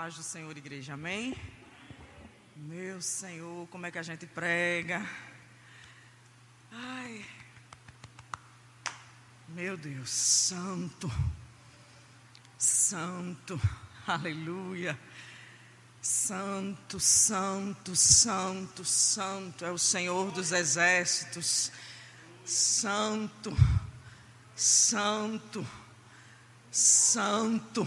paz 0.00 0.14
do 0.14 0.22
Senhor, 0.22 0.56
igreja, 0.56 0.94
amém? 0.94 1.36
Meu 2.54 3.02
Senhor, 3.02 3.66
como 3.66 3.84
é 3.84 3.90
que 3.90 3.98
a 3.98 4.02
gente 4.04 4.26
prega? 4.26 5.04
Ai, 6.70 7.26
meu 9.48 9.76
Deus, 9.76 10.08
santo, 10.08 11.10
santo, 12.56 13.60
aleluia. 14.06 14.96
Santo, 16.00 17.00
santo, 17.00 17.96
santo, 17.96 18.84
santo 18.84 19.64
é 19.64 19.72
o 19.72 19.78
Senhor 19.78 20.30
dos 20.30 20.52
exércitos. 20.52 21.72
Santo, 22.44 23.50
santo, 24.54 25.66
santo 25.66 25.88
Santo, 26.70 27.86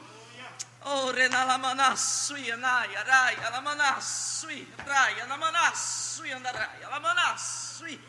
Oh, 0.83 1.11
renalamanasui, 1.11 2.51
anaya, 2.51 3.03
raya, 3.03 3.49
lamanasui, 3.51 4.67
raya, 4.85 5.27
lamanasui, 5.27 6.31
andaraya, 6.31 6.89
lamanasui. 6.89 7.99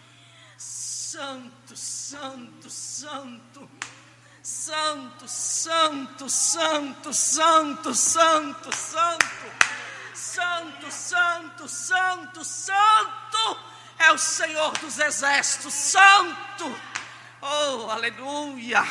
Santo, 0.56 1.76
santo, 1.76 2.70
santo. 2.70 3.68
Santo, 4.42 5.28
santo, 5.28 6.28
santo, 6.28 7.12
santo, 7.12 7.94
santo, 7.94 8.72
santo. 8.72 9.52
Santo, 10.14 10.90
santo, 10.90 11.68
santo, 11.68 12.44
santo. 12.44 13.58
É 13.98 14.10
o 14.12 14.18
Senhor 14.18 14.72
dos 14.78 14.98
exércitos, 14.98 15.74
santo. 15.74 16.74
Oh, 17.42 17.90
aleluia. 17.90 18.82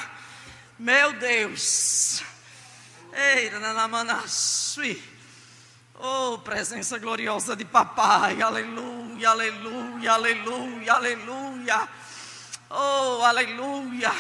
Meu 0.78 1.14
Deus. 1.14 2.24
Oh, 6.00 6.38
presença 6.40 6.98
gloriosa 6.98 7.56
de 7.56 7.66
papai. 7.66 8.42
Aleluia, 8.42 9.30
aleluia, 9.30 10.14
aleluia, 10.14 10.94
aleluia. 10.94 11.90
Oh, 12.70 13.24
aleluia. 13.24 14.12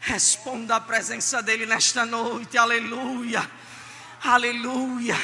Responda 0.00 0.76
a 0.76 0.80
presença 0.80 1.42
dele 1.42 1.66
nesta 1.66 2.06
noite. 2.06 2.56
Aleluia. 2.56 3.50
Aleluia. 4.22 5.16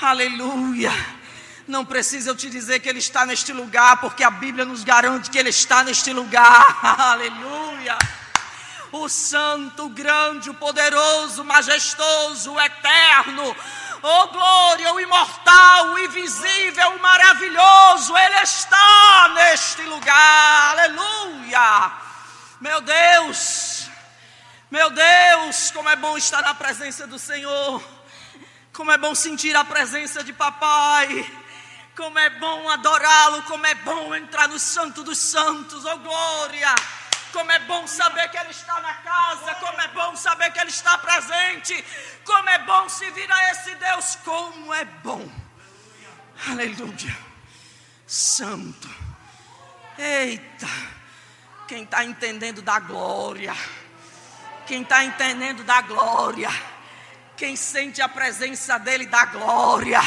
Aleluia. 0.00 0.92
Não 1.66 1.84
precisa 1.84 2.30
eu 2.30 2.36
te 2.36 2.48
dizer 2.48 2.80
que 2.80 2.88
ele 2.88 2.98
está 2.98 3.26
neste 3.26 3.52
lugar, 3.52 4.00
porque 4.00 4.22
a 4.22 4.30
Bíblia 4.30 4.64
nos 4.64 4.84
garante 4.84 5.30
que 5.30 5.38
ele 5.38 5.50
está 5.50 5.82
neste 5.82 6.12
lugar. 6.12 6.78
Aleluia 6.98 7.98
o 8.92 9.08
santo, 9.08 9.86
o 9.86 9.88
grande, 9.88 10.50
o 10.50 10.54
poderoso, 10.54 11.42
o 11.42 11.44
majestoso, 11.44 12.52
o 12.52 12.60
eterno, 12.60 13.56
o 14.02 14.26
glória, 14.28 14.94
o 14.94 15.00
imortal, 15.00 15.86
o 15.88 15.98
invisível, 15.98 16.90
o 16.90 17.00
maravilhoso, 17.00 18.16
Ele 18.16 18.42
está 18.42 19.32
neste 19.34 19.82
lugar, 19.82 20.70
aleluia. 20.70 21.92
Meu 22.60 22.80
Deus, 22.80 23.88
meu 24.70 24.90
Deus, 24.90 25.70
como 25.70 25.88
é 25.88 25.96
bom 25.96 26.16
estar 26.16 26.42
na 26.42 26.54
presença 26.54 27.06
do 27.06 27.18
Senhor, 27.18 27.82
como 28.72 28.90
é 28.90 28.98
bom 28.98 29.14
sentir 29.14 29.56
a 29.56 29.64
presença 29.64 30.22
de 30.22 30.32
Papai. 30.32 31.26
Como 31.98 32.16
é 32.16 32.30
bom 32.30 32.68
adorá-lo, 32.68 33.42
como 33.42 33.66
é 33.66 33.74
bom 33.74 34.14
entrar 34.14 34.46
no 34.46 34.56
Santo 34.56 35.02
dos 35.02 35.18
Santos, 35.18 35.84
oh 35.84 35.98
glória. 35.98 36.72
Como 37.32 37.50
é 37.50 37.58
bom 37.60 37.86
saber 37.86 38.28
que 38.30 38.38
Ele 38.38 38.50
está 38.50 38.80
na 38.80 38.94
casa, 38.94 39.54
como 39.56 39.80
é 39.80 39.88
bom 39.88 40.16
saber 40.16 40.52
que 40.52 40.60
Ele 40.60 40.70
está 40.70 40.96
presente, 40.98 41.84
como 42.24 42.48
é 42.48 42.58
bom 42.60 42.88
se 42.88 43.10
vir 43.10 43.30
a 43.30 43.50
esse 43.50 43.74
Deus, 43.74 44.16
como 44.24 44.72
é 44.72 44.84
bom. 44.84 45.28
Aleluia. 46.46 47.16
Santo. 48.06 48.88
Eita. 49.98 50.68
Quem 51.66 51.82
está 51.82 52.04
entendendo 52.04 52.62
da 52.62 52.78
glória. 52.78 53.54
Quem 54.66 54.82
está 54.82 55.04
entendendo 55.04 55.64
da 55.64 55.82
glória. 55.82 56.48
Quem 57.36 57.56
sente 57.56 58.00
a 58.00 58.08
presença 58.08 58.78
dEle 58.78 59.06
da 59.06 59.26
glória. 59.26 60.00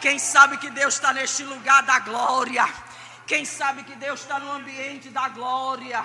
Quem 0.00 0.18
sabe 0.18 0.58
que 0.58 0.68
Deus 0.70 0.94
está 0.94 1.12
neste 1.14 1.42
lugar 1.44 1.82
da 1.84 1.98
glória. 2.00 2.68
Quem 3.26 3.44
sabe 3.44 3.84
que 3.84 3.96
Deus 3.96 4.20
está 4.20 4.38
no 4.38 4.52
ambiente 4.52 5.08
da 5.08 5.28
glória. 5.30 6.04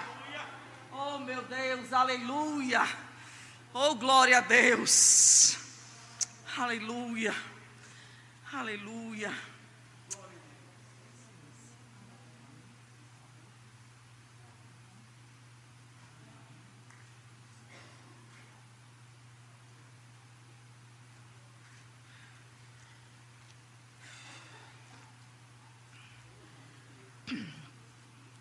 Oh, 1.01 1.17
meu 1.19 1.41
Deus, 1.43 1.93
aleluia. 1.93 2.85
Oh, 3.73 3.95
glória 3.95 4.39
a 4.39 4.41
Deus. 4.41 5.57
Aleluia. 6.57 7.33
Aleluia. 8.51 9.33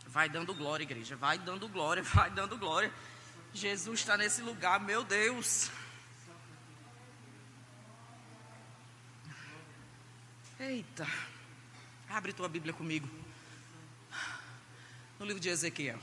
Vai 0.09 0.29
dando 0.29 0.55
glória, 0.55 0.85
igreja. 0.85 1.17
Vai 1.17 1.39
dando 1.39 1.69
glória, 1.69 2.03
vai 2.15 2.31
dando 2.31 2.57
glória. 2.57 2.93
Jesus 3.53 4.01
está 4.01 4.17
nesse 4.17 4.43
lugar, 4.43 4.81
meu 4.81 5.05
Deus. 5.05 5.71
Eita. 10.59 11.07
Abre 12.09 12.33
tua 12.33 12.49
Bíblia 12.49 12.73
comigo. 12.73 13.09
No 15.19 15.27
livro 15.27 15.41
de 15.41 15.49
Ezequiel. 15.49 16.01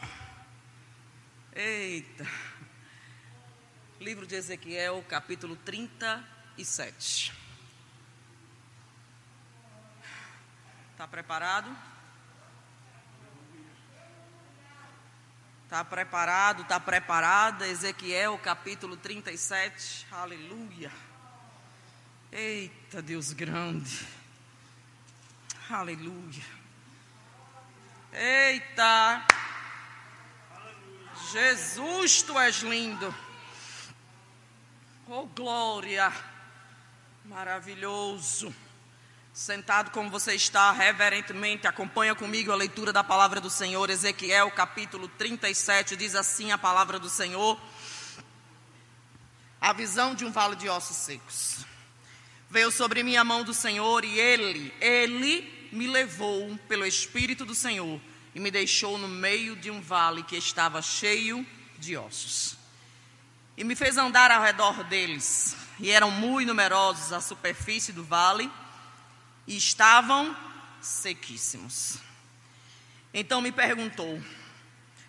Eita. 1.54 2.26
Livro 4.00 4.28
de 4.28 4.36
Ezequiel, 4.36 5.04
capítulo 5.10 5.56
37. 5.58 7.34
Está 10.92 11.08
preparado? 11.08 11.95
Está 15.76 15.84
preparado, 15.84 16.62
está 16.62 16.80
preparada? 16.80 17.68
Ezequiel 17.68 18.40
capítulo 18.42 18.96
37. 18.96 20.08
Aleluia. 20.10 20.90
Eita, 22.32 23.02
Deus 23.02 23.34
grande. 23.34 24.08
Aleluia. 25.70 26.46
Eita. 28.14 29.28
Jesus, 31.34 32.22
tu 32.22 32.40
és 32.40 32.62
lindo. 32.62 33.14
Oh, 35.10 35.26
glória. 35.26 36.10
Maravilhoso. 37.26 38.56
Sentado 39.36 39.92
como 39.92 40.10
você 40.10 40.34
está, 40.34 40.72
reverentemente, 40.72 41.68
acompanha 41.68 42.16
comigo 42.16 42.54
a 42.54 42.56
leitura 42.56 42.94
da 42.94 43.04
palavra 43.04 43.42
do 43.42 43.50
Senhor, 43.50 43.90
Ezequiel 43.90 44.50
capítulo 44.52 45.10
37, 45.10 45.98
diz 45.98 46.16
assim 46.16 46.54
a 46.54 46.58
palavra 46.58 46.98
do 46.98 47.10
Senhor: 47.10 47.60
A 49.60 49.74
visão 49.74 50.16
de 50.16 50.24
um 50.24 50.32
vale 50.32 50.56
de 50.56 50.70
ossos 50.70 50.96
secos. 50.96 51.66
Veio 52.50 52.72
sobre 52.72 53.04
mim 53.04 53.18
a 53.18 53.26
mão 53.26 53.44
do 53.44 53.54
Senhor 53.54 54.06
e 54.06 54.18
ele, 54.18 54.74
ele 54.80 55.70
me 55.70 55.86
levou 55.86 56.58
pelo 56.70 56.86
Espírito 56.86 57.44
do 57.44 57.54
Senhor 57.54 58.00
e 58.34 58.40
me 58.40 58.50
deixou 58.50 58.98
no 58.98 59.10
meio 59.10 59.58
de 59.58 59.70
um 59.70 59.82
vale 59.82 60.24
que 60.24 60.38
estava 60.38 60.82
cheio 60.82 61.46
de 61.78 61.98
ossos. 61.98 62.56
E 63.58 63.66
me 63.66 63.76
fez 63.76 63.98
andar 63.98 64.32
ao 64.32 64.42
redor 64.42 64.82
deles, 64.86 65.58
e 65.78 65.92
eram 65.92 66.10
muito 66.10 66.48
numerosos 66.48 67.12
a 67.12 67.20
superfície 67.20 67.92
do 67.92 68.02
vale 68.06 68.50
e 69.48 69.58
estavam 69.58 70.36
sequíssimos. 70.82 71.98
Então 73.14 73.42
me 73.42 73.52
perguntou: 73.52 74.22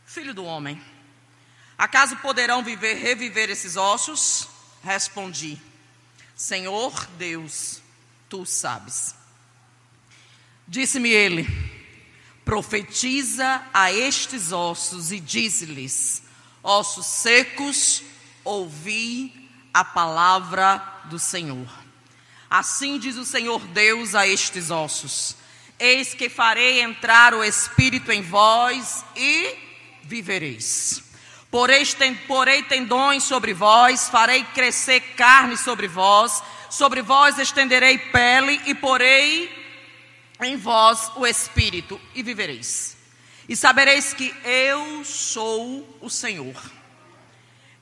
Filho 0.04 0.34
do 0.34 0.44
homem, 0.44 0.80
acaso 1.76 2.16
poderão 2.16 2.62
viver, 2.62 2.94
reviver 2.94 3.50
esses 3.50 3.76
ossos? 3.76 4.48
Respondi: 4.82 5.60
Senhor 6.34 7.06
Deus, 7.18 7.80
tu 8.28 8.44
sabes. 8.46 9.14
Disse-me 10.68 11.10
ele: 11.10 11.46
Profetiza 12.44 13.62
a 13.72 13.92
estes 13.92 14.52
ossos 14.52 15.10
e 15.10 15.18
diz-lhes: 15.18 16.22
Ossos 16.62 17.06
secos, 17.06 18.02
ouvi 18.44 19.50
a 19.72 19.84
palavra 19.84 20.78
do 21.06 21.18
Senhor. 21.18 21.85
Assim 22.48 22.98
diz 22.98 23.16
o 23.16 23.24
Senhor 23.24 23.60
Deus 23.68 24.14
a 24.14 24.26
estes 24.26 24.70
ossos: 24.70 25.36
Eis 25.78 26.14
que 26.14 26.28
farei 26.28 26.80
entrar 26.80 27.34
o 27.34 27.42
Espírito 27.42 28.12
em 28.12 28.22
vós 28.22 29.04
e 29.16 29.54
vivereis. 30.04 31.02
Porei, 31.50 32.62
tendões 32.68 33.22
sobre 33.22 33.54
vós, 33.54 34.08
farei 34.08 34.44
crescer 34.44 35.00
carne 35.16 35.56
sobre 35.56 35.88
vós, 35.88 36.42
sobre 36.70 37.02
vós 37.02 37.38
estenderei 37.38 37.98
pele 37.98 38.60
e 38.66 38.74
porei 38.74 39.50
em 40.42 40.56
vós 40.56 41.10
o 41.16 41.26
Espírito 41.26 42.00
e 42.14 42.22
vivereis. 42.22 42.96
E 43.48 43.56
sabereis 43.56 44.12
que 44.12 44.34
eu 44.44 45.04
sou 45.04 45.98
o 46.00 46.10
Senhor. 46.10 46.75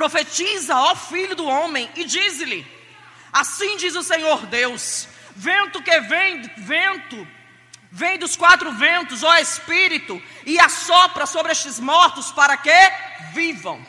Profetiza, 0.00 0.74
ó 0.74 0.96
filho 0.96 1.36
do 1.36 1.46
homem, 1.46 1.90
e 1.94 2.04
diz-lhe: 2.04 2.66
Assim 3.30 3.76
diz 3.76 3.94
o 3.94 4.02
Senhor 4.02 4.46
Deus: 4.46 5.06
Vento 5.36 5.82
que 5.82 6.00
vem, 6.00 6.40
vento, 6.56 7.28
vem 7.92 8.18
dos 8.18 8.34
quatro 8.34 8.72
ventos, 8.72 9.22
ó 9.22 9.36
Espírito, 9.36 10.18
e 10.46 10.58
assopra 10.58 11.26
sobre 11.26 11.52
estes 11.52 11.78
mortos 11.78 12.32
para 12.32 12.56
que 12.56 12.72
vivam. 13.34 13.84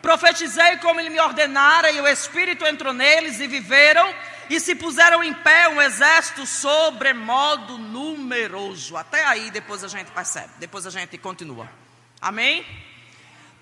Profetizei 0.00 0.76
como 0.76 1.00
ele 1.00 1.10
me 1.10 1.18
ordenara, 1.18 1.90
e 1.90 2.00
o 2.00 2.06
Espírito 2.06 2.64
entrou 2.64 2.92
neles 2.92 3.40
e 3.40 3.48
viveram, 3.48 4.14
e 4.48 4.60
se 4.60 4.76
puseram 4.76 5.24
em 5.24 5.34
pé 5.34 5.68
um 5.70 5.82
exército 5.82 6.46
sobremodo 6.46 7.78
numeroso. 7.78 8.96
Até 8.96 9.24
aí 9.24 9.50
depois 9.50 9.82
a 9.82 9.88
gente 9.88 10.12
percebe, 10.12 10.52
depois 10.60 10.86
a 10.86 10.90
gente 10.90 11.18
continua. 11.18 11.68
Amém? 12.20 12.64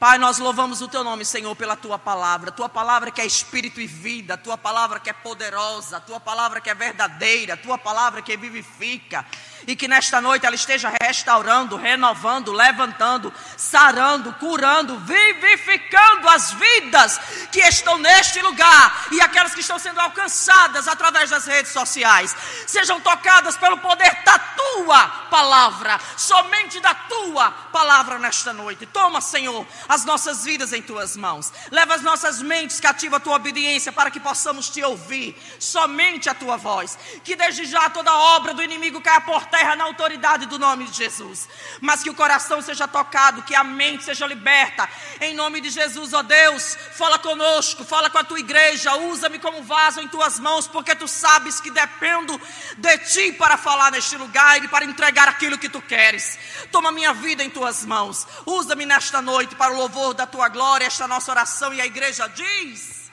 Pai, 0.00 0.16
nós 0.16 0.38
louvamos 0.38 0.80
o 0.80 0.88
teu 0.88 1.04
nome, 1.04 1.26
Senhor, 1.26 1.54
pela 1.54 1.76
tua 1.76 1.98
palavra. 1.98 2.50
Tua 2.50 2.70
palavra 2.70 3.10
que 3.10 3.20
é 3.20 3.26
espírito 3.26 3.82
e 3.82 3.86
vida, 3.86 4.34
tua 4.34 4.56
palavra 4.56 4.98
que 4.98 5.10
é 5.10 5.12
poderosa, 5.12 6.00
tua 6.00 6.18
palavra 6.18 6.58
que 6.58 6.70
é 6.70 6.74
verdadeira, 6.74 7.54
tua 7.54 7.76
palavra 7.76 8.22
que 8.22 8.34
vivifica. 8.34 9.26
E 9.66 9.76
que 9.76 9.88
nesta 9.88 10.20
noite 10.20 10.46
ela 10.46 10.54
esteja 10.54 10.92
restaurando, 11.02 11.76
renovando, 11.76 12.52
levantando, 12.52 13.32
sarando, 13.56 14.32
curando, 14.34 14.98
vivificando 14.98 16.28
as 16.28 16.52
vidas 16.52 17.20
que 17.52 17.60
estão 17.60 17.98
neste 17.98 18.40
lugar 18.40 19.06
e 19.12 19.20
aquelas 19.20 19.54
que 19.54 19.60
estão 19.60 19.78
sendo 19.78 20.00
alcançadas 20.00 20.88
através 20.88 21.30
das 21.30 21.46
redes 21.46 21.72
sociais. 21.72 22.34
Sejam 22.66 23.00
tocadas 23.00 23.56
pelo 23.56 23.78
poder 23.78 24.22
da 24.24 24.38
tua 24.38 25.08
palavra, 25.30 25.98
somente 26.16 26.80
da 26.80 26.94
tua 26.94 27.50
palavra 27.50 28.18
nesta 28.18 28.52
noite. 28.52 28.86
Toma, 28.86 29.20
Senhor, 29.20 29.66
as 29.88 30.04
nossas 30.04 30.44
vidas 30.44 30.72
em 30.72 30.82
tuas 30.82 31.16
mãos. 31.16 31.52
Leva 31.70 31.94
as 31.94 32.02
nossas 32.02 32.40
mentes 32.40 32.80
cativa 32.80 33.16
a 33.16 33.20
tua 33.20 33.36
obediência 33.36 33.92
para 33.92 34.10
que 34.10 34.20
possamos 34.20 34.68
te 34.68 34.82
ouvir, 34.82 35.36
somente 35.58 36.28
a 36.28 36.34
tua 36.34 36.56
voz. 36.56 36.98
Que 37.24 37.36
desde 37.36 37.64
já 37.64 37.90
toda 37.90 38.12
obra 38.12 38.54
do 38.54 38.62
inimigo 38.62 39.00
caia 39.00 39.20
por 39.20 39.46
terra 39.50 39.76
na 39.76 39.84
autoridade 39.84 40.46
do 40.46 40.58
nome 40.58 40.86
de 40.86 40.96
Jesus. 40.96 41.48
Mas 41.80 42.02
que 42.02 42.10
o 42.10 42.14
coração 42.14 42.62
seja 42.62 42.86
tocado, 42.86 43.42
que 43.42 43.54
a 43.54 43.64
mente 43.64 44.04
seja 44.04 44.26
liberta. 44.26 44.88
Em 45.20 45.34
nome 45.34 45.60
de 45.60 45.70
Jesus, 45.70 46.12
ó 46.12 46.22
Deus, 46.22 46.76
fala 46.92 47.18
conosco, 47.18 47.84
fala 47.84 48.08
com 48.08 48.18
a 48.18 48.24
tua 48.24 48.38
igreja, 48.38 48.94
usa-me 48.96 49.38
como 49.38 49.62
vaso 49.62 50.00
em 50.00 50.08
tuas 50.08 50.38
mãos, 50.38 50.66
porque 50.66 50.94
tu 50.94 51.08
sabes 51.08 51.60
que 51.60 51.70
dependo 51.70 52.40
de 52.76 52.98
ti 52.98 53.32
para 53.32 53.56
falar 53.56 53.90
neste 53.90 54.16
lugar 54.16 54.62
e 54.62 54.68
para 54.68 54.84
entregar 54.84 55.28
aquilo 55.28 55.58
que 55.58 55.68
tu 55.68 55.82
queres. 55.82 56.38
Toma 56.70 56.92
minha 56.92 57.12
vida 57.12 57.42
em 57.42 57.50
tuas 57.50 57.84
mãos. 57.84 58.26
Usa-me 58.46 58.86
nesta 58.86 59.20
noite 59.20 59.54
para 59.54 59.72
o 59.72 59.76
louvor 59.76 60.14
da 60.14 60.26
tua 60.26 60.48
glória, 60.48 60.86
esta 60.86 61.08
nossa 61.08 61.30
oração. 61.30 61.74
E 61.74 61.80
a 61.80 61.86
igreja 61.86 62.28
diz: 62.28 63.10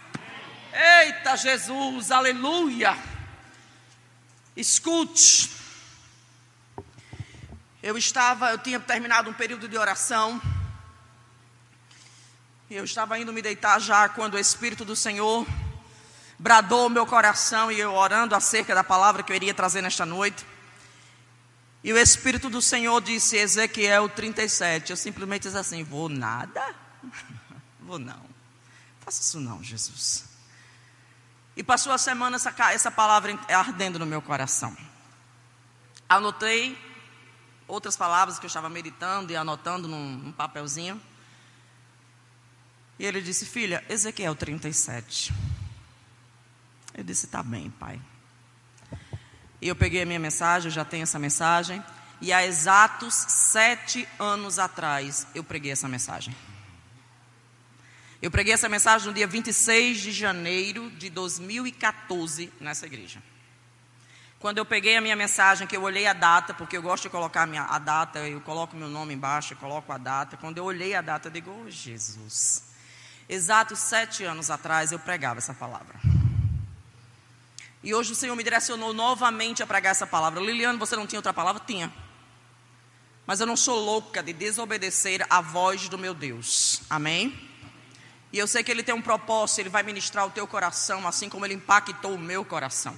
Eita 0.74 1.36
Jesus, 1.36 2.12
aleluia. 2.12 2.98
Escute. 4.56 5.57
Eu 7.88 7.98
estava, 7.98 8.52
eu 8.52 8.58
tinha 8.58 8.82
terminado 8.82 9.30
um 9.30 9.34
período 9.34 9.66
de 9.66 9.78
oração. 9.78 10.42
Eu 12.70 12.84
estava 12.84 13.18
indo 13.18 13.32
me 13.32 13.42
deitar 13.42 13.80
já 13.80 14.10
quando 14.10 14.34
o 14.34 14.38
Espírito 14.38 14.84
do 14.84 14.94
Senhor 14.94 15.48
bradou 16.38 16.88
o 16.88 16.90
meu 16.90 17.06
coração 17.06 17.72
e 17.72 17.80
eu 17.80 17.94
orando 17.94 18.36
acerca 18.36 18.76
da 18.76 18.84
palavra 18.84 19.24
que 19.24 19.32
eu 19.32 19.36
iria 19.38 19.54
trazer 19.54 19.82
nesta 19.82 20.06
noite. 20.06 20.46
E 21.82 21.94
o 21.94 21.98
Espírito 21.98 22.50
do 22.50 22.62
Senhor 22.62 23.00
disse, 23.00 23.38
Ezequiel 23.38 24.10
37, 24.10 24.90
eu 24.90 24.98
simplesmente 24.98 25.44
disse 25.44 25.58
assim, 25.58 25.82
vou 25.82 26.10
nada? 26.10 26.76
vou 27.80 27.98
não. 27.98 28.26
Faça 29.00 29.22
isso 29.22 29.40
não, 29.40 29.64
Jesus. 29.64 30.26
E 31.56 31.64
passou 31.64 31.94
a 31.94 31.98
semana 31.98 32.36
essa, 32.36 32.54
essa 32.70 32.92
palavra 32.92 33.40
ardendo 33.48 33.98
no 33.98 34.06
meu 34.06 34.22
coração. 34.22 34.76
Anotei 36.10 36.87
outras 37.68 37.98
palavras 37.98 38.40
que 38.40 38.46
eu 38.46 38.48
estava 38.48 38.70
meditando 38.70 39.32
e 39.32 39.36
anotando 39.36 39.88
num, 39.88 40.18
num 40.18 40.32
papelzinho. 40.32 41.02
E 42.98 43.06
ele 43.06 43.22
disse, 43.22 43.46
filha, 43.46 43.84
Ezequiel 43.90 44.36
37. 44.36 45.34
Eu 46.94 47.04
disse, 47.04 47.28
tá 47.28 47.44
bem, 47.44 47.70
pai. 47.70 48.02
E 49.62 49.68
eu 49.68 49.76
peguei 49.76 50.02
a 50.02 50.06
minha 50.06 50.20
mensagem, 50.20 50.70
eu 50.70 50.74
já 50.74 50.86
tenho 50.86 51.04
essa 51.04 51.20
mensagem. 51.20 51.84
E 52.20 52.34
há 52.34 52.46
exatos 52.46 53.14
sete 53.14 54.08
anos 54.18 54.58
atrás 54.58 55.28
eu 55.36 55.44
preguei 55.44 55.72
essa 55.72 55.88
mensagem. 55.88 56.36
Eu 58.20 58.32
preguei 58.32 58.54
essa 58.54 58.68
mensagem 58.68 59.08
no 59.08 59.14
dia 59.14 59.28
26 59.28 60.00
de 60.00 60.12
janeiro 60.12 60.90
de 60.92 61.10
2014 61.10 62.52
nessa 62.60 62.88
igreja. 62.88 63.22
Quando 64.40 64.60
eu 64.60 64.66
peguei 64.66 64.96
a 64.96 65.02
minha 65.02 65.16
mensagem, 65.16 65.66
que 65.66 65.76
eu 65.76 65.82
olhei 65.82 66.06
a 66.06 66.14
data, 66.14 66.54
porque 66.54 66.78
eu 66.78 66.82
gosto 66.82 67.04
de 67.04 67.10
colocar 67.10 67.44
a, 67.44 67.46
minha, 67.48 67.64
a 67.64 67.80
data, 67.80 68.20
eu 68.20 68.40
coloco 68.42 68.76
meu 68.76 68.88
nome 68.88 69.16
embaixo, 69.16 69.54
eu 69.54 69.58
coloco 69.58 69.92
a 69.92 69.98
data. 69.98 70.38
Quando 70.38 70.60
eu 70.60 70.64
olhei 70.64 70.94
a 70.94 71.02
data, 71.02 71.28
eu 71.28 71.32
digo, 71.32 71.52
oh 71.52 71.70
Jesus. 71.70 72.64
Exatos 73.28 73.80
sete 73.80 74.24
anos 74.24 74.52
atrás 74.52 74.92
eu 74.92 75.00
pregava 75.00 75.40
essa 75.40 75.56
palavra. 75.56 76.00
E 77.84 77.96
hoje 77.96 78.12
o 78.12 78.16
Senhor 78.16 78.36
me 78.36 78.44
direcionou 78.44 78.94
novamente 78.94 79.64
a 79.64 79.68
pregar 79.68 79.92
essa 79.92 80.06
palavra. 80.06 80.40
Liliane, 80.40 80.78
você 80.78 80.96
não 80.96 81.08
tinha 81.08 81.18
outra 81.20 81.34
palavra? 81.34 81.62
Tinha. 81.66 81.92
Mas 83.26 83.40
eu 83.40 83.48
não 83.48 83.58
sou 83.58 83.80
louca 83.80 84.22
de 84.22 84.34
desobedecer 84.34 85.26
a 85.30 85.42
voz 85.42 85.90
do 85.90 85.98
meu 85.98 86.14
Deus. 86.14 86.82
Amém? 86.90 87.38
E 88.32 88.38
eu 88.38 88.48
sei 88.48 88.64
que 88.64 88.70
Ele 88.70 88.84
tem 88.84 88.94
um 88.94 89.02
propósito, 89.02 89.60
Ele 89.60 89.70
vai 89.70 89.84
ministrar 89.84 90.28
o 90.28 90.30
teu 90.30 90.48
coração, 90.48 91.08
assim 91.08 91.28
como 91.28 91.46
Ele 91.46 91.56
impactou 91.56 92.14
o 92.14 92.20
meu 92.20 92.46
coração. 92.46 92.98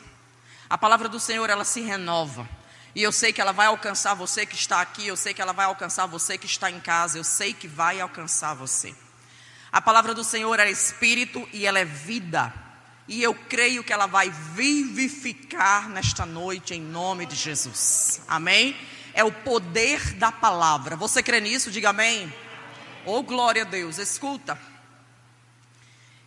A 0.69 0.77
palavra 0.77 1.09
do 1.09 1.19
Senhor, 1.19 1.49
ela 1.49 1.65
se 1.65 1.81
renova. 1.81 2.47
E 2.93 3.01
eu 3.01 3.11
sei 3.11 3.33
que 3.33 3.41
ela 3.41 3.51
vai 3.51 3.67
alcançar 3.67 4.13
você 4.13 4.45
que 4.45 4.55
está 4.55 4.81
aqui, 4.81 5.07
eu 5.07 5.17
sei 5.17 5.33
que 5.33 5.41
ela 5.41 5.53
vai 5.53 5.65
alcançar 5.65 6.05
você 6.05 6.37
que 6.37 6.45
está 6.45 6.69
em 6.69 6.79
casa, 6.79 7.17
eu 7.17 7.23
sei 7.23 7.53
que 7.53 7.67
vai 7.67 7.99
alcançar 7.99 8.53
você. 8.53 8.93
A 9.71 9.81
palavra 9.81 10.13
do 10.13 10.23
Senhor 10.23 10.59
é 10.59 10.69
espírito 10.69 11.47
e 11.53 11.65
ela 11.65 11.79
é 11.79 11.85
vida 11.85 12.53
e 13.09 13.23
eu 13.23 13.33
creio 13.33 13.83
que 13.83 13.91
ela 13.91 14.05
vai 14.05 14.29
vivificar 14.29 15.89
nesta 15.89 16.27
noite 16.27 16.75
em 16.75 16.81
nome 16.81 17.25
de 17.25 17.35
Jesus. 17.35 18.21
Amém? 18.27 18.77
É 19.15 19.23
o 19.23 19.31
poder 19.31 20.13
da 20.13 20.31
palavra. 20.31 20.95
Você 20.95 21.23
crê 21.23 21.41
nisso? 21.41 21.71
Diga 21.71 21.89
amém. 21.89 22.31
Oh, 23.03 23.23
glória 23.23 23.63
a 23.63 23.65
Deus. 23.65 23.97
Escuta. 23.97 24.59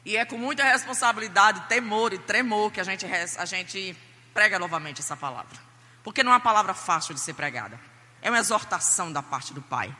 E 0.04 0.16
é 0.16 0.25
com 0.25 0.37
muita 0.37 0.64
responsabilidade, 0.64 1.68
temor 1.68 2.12
e 2.12 2.18
tremor 2.18 2.72
que 2.72 2.80
a 2.80 2.84
gente, 2.84 3.06
a 3.06 3.44
gente 3.44 3.96
prega 4.32 4.58
novamente 4.58 5.00
essa 5.00 5.16
palavra. 5.16 5.58
Porque 6.02 6.22
não 6.22 6.32
é 6.32 6.34
uma 6.34 6.40
palavra 6.40 6.74
fácil 6.74 7.14
de 7.14 7.20
ser 7.20 7.34
pregada. 7.34 7.78
É 8.20 8.30
uma 8.30 8.38
exortação 8.38 9.12
da 9.12 9.22
parte 9.22 9.52
do 9.52 9.62
Pai. 9.62 9.94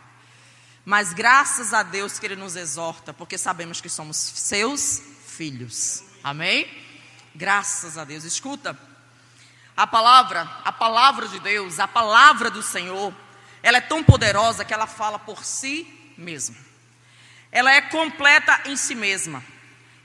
Mas 0.85 1.13
graças 1.13 1.73
a 1.73 1.83
Deus 1.83 2.19
que 2.19 2.27
Ele 2.27 2.37
nos 2.37 2.57
exorta, 2.57 3.15
porque 3.15 3.39
sabemos 3.39 3.81
que 3.81 3.89
somos 3.89 4.17
seus 4.17 5.01
filhos. 5.27 6.03
Amém? 6.25 6.67
Graças 7.35 7.97
a 7.97 8.05
Deus. 8.05 8.25
Escuta, 8.25 8.79
A 9.77 9.87
palavra, 9.87 10.43
a 10.65 10.73
palavra 10.73 11.27
de 11.29 11.41
Deus, 11.41 11.81
a 11.81 11.89
palavra 11.89 12.51
do 12.51 12.63
Senhor, 12.63 13.15
ela 13.63 13.79
é 13.79 13.81
tão 13.81 14.05
poderosa 14.05 14.65
que 14.65 14.75
ela 14.75 14.87
fala 14.87 15.19
por 15.19 15.45
si 15.45 15.87
mesma. 16.19 16.57
Ela 17.51 17.73
é 17.73 17.81
completa 17.81 18.63
em 18.67 18.77
si 18.77 18.95
mesma. 18.95 19.43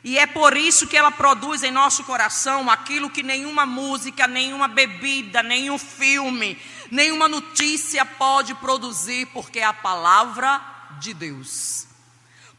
E 0.08 0.18
é 0.18 0.26
por 0.26 0.56
isso 0.56 0.88
que 0.88 0.96
ela 0.96 1.12
produz 1.12 1.64
em 1.64 1.70
nosso 1.70 2.02
coração 2.06 2.70
aquilo 2.70 3.10
que 3.10 3.22
nenhuma 3.22 3.66
música, 3.66 4.26
nenhuma 4.26 4.66
bebida, 4.66 5.44
nenhum 5.44 5.78
filme, 5.78 6.58
nenhuma 6.90 7.28
notícia 7.28 8.06
pode 8.06 8.56
produzir, 8.56 9.26
porque 9.34 9.60
é 9.60 9.66
a 9.66 9.74
palavra 9.74 10.62
de 10.98 11.14
Deus. 11.14 11.88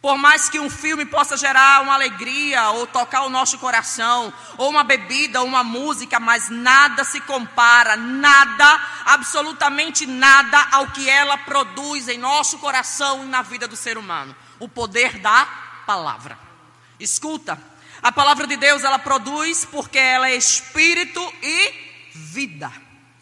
Por 0.02 0.18
mais 0.18 0.50
que 0.50 0.60
um 0.60 0.68
filme 0.68 1.06
possa 1.06 1.38
gerar 1.38 1.80
uma 1.80 1.94
alegria, 1.94 2.68
ou 2.72 2.86
tocar 2.86 3.22
o 3.22 3.30
nosso 3.30 3.56
coração, 3.56 4.30
ou 4.58 4.68
uma 4.68 4.84
bebida, 4.84 5.40
ou 5.40 5.46
uma 5.46 5.64
música, 5.64 6.20
mas 6.20 6.50
nada 6.50 7.02
se 7.02 7.18
compara, 7.22 7.96
nada, 7.96 8.78
absolutamente 9.06 10.04
nada, 10.04 10.68
ao 10.70 10.88
que 10.88 11.08
ela 11.08 11.38
produz 11.38 12.08
em 12.08 12.18
nosso 12.18 12.58
coração 12.58 13.24
e 13.24 13.26
na 13.26 13.40
vida 13.40 13.66
do 13.66 13.74
ser 13.74 13.96
humano 13.96 14.36
o 14.60 14.68
poder 14.68 15.18
da 15.18 15.46
palavra. 15.86 16.47
Escuta, 16.98 17.58
a 18.02 18.12
palavra 18.12 18.46
de 18.46 18.56
Deus 18.56 18.84
ela 18.84 18.98
produz 18.98 19.64
porque 19.64 19.98
ela 19.98 20.28
é 20.28 20.36
espírito 20.36 21.20
e 21.42 22.10
vida. 22.14 22.70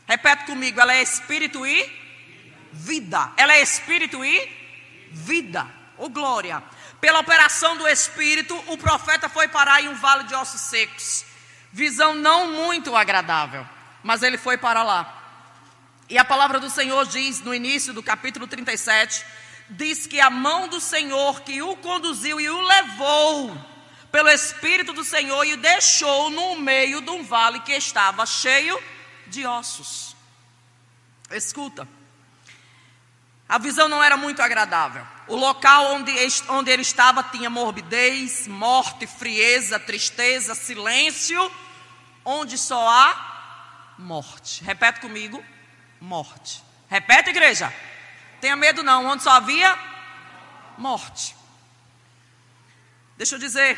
Repete 0.07 0.47
comigo, 0.47 0.81
ela 0.81 0.95
é 0.95 1.03
espírito 1.03 1.67
e 1.67 1.91
vida. 2.73 3.33
Ela 3.37 3.55
é 3.55 3.63
espírito 3.63 4.25
e 4.25 5.09
vida. 5.13 5.67
Oh 5.99 6.09
glória! 6.09 6.63
Pela 7.01 7.21
operação 7.21 7.77
do 7.77 7.87
Espírito, 7.87 8.55
o 8.69 8.79
profeta 8.79 9.29
foi 9.29 9.49
parar 9.49 9.83
em 9.83 9.89
um 9.89 9.95
vale 9.95 10.25
de 10.25 10.35
ossos 10.35 10.61
secos. 10.63 11.25
Visão 11.73 12.15
não 12.15 12.53
muito 12.53 12.97
agradável, 12.97 13.67
mas 14.03 14.23
ele 14.23 14.39
foi 14.39 14.57
para 14.57 14.83
lá. 14.83 15.13
E 16.09 16.17
a 16.17 16.25
palavra 16.25 16.59
do 16.59 16.71
Senhor 16.71 17.07
diz 17.07 17.41
no 17.41 17.55
início 17.55 17.93
do 17.93 18.03
capítulo 18.03 18.47
37, 18.47 19.25
diz 19.71 20.07
que 20.07 20.21
a 20.21 20.31
mão 20.31 20.69
do 20.69 20.81
Senhor 20.81 21.41
que 21.43 21.61
o 21.63 21.77
conduziu 21.77 22.41
e 22.41 22.49
o 22.49 22.61
levou 22.61 23.57
pelo 24.11 24.29
Espírito 24.29 24.93
do 24.93 25.05
Senhor 25.05 25.45
e 25.45 25.55
o 25.55 25.57
deixou 25.57 26.31
no 26.31 26.57
meio 26.57 27.01
de 27.01 27.11
um 27.11 27.23
vale 27.23 27.61
que 27.61 27.73
estava 27.73 28.25
cheio 28.25 28.81
de 29.27 29.47
ossos. 29.47 30.17
Escuta, 31.31 31.89
a 33.49 33.59
visão 33.59 33.89
não 33.89 34.03
era 34.03 34.17
muito 34.17 34.41
agradável. 34.41 35.07
O 35.29 35.37
local 35.37 35.95
onde, 35.95 36.13
onde 36.49 36.71
ele 36.71 36.83
estava 36.83 37.23
tinha 37.23 37.51
morbidez, 37.51 38.47
morte, 38.47 39.07
frieza, 39.07 39.79
tristeza, 39.79 40.55
silêncio, 40.55 41.51
onde 42.25 42.57
só 42.57 42.89
há 42.89 43.95
morte. 43.99 44.65
Repete 44.65 45.01
comigo: 45.01 45.45
morte. 46.01 46.63
Repete, 46.89 47.31
igreja. 47.31 47.73
Tenha 48.47 48.55
medo 48.55 48.85
não, 48.85 49.07
onde 49.07 49.25
só 49.25 49.31
havia 49.31 49.77
morte. 50.79 51.35
Deixa 53.17 53.35
eu 53.35 53.41
dizer, 53.41 53.77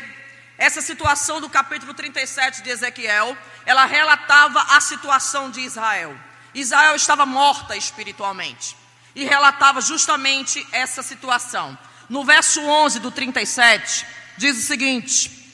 essa 0.59 0.79
situação 0.79 1.41
do 1.41 1.49
capítulo 1.49 1.91
37 1.91 2.61
de 2.61 2.69
Ezequiel, 2.69 3.35
ela 3.65 3.85
relatava 3.85 4.61
a 4.75 4.79
situação 4.79 5.49
de 5.49 5.61
Israel. 5.61 6.15
Israel 6.53 6.95
estava 6.95 7.25
morta 7.25 7.75
espiritualmente 7.75 8.77
e 9.15 9.23
relatava 9.23 9.81
justamente 9.81 10.63
essa 10.71 11.01
situação. 11.01 11.75
No 12.07 12.23
verso 12.23 12.61
11 12.61 12.99
do 12.99 13.09
37, 13.09 14.05
diz 14.37 14.55
o 14.55 14.67
seguinte: 14.67 15.51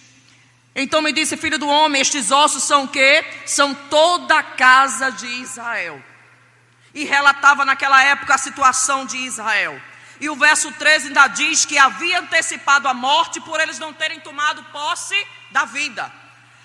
Então 0.75 1.01
me 1.01 1.13
disse, 1.13 1.37
filho 1.37 1.57
do 1.57 1.69
homem, 1.69 2.01
estes 2.01 2.31
ossos 2.31 2.63
são 2.63 2.83
o 2.83 2.89
quê? 2.89 3.23
São 3.45 3.73
toda 3.73 4.37
a 4.37 4.43
casa 4.43 5.09
de 5.09 5.25
Israel. 5.25 6.03
E 6.95 7.03
relatava 7.03 7.63
naquela 7.63 8.01
época 8.01 8.33
a 8.33 8.39
situação 8.39 9.05
de 9.05 9.17
Israel. 9.17 9.79
E 10.19 10.29
o 10.29 10.35
verso 10.35 10.71
13 10.71 11.07
ainda 11.07 11.27
diz 11.27 11.65
que 11.65 11.77
havia 11.77 12.21
antecipado 12.21 12.87
a 12.87 12.93
morte 12.93 13.39
por 13.41 13.59
eles 13.59 13.77
não 13.77 13.93
terem 13.93 14.19
tomado 14.21 14.63
posse 14.71 15.15
da 15.51 15.65
vida. 15.65 16.11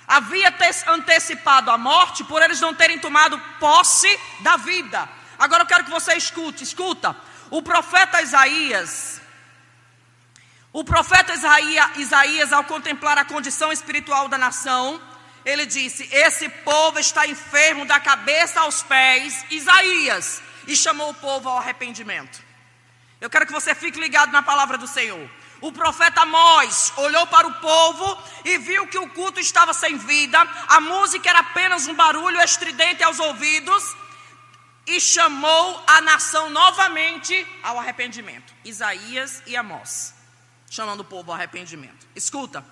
Havia 0.07 0.55
antecipado 0.89 1.71
a 1.71 1.77
morte 1.77 2.25
por 2.25 2.43
eles 2.43 2.61
não 2.61 2.75
terem 2.75 2.99
tomado 2.99 3.39
posse 3.59 4.09
da 4.41 4.57
vida. 4.57 5.09
Agora 5.39 5.63
eu 5.63 5.67
quero 5.67 5.85
que 5.85 5.91
você 5.91 6.15
escute, 6.15 6.65
escuta. 6.65 7.17
O 7.51 7.63
profeta 7.63 8.23
Isaías, 8.23 9.21
o 10.73 10.85
profeta 10.85 11.33
Isaías, 11.33 11.97
Isaías, 11.97 12.53
ao 12.53 12.63
contemplar 12.65 13.19
a 13.19 13.25
condição 13.25 13.73
espiritual 13.73 14.29
da 14.29 14.39
nação, 14.39 15.01
ele 15.45 15.67
disse: 15.67 16.09
Esse 16.13 16.49
povo 16.49 16.99
está 16.99 17.27
enfermo 17.27 17.85
da 17.85 17.99
cabeça 17.99 18.61
aos 18.61 18.83
pés, 18.83 19.45
Isaías, 19.51 20.43
e 20.67 20.77
chamou 20.77 21.11
o 21.11 21.15
povo 21.15 21.49
ao 21.49 21.59
arrependimento. 21.59 22.43
Eu 23.21 23.29
quero 23.29 23.47
que 23.47 23.53
você 23.53 23.75
fique 23.75 24.01
ligado 24.01 24.33
na 24.33 24.43
palavra 24.43 24.79
do 24.79 24.87
Senhor. 24.87 25.31
O 25.61 25.71
profeta 25.73 26.23
Amós 26.23 26.91
olhou 26.97 27.27
para 27.27 27.47
o 27.47 27.55
povo 27.55 28.19
e 28.47 28.57
viu 28.57 28.87
que 28.87 28.99
o 28.99 29.11
culto 29.11 29.39
estava 29.39 29.75
sem 29.75 29.99
vida, 29.99 30.41
a 30.69 30.81
música 30.81 31.29
era 31.29 31.41
apenas 31.41 31.87
um 31.87 31.95
barulho 31.95 32.41
estridente 32.41 33.03
aos 33.03 33.19
ouvidos, 33.19 33.95
e 34.87 34.99
chamou 34.99 35.85
a 35.87 36.01
nação 36.01 36.49
novamente 36.49 37.47
ao 37.63 37.79
arrependimento. 37.79 38.53
Isaías 38.65 39.43
e 39.47 39.55
Amós, 39.55 40.15
chamando 40.71 41.01
o 41.01 41.05
povo 41.05 41.31
ao 41.31 41.37
arrependimento. 41.37 42.07
Escuta, 42.17 42.65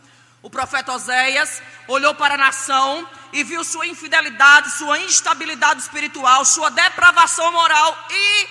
o 0.42 0.48
profeta 0.48 0.92
Oséias 0.92 1.60
olhou 1.86 2.14
para 2.14 2.34
a 2.34 2.38
nação 2.38 3.08
e 3.32 3.42
viu 3.42 3.64
sua 3.64 3.86
infidelidade, 3.86 4.70
sua 4.72 4.98
instabilidade 5.00 5.80
espiritual, 5.80 6.44
sua 6.44 6.70
depravação 6.70 7.50
moral 7.52 8.06
e 8.10 8.48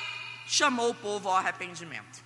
chamou 0.48 0.90
o 0.90 0.96
povo 0.96 1.30
ao 1.30 1.38
arrependimento. 1.38 2.26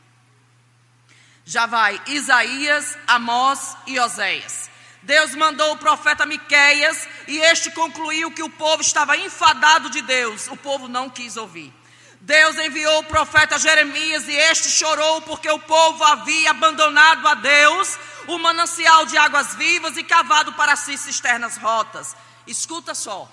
Já 1.46 1.66
vai 1.66 2.02
Isaías, 2.08 2.98
Amós 3.08 3.76
e 3.86 4.00
Oséias. 4.00 4.70
Deus 5.04 5.34
mandou 5.34 5.74
o 5.74 5.78
profeta 5.78 6.26
Miqueias 6.26 7.08
e 7.28 7.40
este 7.40 7.72
concluiu 7.72 8.32
que 8.32 8.44
o 8.44 8.50
povo 8.50 8.82
estava 8.82 9.18
enfadado 9.18 9.90
de 9.90 10.02
Deus. 10.02 10.48
O 10.48 10.58
povo 10.58 10.88
não 10.88 11.10
quis 11.10 11.38
ouvir. 11.38 11.74
Deus 12.22 12.56
enviou 12.60 13.00
o 13.00 13.06
profeta 13.06 13.58
Jeremias 13.58 14.28
e 14.28 14.36
este 14.36 14.70
chorou 14.70 15.22
porque 15.24 15.50
o 15.50 15.58
povo 15.58 16.04
havia 16.04 16.52
abandonado 16.52 17.28
a 17.28 17.34
Deus, 17.34 17.98
o 18.28 18.38
manancial 18.38 19.06
de 19.06 19.18
águas 19.18 19.56
vivas 19.56 19.98
e 19.98 20.04
cavado 20.04 20.54
para 20.54 20.76
si 20.76 20.98
cisternas 20.98 21.58
rotas. 21.58 22.16
Escuta 22.46 22.94
só, 22.94 23.32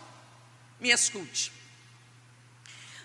me 0.81 0.91
escute. 0.91 1.53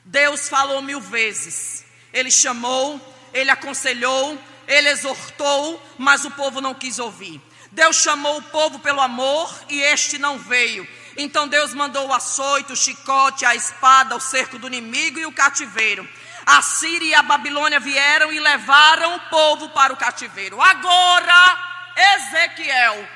Deus 0.06 0.50
falou 0.50 0.82
mil 0.82 1.00
vezes, 1.00 1.86
ele 2.12 2.30
chamou, 2.30 3.00
ele 3.34 3.50
aconselhou, 3.50 4.38
ele 4.68 4.90
exortou, 4.90 5.82
mas 5.98 6.26
o 6.26 6.32
povo 6.32 6.62
não 6.62 6.74
quis 6.74 7.00
ouvir. 7.00 7.42
Deus 7.72 7.98
chamou 7.98 8.38
o 8.38 8.44
povo 8.44 8.80
pelo 8.80 9.02
amor 9.02 9.52
e 9.70 9.82
este 9.82 10.18
não 10.18 10.38
veio. 10.38 10.88
Então 11.18 11.48
Deus 11.48 11.74
mandou 11.74 12.08
o 12.08 12.14
açoite, 12.14 12.74
o 12.74 12.76
chicote, 12.76 13.46
a 13.46 13.56
espada, 13.56 14.16
o 14.16 14.20
cerco 14.20 14.60
do 14.60 14.68
inimigo 14.68 15.20
e 15.20 15.26
o 15.26 15.32
cativeiro. 15.32 16.08
A 16.46 16.62
Síria 16.62 17.08
e 17.08 17.16
a 17.16 17.24
Babilônia 17.24 17.80
vieram 17.80 18.32
e 18.32 18.40
levaram 18.40 19.16
o 19.16 19.20
povo 19.22 19.70
para 19.70 19.94
o 19.94 19.98
cativeiro. 19.98 20.62
Agora, 20.62 21.73
Ezequiel, 21.96 23.08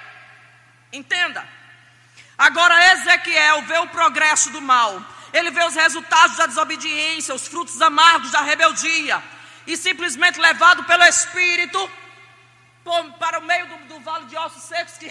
entenda. 0.91 1.47
Agora, 2.37 2.93
Ezequiel 2.93 3.63
vê 3.63 3.77
o 3.79 3.87
progresso 3.87 4.51
do 4.51 4.61
mal. 4.61 5.03
Ele 5.33 5.51
vê 5.51 5.63
os 5.65 5.75
resultados 5.75 6.37
da 6.37 6.45
desobediência, 6.45 7.33
os 7.33 7.47
frutos 7.47 7.81
amargos 7.81 8.31
da 8.31 8.41
rebeldia. 8.41 9.21
E 9.65 9.75
simplesmente 9.75 10.39
levado 10.39 10.83
pelo 10.85 11.03
Espírito, 11.03 11.91
para 13.19 13.39
o 13.39 13.43
meio 13.43 13.67
do, 13.67 13.77
do 13.95 13.99
vale 13.99 14.25
de 14.25 14.37
ossos 14.37 14.63
secos 14.63 14.97
que, 14.97 15.09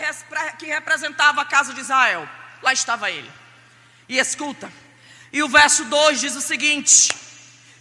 que 0.58 0.66
representava 0.66 1.42
a 1.42 1.44
casa 1.44 1.74
de 1.74 1.80
Israel. 1.80 2.28
Lá 2.62 2.72
estava 2.72 3.10
ele. 3.10 3.30
E 4.08 4.18
escuta. 4.18 4.72
E 5.32 5.42
o 5.42 5.48
verso 5.48 5.84
2 5.84 6.20
diz 6.20 6.36
o 6.36 6.40
seguinte: 6.40 7.14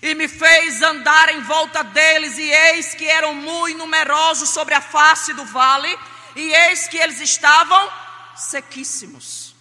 E 0.08 0.14
me 0.14 0.28
fez 0.28 0.84
andar 0.84 1.30
em 1.30 1.42
volta 1.42 1.84
deles, 1.84 2.38
e 2.38 2.48
eis 2.68 2.94
que 2.94 3.08
eram 3.08 3.34
muito 3.34 3.80
numerosos 3.80 4.50
sobre 4.50 4.76
a 4.76 4.80
face 4.80 5.34
do 5.34 5.44
vale, 5.46 5.92
e 6.36 6.54
eis 6.54 6.88
que 6.88 6.96
eles 6.96 7.20
estavam 7.20 7.92
sequíssimos. 8.36 9.56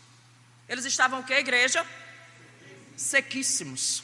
Eles 0.68 0.84
estavam 0.84 1.20
o 1.20 1.24
que, 1.24 1.32
igreja? 1.32 1.80
Sequíssimos. 2.94 4.02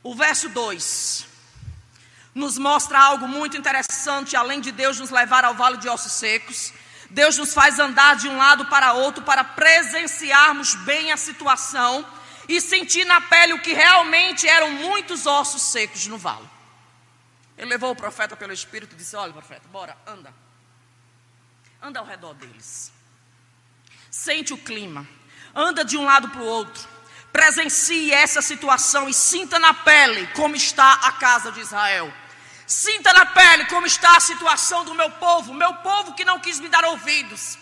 O 0.00 0.14
verso 0.14 0.48
2 0.48 1.26
nos 2.32 2.56
mostra 2.56 3.00
algo 3.00 3.26
muito 3.26 3.56
interessante, 3.56 4.36
além 4.36 4.60
de 4.60 4.70
Deus 4.70 5.00
nos 5.00 5.10
levar 5.10 5.44
ao 5.44 5.56
vale 5.56 5.78
de 5.78 5.88
ossos 5.88 6.12
secos. 6.12 6.72
Deus 7.10 7.36
nos 7.36 7.52
faz 7.52 7.80
andar 7.80 8.14
de 8.14 8.28
um 8.28 8.36
lado 8.36 8.66
para 8.66 8.92
outro 8.92 9.24
para 9.24 9.42
presenciarmos 9.42 10.76
bem 10.76 11.10
a 11.10 11.16
situação 11.16 12.06
e 12.48 12.60
sentir 12.60 13.04
na 13.04 13.20
pele 13.20 13.54
o 13.54 13.60
que 13.60 13.72
realmente 13.72 14.48
eram 14.48 14.70
muitos 14.70 15.26
ossos 15.26 15.62
secos 15.62 16.06
no 16.06 16.18
vale. 16.18 16.48
Ele 17.56 17.70
levou 17.70 17.92
o 17.92 17.96
profeta 17.96 18.36
pelo 18.36 18.52
Espírito 18.52 18.94
e 18.94 18.98
disse: 18.98 19.14
Olha, 19.16 19.32
profeta, 19.32 19.68
bora, 19.68 19.96
anda. 20.06 20.32
Anda 21.80 22.00
ao 22.00 22.06
redor 22.06 22.34
deles. 22.34 22.92
Sente 24.10 24.52
o 24.52 24.58
clima. 24.58 25.06
anda 25.54 25.84
de 25.84 25.96
um 25.96 26.04
lado 26.04 26.28
para 26.30 26.40
o 26.40 26.46
outro, 26.46 26.88
presencie 27.32 28.12
essa 28.12 28.40
situação 28.40 29.08
e 29.08 29.14
sinta 29.14 29.58
na 29.58 29.74
pele 29.74 30.26
como 30.28 30.56
está 30.56 30.94
a 30.94 31.12
casa 31.12 31.52
de 31.52 31.60
Israel. 31.60 32.12
Sinta 32.66 33.12
na 33.12 33.26
pele 33.26 33.66
como 33.66 33.86
está 33.86 34.16
a 34.16 34.20
situação 34.20 34.84
do 34.84 34.94
meu 34.94 35.10
povo, 35.10 35.52
meu 35.52 35.74
povo 35.76 36.14
que 36.14 36.24
não 36.24 36.40
quis 36.40 36.58
me 36.58 36.68
dar 36.68 36.84
ouvidos, 36.84 37.58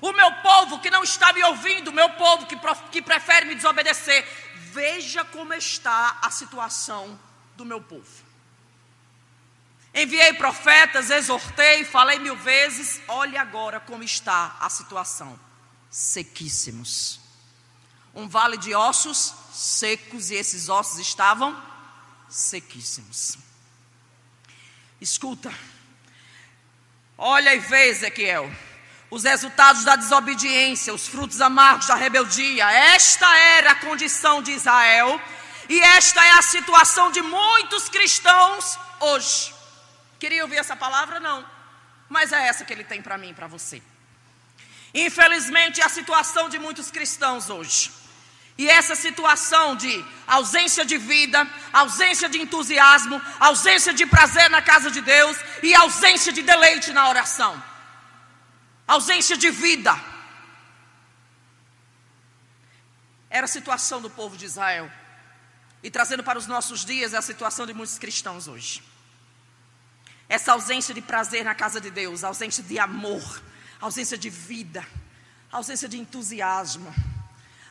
o 0.00 0.12
meu 0.12 0.32
povo 0.36 0.78
que 0.80 0.90
não 0.90 1.02
está 1.02 1.32
me 1.32 1.42
ouvindo, 1.44 1.88
o 1.88 1.92
meu 1.92 2.10
povo 2.10 2.46
que, 2.46 2.56
que 2.90 3.02
prefere 3.02 3.46
me 3.46 3.54
desobedecer. 3.54 4.26
Veja 4.72 5.24
como 5.24 5.52
está 5.54 6.18
a 6.22 6.30
situação 6.30 7.18
do 7.56 7.64
meu 7.64 7.80
povo. 7.80 8.30
Enviei 9.92 10.32
profetas, 10.34 11.10
exortei, 11.10 11.84
falei 11.84 12.18
mil 12.18 12.36
vezes. 12.36 13.00
Olhe 13.08 13.36
agora 13.36 13.80
como 13.80 14.02
está 14.04 14.56
a 14.60 14.70
situação: 14.70 15.38
sequíssimos. 15.90 17.20
Um 18.14 18.28
vale 18.28 18.56
de 18.56 18.74
ossos 18.74 19.34
secos, 19.52 20.30
e 20.30 20.34
esses 20.34 20.68
ossos 20.68 20.98
estavam 20.98 21.60
sequíssimos. 22.28 23.36
Escuta, 25.00 25.52
olha 27.16 27.54
e 27.54 27.58
vê, 27.58 27.88
Ezequiel, 27.88 28.50
os 29.10 29.24
resultados 29.24 29.84
da 29.84 29.96
desobediência, 29.96 30.94
os 30.94 31.08
frutos 31.08 31.40
amargos 31.40 31.86
da 31.86 31.94
rebeldia. 31.94 32.70
Esta 32.70 33.26
era 33.36 33.72
a 33.72 33.74
condição 33.74 34.40
de 34.40 34.52
Israel, 34.52 35.20
e 35.68 35.80
esta 35.80 36.24
é 36.24 36.30
a 36.32 36.42
situação 36.42 37.10
de 37.10 37.20
muitos 37.20 37.88
cristãos 37.88 38.78
hoje. 39.00 39.52
Queria 40.18 40.42
ouvir 40.42 40.58
essa 40.58 40.76
palavra? 40.76 41.18
Não. 41.18 41.44
Mas 42.08 42.32
é 42.32 42.46
essa 42.46 42.64
que 42.64 42.72
ele 42.72 42.84
tem 42.84 43.02
para 43.02 43.18
mim 43.18 43.30
e 43.30 43.34
para 43.34 43.46
você. 43.46 43.82
Infelizmente, 44.92 45.80
é 45.80 45.84
a 45.84 45.88
situação 45.88 46.48
de 46.48 46.58
muitos 46.58 46.90
cristãos 46.90 47.48
hoje. 47.48 47.90
E 48.58 48.68
essa 48.68 48.94
situação 48.94 49.74
de 49.76 50.04
ausência 50.26 50.84
de 50.84 50.98
vida, 50.98 51.48
ausência 51.72 52.28
de 52.28 52.38
entusiasmo, 52.38 53.20
ausência 53.38 53.92
de 53.94 54.04
prazer 54.04 54.50
na 54.50 54.60
casa 54.60 54.90
de 54.90 55.00
Deus 55.00 55.36
e 55.62 55.74
ausência 55.74 56.32
de 56.32 56.42
deleite 56.42 56.92
na 56.92 57.08
oração. 57.08 57.70
Ausência 58.90 59.36
de 59.36 59.50
vida. 59.50 59.94
Era 63.38 63.44
a 63.44 63.48
situação 63.48 64.02
do 64.02 64.10
povo 64.10 64.36
de 64.36 64.46
Israel. 64.46 64.90
E 65.80 65.88
trazendo 65.92 66.24
para 66.24 66.36
os 66.36 66.48
nossos 66.48 66.84
dias 66.84 67.14
é 67.14 67.16
a 67.16 67.22
situação 67.22 67.64
de 67.66 67.72
muitos 67.72 67.98
cristãos 67.98 68.48
hoje. 68.48 68.82
Essa 70.28 70.54
ausência 70.54 70.92
de 70.92 71.00
prazer 71.00 71.44
na 71.44 71.54
casa 71.54 71.80
de 71.80 71.88
Deus, 71.88 72.24
ausência 72.24 72.64
de 72.64 72.80
amor, 72.80 73.42
ausência 73.80 74.18
de 74.18 74.28
vida, 74.28 74.84
ausência 75.52 75.88
de 75.88 75.96
entusiasmo, 75.96 76.92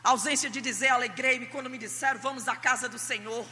ausência 0.02 0.48
de 0.48 0.62
dizer 0.62 0.88
alegrei-me 0.88 1.48
quando 1.48 1.68
me 1.68 1.76
disseram 1.76 2.18
vamos 2.18 2.48
à 2.48 2.56
casa 2.56 2.88
do 2.88 2.98
Senhor. 2.98 3.46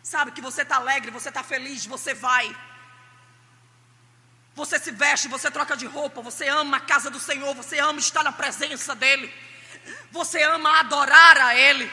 Sabe 0.00 0.30
que 0.30 0.40
você 0.40 0.62
está 0.62 0.76
alegre, 0.76 1.10
você 1.10 1.28
está 1.28 1.42
feliz, 1.42 1.86
você 1.86 2.14
vai. 2.14 2.56
Você 4.54 4.78
se 4.78 4.90
veste, 4.90 5.28
você 5.28 5.50
troca 5.50 5.76
de 5.76 5.86
roupa, 5.86 6.20
você 6.20 6.46
ama 6.48 6.76
a 6.76 6.80
casa 6.80 7.08
do 7.10 7.18
Senhor, 7.18 7.54
você 7.54 7.78
ama 7.78 7.98
estar 7.98 8.22
na 8.22 8.32
presença 8.32 8.94
dEle, 8.94 9.32
você 10.10 10.42
ama 10.42 10.80
adorar 10.80 11.38
a 11.38 11.54
Ele. 11.54 11.90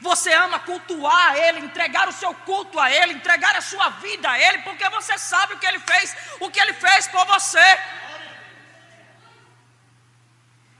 Você 0.00 0.32
ama 0.32 0.58
cultuar 0.60 1.36
Ele, 1.36 1.60
entregar 1.60 2.08
o 2.08 2.12
seu 2.12 2.32
culto 2.34 2.80
a 2.80 2.90
Ele, 2.90 3.12
entregar 3.12 3.54
a 3.54 3.60
sua 3.60 3.90
vida 3.90 4.30
a 4.30 4.38
Ele, 4.38 4.58
porque 4.62 4.88
você 4.88 5.18
sabe 5.18 5.54
o 5.54 5.58
que 5.58 5.66
Ele 5.66 5.78
fez, 5.80 6.16
o 6.40 6.50
que 6.50 6.58
Ele 6.58 6.72
fez 6.72 7.06
por 7.08 7.26
você. 7.26 7.78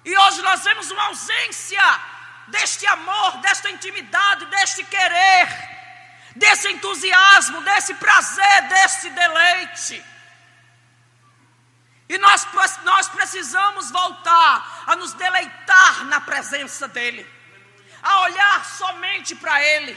E 0.07 0.17
hoje 0.17 0.41
nós 0.41 0.65
vemos 0.65 0.91
uma 0.91 1.05
ausência 1.09 2.01
deste 2.49 2.87
amor, 2.87 3.37
desta 3.39 3.71
intimidade, 3.71 4.47
deste 4.47 4.83
querer, 4.85 5.49
desse 6.35 6.71
entusiasmo, 6.71 7.61
desse 7.61 7.93
prazer, 7.95 8.63
desse 8.69 9.11
deleite. 9.11 10.10
E 12.11 12.19
nós, 12.19 12.45
nós 12.83 13.09
precisamos 13.09 13.91
voltar 13.91 14.83
a 14.87 14.97
nos 14.97 15.13
deleitar 15.13 16.05
na 16.07 16.21
presença 16.21 16.89
dEle 16.89 17.25
a 18.03 18.23
olhar 18.23 18.65
somente 18.65 19.37
para 19.37 19.63
Ele. 19.63 19.97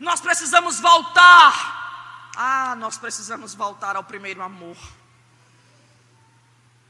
Nós 0.00 0.20
precisamos 0.20 0.80
voltar. 0.80 2.32
Ah, 2.34 2.74
nós 2.76 2.98
precisamos 2.98 3.54
voltar 3.54 3.94
ao 3.94 4.02
primeiro 4.02 4.42
amor. 4.42 4.76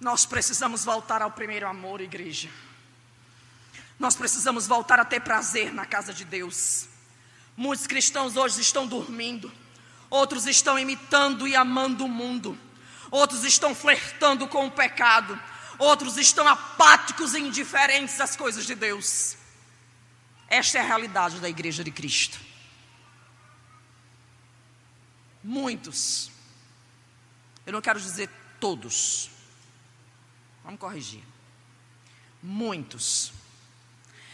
Nós 0.00 0.24
precisamos 0.24 0.82
voltar 0.84 1.20
ao 1.20 1.30
primeiro 1.30 1.66
amor, 1.66 2.00
igreja. 2.00 2.48
Nós 3.98 4.16
precisamos 4.16 4.66
voltar 4.66 4.98
a 4.98 5.04
ter 5.04 5.20
prazer 5.20 5.72
na 5.72 5.84
casa 5.84 6.12
de 6.12 6.24
Deus. 6.24 6.88
Muitos 7.56 7.86
cristãos 7.86 8.36
hoje 8.36 8.60
estão 8.60 8.86
dormindo, 8.86 9.52
outros 10.08 10.46
estão 10.46 10.78
imitando 10.78 11.46
e 11.46 11.54
amando 11.54 12.04
o 12.04 12.08
mundo, 12.08 12.58
outros 13.12 13.44
estão 13.44 13.74
flertando 13.74 14.48
com 14.48 14.66
o 14.66 14.70
pecado, 14.70 15.38
outros 15.78 16.16
estão 16.16 16.48
apáticos 16.48 17.34
e 17.34 17.40
indiferentes 17.40 18.18
às 18.18 18.34
coisas 18.34 18.64
de 18.64 18.74
Deus. 18.74 19.36
Esta 20.48 20.78
é 20.78 20.80
a 20.80 20.84
realidade 20.84 21.38
da 21.38 21.48
igreja 21.48 21.84
de 21.84 21.90
Cristo. 21.90 22.40
Muitos, 25.44 26.30
eu 27.66 27.72
não 27.72 27.82
quero 27.82 28.00
dizer 28.00 28.30
todos, 28.58 29.30
vamos 30.64 30.80
corrigir. 30.80 31.22
Muitos, 32.42 33.32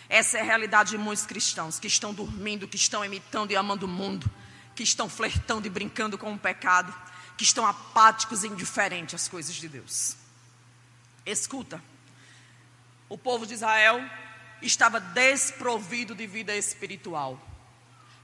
essa 0.08 0.38
é 0.38 0.40
a 0.40 0.44
realidade 0.44 0.90
de 0.90 0.98
muitos 0.98 1.26
cristãos 1.26 1.80
que 1.80 1.86
estão 1.88 2.14
dormindo, 2.14 2.68
que 2.68 2.76
estão 2.76 3.04
imitando 3.04 3.50
e 3.50 3.56
amando 3.56 3.86
o 3.86 3.88
mundo, 3.88 4.30
que 4.74 4.82
estão 4.84 5.08
flertando 5.08 5.66
e 5.66 5.70
brincando 5.70 6.16
com 6.16 6.32
o 6.32 6.38
pecado, 6.38 6.94
que 7.38 7.44
estão 7.44 7.64
apáticos 7.64 8.42
e 8.42 8.48
indiferentes 8.48 9.14
às 9.14 9.28
coisas 9.28 9.54
de 9.54 9.68
Deus. 9.68 10.16
Escuta, 11.24 11.80
o 13.08 13.16
povo 13.16 13.46
de 13.46 13.54
Israel 13.54 14.00
estava 14.60 14.98
desprovido 14.98 16.16
de 16.16 16.26
vida 16.26 16.54
espiritual. 16.56 17.40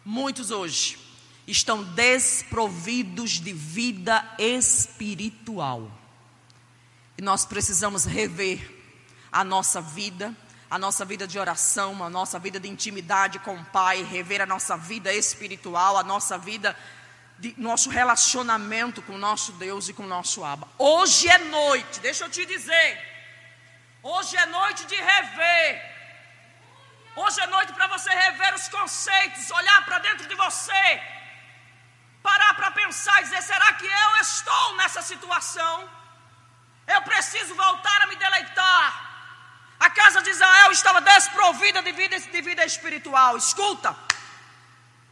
Muitos 0.05 0.51
hoje 0.51 0.99
estão 1.47 1.85
desprovidos 1.85 3.33
de 3.33 3.53
vida 3.53 4.35
espiritual. 4.37 5.89
E 7.17 7.23
nós 7.23 7.47
precisamos 7.47 8.05
rever 8.05 8.69
a 9.31 9.45
nossa 9.45 9.81
vida, 9.81 10.35
a 10.69 10.77
nossa 10.77 11.05
vida 11.05 11.25
de 11.25 11.39
oração, 11.39 12.03
a 12.03 12.11
nossa 12.11 12.37
vida 12.41 12.59
de 12.59 12.69
intimidade 12.69 13.39
com 13.39 13.55
o 13.55 13.65
Pai, 13.67 14.03
rever 14.03 14.41
a 14.41 14.47
nossa 14.47 14.77
vida 14.77 15.15
espiritual, 15.15 15.97
a 15.97 16.03
nossa 16.03 16.37
vida 16.37 16.77
de 17.39 17.55
nosso 17.59 17.91
relacionamento 17.91 19.03
com 19.03 19.15
o 19.15 19.19
nosso 19.19 19.53
Deus 19.53 19.89
e 19.89 19.93
com 19.93 20.05
o 20.05 20.07
nosso 20.07 20.45
Abba. 20.45 20.69
Hoje 20.79 21.29
é 21.29 21.39
noite, 21.39 22.01
deixa 22.01 22.25
eu 22.25 22.31
te 22.31 22.47
dizer. 22.47 23.15
Hoje 24.03 24.37
é 24.37 24.47
noite 24.47 24.85
de 24.87 24.97
rever. 24.97 25.95
Hoje 27.17 27.41
é 27.41 27.47
noite 27.47 27.73
para 27.73 27.87
você 27.87 28.11
rever 28.11 28.55
os 28.55 28.69
conceitos, 28.69 29.51
olhar 29.51 29.85
para 29.85 29.99
dentro 30.01 30.27
de 30.29 30.35
você, 30.35 31.03
parar 32.23 32.55
para 32.55 32.71
pensar 32.73 33.21
e 33.21 33.25
dizer: 33.25 33.43
será 33.43 33.73
que 33.75 33.87
eu 33.87 34.17
estou 34.21 34.77
nessa 34.77 35.01
situação? 35.01 35.89
Eu 36.87 37.03
preciso 37.03 37.55
voltar 37.55 38.03
a 38.03 38.07
me 38.07 38.17
deleitar. 38.17 39.13
A 39.79 39.91
casa 39.91 40.23
de 40.23 40.31
Israel 40.31 40.71
estava 40.71 41.01
desprovida 41.01 41.83
de 41.83 41.93
vida, 41.93 42.19
de 42.19 42.41
vida 42.41 42.65
espiritual. 42.65 43.37
Escuta, 43.37 43.97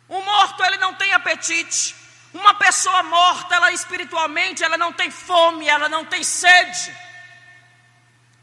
o 0.09 0.21
morto 0.21 0.65
ele 0.65 0.77
não 0.79 0.95
tem 0.95 1.13
apetite. 1.13 2.02
Uma 2.33 2.55
pessoa 2.55 3.03
morta, 3.03 3.55
ela 3.55 3.71
espiritualmente, 3.73 4.65
ela 4.65 4.79
não 4.79 4.93
tem 4.93 5.11
fome, 5.11 5.69
ela 5.69 5.89
não 5.89 6.05
tem 6.05 6.25
sede. 6.25 6.97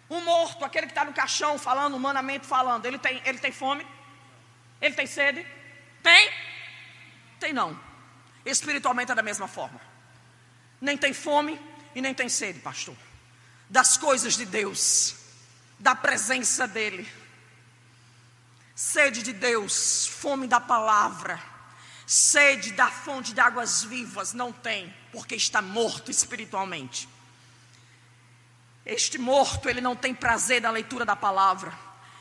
Um 0.10 0.21
morto, 0.21 0.63
aquele 0.63 0.86
que 0.86 0.91
está 0.91 1.04
no 1.04 1.13
caixão 1.13 1.58
falando, 1.58 1.95
humanamente 1.95 2.45
falando, 2.45 2.86
ele 2.86 2.99
tem, 2.99 3.21
ele 3.25 3.39
tem 3.39 3.52
fome? 3.52 3.86
Ele 4.80 4.93
tem 4.93 5.08
sede? 5.08 5.45
Tem? 6.04 6.32
Tem 7.39 7.52
não. 7.52 7.80
Espiritualmente 8.45 9.12
é 9.12 9.15
da 9.15 9.23
mesma 9.23 9.47
forma. 9.47 9.82
Nem 10.80 10.95
tem 10.95 11.13
fome 11.13 11.60
e 11.95 12.02
nem 12.02 12.13
tem 12.13 12.30
sede, 12.30 12.60
pastor. 12.60 12.95
Das 13.69 13.97
coisas 13.97 14.36
de 14.36 14.45
Deus, 14.45 15.15
da 15.80 15.95
presença 15.95 16.67
dEle. 16.67 17.12
Sede 18.75 19.23
de 19.23 19.34
Deus, 19.34 20.08
fome 20.08 20.47
da 20.47 20.60
palavra 20.60 21.58
sede 22.09 22.71
da 22.71 22.87
fonte 22.87 23.35
de 23.35 23.39
águas 23.39 23.83
vivas, 23.83 24.33
não 24.33 24.51
tem, 24.51 24.91
porque 25.11 25.35
está 25.35 25.61
morto 25.61 26.09
espiritualmente. 26.09 27.07
Este 28.83 29.19
morto, 29.19 29.69
ele 29.69 29.79
não 29.79 29.95
tem 29.95 30.15
prazer 30.15 30.59
da 30.59 30.71
leitura 30.71 31.05
da 31.05 31.15
palavra. 31.15 31.71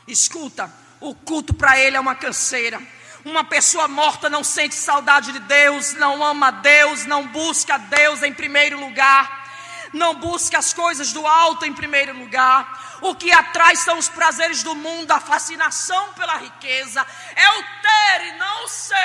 Escuta, 0.07 0.71
o 0.99 1.15
culto 1.15 1.55
para 1.55 1.79
ele 1.79 1.97
é 1.97 1.99
uma 1.99 2.13
canseira. 2.13 2.79
Uma 3.25 3.43
pessoa 3.43 3.87
morta 3.87 4.29
não 4.29 4.43
sente 4.43 4.75
saudade 4.75 5.31
de 5.31 5.39
Deus, 5.39 5.93
não 5.93 6.23
ama 6.23 6.51
Deus, 6.51 7.07
não 7.07 7.25
busca 7.25 7.79
Deus 7.79 8.21
em 8.21 8.31
primeiro 8.31 8.79
lugar, 8.79 9.49
não 9.91 10.13
busca 10.13 10.59
as 10.59 10.71
coisas 10.71 11.11
do 11.11 11.25
alto 11.25 11.65
em 11.65 11.73
primeiro 11.73 12.15
lugar. 12.15 12.99
O 13.01 13.15
que 13.15 13.31
atrai 13.31 13.75
são 13.75 13.97
os 13.97 14.07
prazeres 14.07 14.61
do 14.61 14.75
mundo, 14.75 15.11
a 15.11 15.19
fascinação 15.19 16.13
pela 16.13 16.35
riqueza. 16.35 17.03
É 17.35 17.49
o 17.49 17.63
ter 17.63 18.27
e 18.27 18.37
não 18.37 18.65
o 18.65 18.67
ser. 18.67 18.98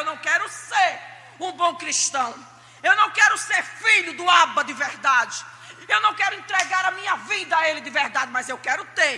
Eu 0.00 0.04
não 0.04 0.16
quero 0.16 0.48
ser 0.48 1.00
um 1.38 1.52
bom 1.52 1.74
cristão. 1.76 2.34
Eu 2.82 2.96
não 2.96 3.10
quero 3.10 3.36
ser 3.38 3.62
filho 3.62 4.14
do 4.14 4.28
Abba 4.28 4.64
de 4.64 4.72
verdade. 4.72 5.44
Eu 5.86 6.00
não 6.00 6.14
quero 6.14 6.36
entregar 6.36 6.84
a 6.86 6.90
minha 6.92 7.16
vida 7.16 7.56
a 7.56 7.68
Ele 7.68 7.80
de 7.80 7.90
verdade, 7.90 8.30
mas 8.30 8.48
eu 8.48 8.58
quero 8.58 8.84
ter. 8.86 9.16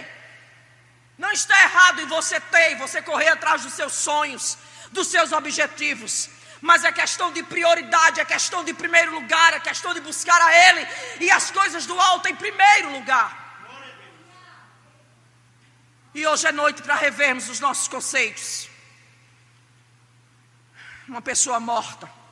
Não 1.16 1.30
está 1.30 1.60
errado 1.62 2.00
em 2.00 2.06
você 2.06 2.40
ter, 2.40 2.76
você 2.76 3.00
correr 3.00 3.28
atrás 3.28 3.62
dos 3.62 3.74
seus 3.74 3.92
sonhos, 3.92 4.58
dos 4.90 5.06
seus 5.06 5.30
objetivos. 5.30 6.28
Mas 6.60 6.84
é 6.84 6.92
questão 6.92 7.32
de 7.32 7.42
prioridade, 7.42 8.20
é 8.20 8.24
questão 8.24 8.64
de 8.64 8.72
primeiro 8.72 9.12
lugar, 9.12 9.52
é 9.52 9.60
questão 9.60 9.92
de 9.94 10.00
buscar 10.00 10.40
a 10.40 10.52
Ele 10.68 10.88
e 11.20 11.30
as 11.30 11.50
coisas 11.50 11.86
do 11.86 12.00
alto 12.00 12.28
em 12.28 12.36
primeiro 12.36 12.90
lugar. 12.92 13.40
E 16.14 16.26
hoje 16.26 16.46
é 16.46 16.52
noite 16.52 16.82
para 16.82 16.94
revermos 16.94 17.48
os 17.48 17.58
nossos 17.60 17.88
conceitos. 17.88 18.71
Uma 21.08 21.22
pessoa 21.22 21.58
morta 21.60 22.22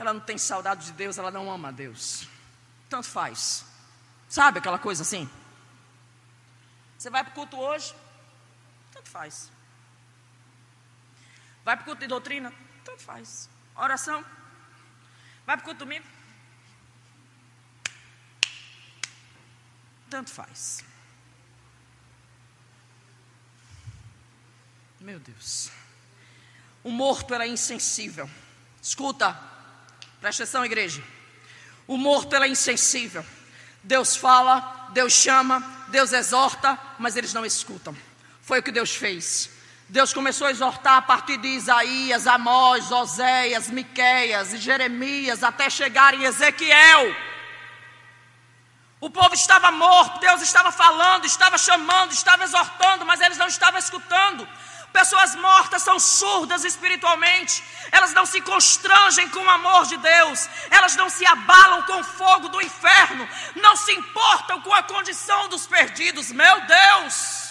ela 0.00 0.14
não 0.14 0.20
tem 0.20 0.38
saudade 0.38 0.86
de 0.86 0.92
Deus, 0.92 1.18
ela 1.18 1.30
não 1.30 1.52
ama 1.52 1.68
a 1.68 1.70
Deus. 1.70 2.26
Tanto 2.88 3.06
faz. 3.06 3.66
Sabe 4.30 4.58
aquela 4.58 4.78
coisa 4.78 5.02
assim? 5.02 5.28
Você 6.96 7.10
vai 7.10 7.22
para 7.22 7.32
o 7.32 7.34
culto 7.34 7.58
hoje? 7.58 7.94
Tanto 8.92 9.10
faz. 9.10 9.52
Vai 11.62 11.76
para 11.76 11.82
o 11.82 11.84
culto 11.84 12.00
de 12.00 12.06
doutrina? 12.06 12.50
Tanto 12.82 13.02
faz. 13.02 13.50
Oração? 13.76 14.24
Vai 15.44 15.58
para 15.58 15.64
o 15.64 15.64
culto 15.64 15.80
domingo? 15.80 16.06
Tanto 20.08 20.30
faz. 20.30 20.82
Meu 25.00 25.18
Deus. 25.18 25.70
O 26.84 26.90
morto 26.90 27.34
era 27.34 27.46
insensível. 27.46 28.28
Escuta, 28.82 29.50
Presta 30.20 30.42
atenção, 30.42 30.64
igreja. 30.64 31.02
O 31.86 31.96
morto 31.96 32.36
é 32.36 32.46
insensível. 32.46 33.24
Deus 33.82 34.14
fala, 34.14 34.88
Deus 34.90 35.14
chama, 35.14 35.64
Deus 35.88 36.12
exorta, 36.12 36.78
mas 36.98 37.16
eles 37.16 37.32
não 37.32 37.44
escutam. 37.44 37.96
Foi 38.42 38.58
o 38.58 38.62
que 38.62 38.70
Deus 38.70 38.94
fez. 38.94 39.48
Deus 39.88 40.12
começou 40.12 40.46
a 40.46 40.50
exortar 40.50 40.98
a 40.98 41.02
partir 41.02 41.38
de 41.38 41.48
Isaías, 41.48 42.26
Amós, 42.26 42.92
Oséias, 42.92 43.70
Miqueias 43.70 44.52
e 44.52 44.58
Jeremias, 44.58 45.42
até 45.42 45.70
chegar 45.70 46.12
em 46.12 46.24
Ezequiel. 46.24 47.16
O 49.00 49.08
povo 49.08 49.34
estava 49.34 49.70
morto, 49.72 50.20
Deus 50.20 50.42
estava 50.42 50.70
falando, 50.70 51.24
estava 51.24 51.56
chamando, 51.56 52.12
estava 52.12 52.44
exortando, 52.44 53.06
mas 53.06 53.22
eles 53.22 53.38
não 53.38 53.46
estavam 53.46 53.80
escutando. 53.80 54.46
Pessoas 54.92 55.36
mortas 55.36 55.82
são 55.82 55.98
surdas 56.00 56.64
espiritualmente, 56.64 57.62
elas 57.92 58.12
não 58.12 58.26
se 58.26 58.40
constrangem 58.40 59.28
com 59.28 59.38
o 59.38 59.50
amor 59.50 59.86
de 59.86 59.96
Deus, 59.96 60.48
elas 60.68 60.96
não 60.96 61.08
se 61.08 61.24
abalam 61.24 61.82
com 61.84 62.00
o 62.00 62.04
fogo 62.04 62.48
do 62.48 62.60
inferno, 62.60 63.28
não 63.54 63.76
se 63.76 63.92
importam 63.92 64.60
com 64.62 64.74
a 64.74 64.82
condição 64.82 65.48
dos 65.48 65.66
perdidos. 65.66 66.32
Meu 66.32 66.60
Deus! 66.62 67.50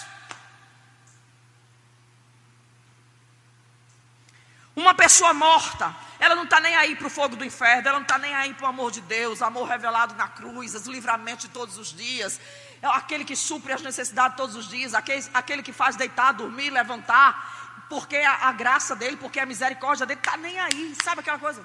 Uma 4.76 4.94
pessoa 4.94 5.32
morta, 5.34 5.94
ela 6.18 6.34
não 6.34 6.44
está 6.44 6.60
nem 6.60 6.76
aí 6.76 6.94
para 6.94 7.06
o 7.06 7.10
fogo 7.10 7.36
do 7.36 7.44
inferno, 7.44 7.88
ela 7.88 7.98
não 7.98 8.02
está 8.02 8.18
nem 8.18 8.34
aí 8.34 8.54
para 8.54 8.66
o 8.66 8.68
amor 8.68 8.90
de 8.90 9.00
Deus, 9.00 9.42
amor 9.42 9.66
revelado 9.66 10.14
na 10.14 10.28
cruz, 10.28 10.74
os 10.74 10.86
livramentos 10.86 11.46
de 11.46 11.50
todos 11.50 11.76
os 11.76 11.92
dias 11.94 12.40
aquele 12.82 13.24
que 13.24 13.36
supre 13.36 13.72
as 13.72 13.82
necessidades 13.82 14.36
todos 14.36 14.56
os 14.56 14.68
dias, 14.68 14.94
aquele, 14.94 15.24
aquele 15.34 15.62
que 15.62 15.72
faz 15.72 15.96
deitar, 15.96 16.32
dormir, 16.32 16.70
levantar, 16.70 17.86
porque 17.88 18.16
a, 18.16 18.48
a 18.48 18.52
graça 18.52 18.96
dele, 18.96 19.16
porque 19.16 19.38
a 19.38 19.46
misericórdia 19.46 20.06
dele 20.06 20.20
está 20.20 20.36
nem 20.36 20.58
aí, 20.58 20.96
sabe 21.02 21.20
aquela 21.20 21.38
coisa? 21.38 21.64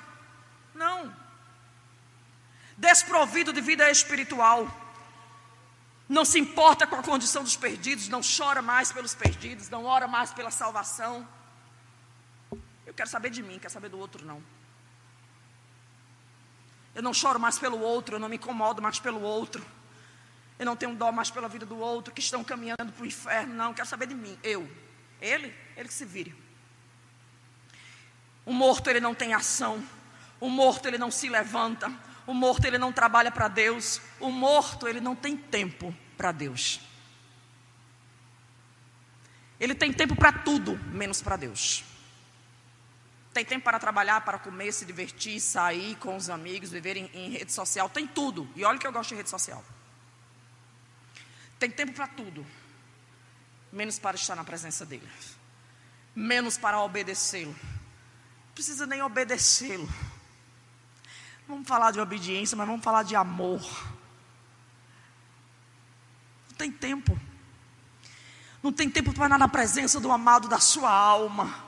Não. 0.73 1.15
Desprovido 2.77 3.53
de 3.53 3.61
vida 3.61 3.89
espiritual, 3.89 4.67
não 6.07 6.25
se 6.25 6.37
importa 6.37 6.85
com 6.85 6.95
a 6.95 7.03
condição 7.03 7.43
dos 7.43 7.55
perdidos, 7.55 8.09
não 8.09 8.21
chora 8.21 8.61
mais 8.61 8.91
pelos 8.91 9.15
perdidos, 9.15 9.69
não 9.69 9.85
ora 9.85 10.07
mais 10.07 10.31
pela 10.31 10.51
salvação. 10.51 11.27
Eu 12.85 12.93
quero 12.93 13.09
saber 13.09 13.29
de 13.29 13.41
mim, 13.41 13.57
quero 13.57 13.73
saber 13.73 13.89
do 13.89 13.97
outro 13.97 14.25
não. 14.25 14.43
Eu 16.93 17.01
não 17.01 17.13
choro 17.13 17.39
mais 17.39 17.57
pelo 17.57 17.79
outro, 17.79 18.15
eu 18.15 18.19
não 18.19 18.29
me 18.29 18.35
incomodo 18.35 18.81
mais 18.81 18.99
pelo 18.99 19.21
outro. 19.21 19.65
Eu 20.57 20.65
não 20.65 20.75
tenho 20.75 20.95
dó 20.95 21.11
mais 21.11 21.29
pela 21.29 21.49
vida 21.49 21.65
do 21.65 21.77
outro, 21.77 22.13
que 22.13 22.21
estão 22.21 22.43
caminhando 22.43 22.91
para 22.93 23.03
o 23.03 23.05
inferno. 23.05 23.53
Não, 23.53 23.73
quero 23.73 23.87
saber 23.87 24.07
de 24.07 24.15
mim. 24.15 24.37
Eu. 24.41 24.69
Ele, 25.21 25.53
ele 25.75 25.87
que 25.87 25.93
se 25.93 26.05
vire. 26.05 26.35
O 28.45 28.53
morto, 28.53 28.89
ele 28.89 28.99
não 28.99 29.13
tem 29.13 29.33
ação. 29.33 29.83
O 30.39 30.49
morto, 30.49 30.87
ele 30.87 30.97
não 30.97 31.11
se 31.11 31.27
levanta. 31.27 31.91
O 32.25 32.33
morto, 32.33 32.65
ele 32.65 32.77
não 32.77 32.93
trabalha 32.93 33.31
para 33.31 33.47
Deus. 33.47 34.01
O 34.19 34.29
morto, 34.29 34.87
ele 34.87 35.01
não 35.01 35.15
tem 35.15 35.35
tempo 35.35 35.93
para 36.15 36.31
Deus. 36.31 36.79
Ele 39.59 39.75
tem 39.75 39.91
tempo 39.91 40.15
para 40.15 40.31
tudo, 40.31 40.77
menos 40.91 41.21
para 41.21 41.35
Deus. 41.35 41.83
Tem 43.33 43.43
tempo 43.43 43.65
para 43.65 43.79
trabalhar, 43.79 44.21
para 44.21 44.39
comer, 44.39 44.71
se 44.71 44.85
divertir, 44.85 45.41
sair 45.41 45.95
com 45.97 46.15
os 46.15 46.29
amigos, 46.29 46.71
viver 46.71 46.95
em, 46.95 47.09
em 47.13 47.29
rede 47.31 47.51
social. 47.51 47.89
Tem 47.89 48.07
tudo. 48.07 48.49
E 48.55 48.63
olha 48.63 48.79
que 48.79 48.87
eu 48.87 48.93
gosto 48.93 49.09
de 49.09 49.15
rede 49.15 49.29
social. 49.29 49.63
Tem 51.59 51.69
tempo 51.69 51.93
para 51.93 52.07
tudo, 52.07 52.45
menos 53.71 53.97
para 53.97 54.15
estar 54.15 54.35
na 54.35 54.43
presença 54.43 54.85
dEle, 54.85 55.07
menos 56.15 56.57
para 56.57 56.79
obedecê-lo. 56.81 57.55
Não 57.61 58.53
precisa 58.53 58.85
nem 58.85 59.01
obedecê-lo. 59.01 59.87
Vamos 61.47 61.67
falar 61.67 61.91
de 61.91 61.99
obediência, 61.99 62.57
mas 62.57 62.67
vamos 62.67 62.83
falar 62.83 63.03
de 63.03 63.15
amor. 63.15 63.61
Não 66.49 66.57
tem 66.57 66.71
tempo. 66.71 67.19
Não 68.63 68.73
tem 68.73 68.89
tempo 68.89 69.13
para 69.13 69.25
estar 69.25 69.37
na 69.37 69.47
presença 69.47 69.99
do 69.99 70.11
amado 70.11 70.47
da 70.47 70.59
sua 70.59 70.91
alma. 70.91 71.63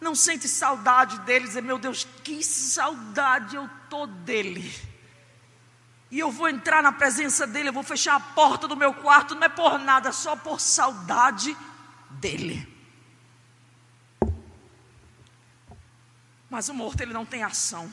Não 0.00 0.14
sente 0.14 0.48
saudade 0.48 1.18
dele, 1.20 1.46
dizer, 1.46 1.62
meu 1.62 1.78
Deus, 1.78 2.06
que 2.22 2.42
saudade 2.42 3.56
eu 3.56 3.70
tô 3.88 4.06
dele. 4.06 4.91
E 6.12 6.18
eu 6.18 6.30
vou 6.30 6.46
entrar 6.46 6.82
na 6.82 6.92
presença 6.92 7.46
dele, 7.46 7.70
eu 7.70 7.72
vou 7.72 7.82
fechar 7.82 8.16
a 8.16 8.20
porta 8.20 8.68
do 8.68 8.76
meu 8.76 8.92
quarto, 8.92 9.34
não 9.34 9.44
é 9.44 9.48
por 9.48 9.78
nada, 9.78 10.10
é 10.10 10.12
só 10.12 10.36
por 10.36 10.60
saudade 10.60 11.56
dele. 12.10 12.68
Mas 16.50 16.68
o 16.68 16.74
morto 16.74 17.00
ele 17.00 17.14
não 17.14 17.24
tem 17.24 17.42
ação. 17.42 17.90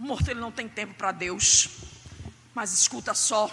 O 0.00 0.02
morto 0.02 0.32
ele 0.32 0.40
não 0.40 0.50
tem 0.50 0.68
tempo 0.68 0.94
para 0.94 1.12
Deus. 1.12 1.68
Mas 2.52 2.72
escuta 2.72 3.14
só. 3.14 3.48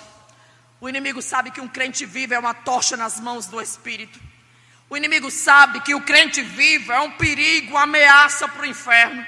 O 0.81 0.89
inimigo 0.89 1.21
sabe 1.21 1.51
que 1.51 1.61
um 1.61 1.67
crente 1.67 2.07
vivo 2.07 2.33
é 2.33 2.39
uma 2.39 2.55
tocha 2.55 2.97
nas 2.97 3.19
mãos 3.19 3.45
do 3.45 3.61
Espírito. 3.61 4.19
O 4.89 4.97
inimigo 4.97 5.29
sabe 5.29 5.79
que 5.81 5.93
o 5.93 6.01
crente 6.01 6.41
vivo 6.41 6.91
é 6.91 6.99
um 7.01 7.11
perigo, 7.11 7.73
uma 7.73 7.83
ameaça 7.83 8.47
para 8.47 8.63
o 8.63 8.65
inferno 8.65 9.23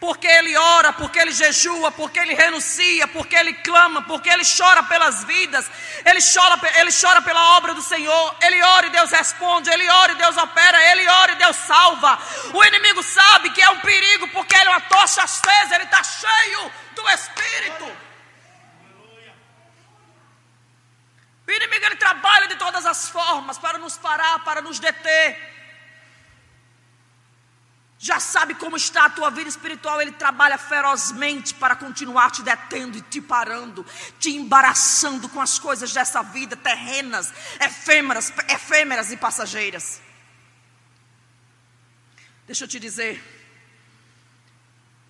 porque 0.00 0.28
ele 0.28 0.56
ora, 0.56 0.92
porque 0.92 1.18
ele 1.18 1.32
jejua, 1.32 1.90
porque 1.90 2.18
ele 2.20 2.34
renuncia, 2.34 3.08
porque 3.08 3.34
ele 3.34 3.52
clama, 3.54 4.02
porque 4.02 4.28
ele 4.28 4.44
chora 4.44 4.82
pelas 4.84 5.24
vidas, 5.24 5.68
ele 6.04 6.20
chora, 6.20 6.60
ele 6.80 6.90
chora 6.92 7.20
pela 7.20 7.56
obra 7.56 7.74
do 7.74 7.82
Senhor, 7.82 8.36
ele 8.40 8.62
ora 8.62 8.86
e 8.86 8.90
Deus 8.90 9.10
responde, 9.10 9.68
ele 9.70 9.88
ora 9.88 10.12
e 10.12 10.14
Deus 10.16 10.36
opera, 10.36 10.92
ele 10.92 11.08
ora 11.08 11.32
e 11.32 11.36
Deus 11.36 11.56
salva. 11.56 12.16
O 12.54 12.64
inimigo 12.64 13.02
sabe 13.02 13.50
que 13.50 13.60
é 13.60 13.70
um 13.70 13.80
perigo, 13.80 14.28
porque 14.28 14.54
ele 14.54 14.66
é 14.66 14.70
uma 14.70 14.80
tocha 14.82 15.22
acesa, 15.22 15.74
ele 15.74 15.84
está 15.84 16.02
cheio 16.04 16.72
do 16.94 17.08
Espírito. 17.10 17.96
O 21.48 21.50
inimigo 21.50 21.86
ele 21.86 21.96
trabalha 21.96 22.46
de 22.46 22.56
todas 22.56 22.86
as 22.86 23.08
formas 23.08 23.58
para 23.58 23.78
nos 23.78 23.96
parar, 23.96 24.44
para 24.44 24.62
nos 24.62 24.78
deter 24.78 25.57
já 27.98 28.20
sabe 28.20 28.54
como 28.54 28.76
está 28.76 29.06
a 29.06 29.10
tua 29.10 29.28
vida 29.28 29.48
espiritual, 29.48 30.00
ele 30.00 30.12
trabalha 30.12 30.56
ferozmente 30.56 31.52
para 31.52 31.74
continuar 31.74 32.30
te 32.30 32.42
detendo 32.42 32.96
e 32.96 33.02
te 33.02 33.20
parando, 33.20 33.84
te 34.20 34.30
embaraçando 34.30 35.28
com 35.28 35.40
as 35.40 35.58
coisas 35.58 35.92
dessa 35.92 36.22
vida 36.22 36.56
terrenas, 36.56 37.32
efêmeras, 37.60 38.32
efêmeras 38.48 39.10
e 39.10 39.16
passageiras. 39.16 40.00
Deixa 42.46 42.64
eu 42.64 42.68
te 42.68 42.78
dizer, 42.78 43.20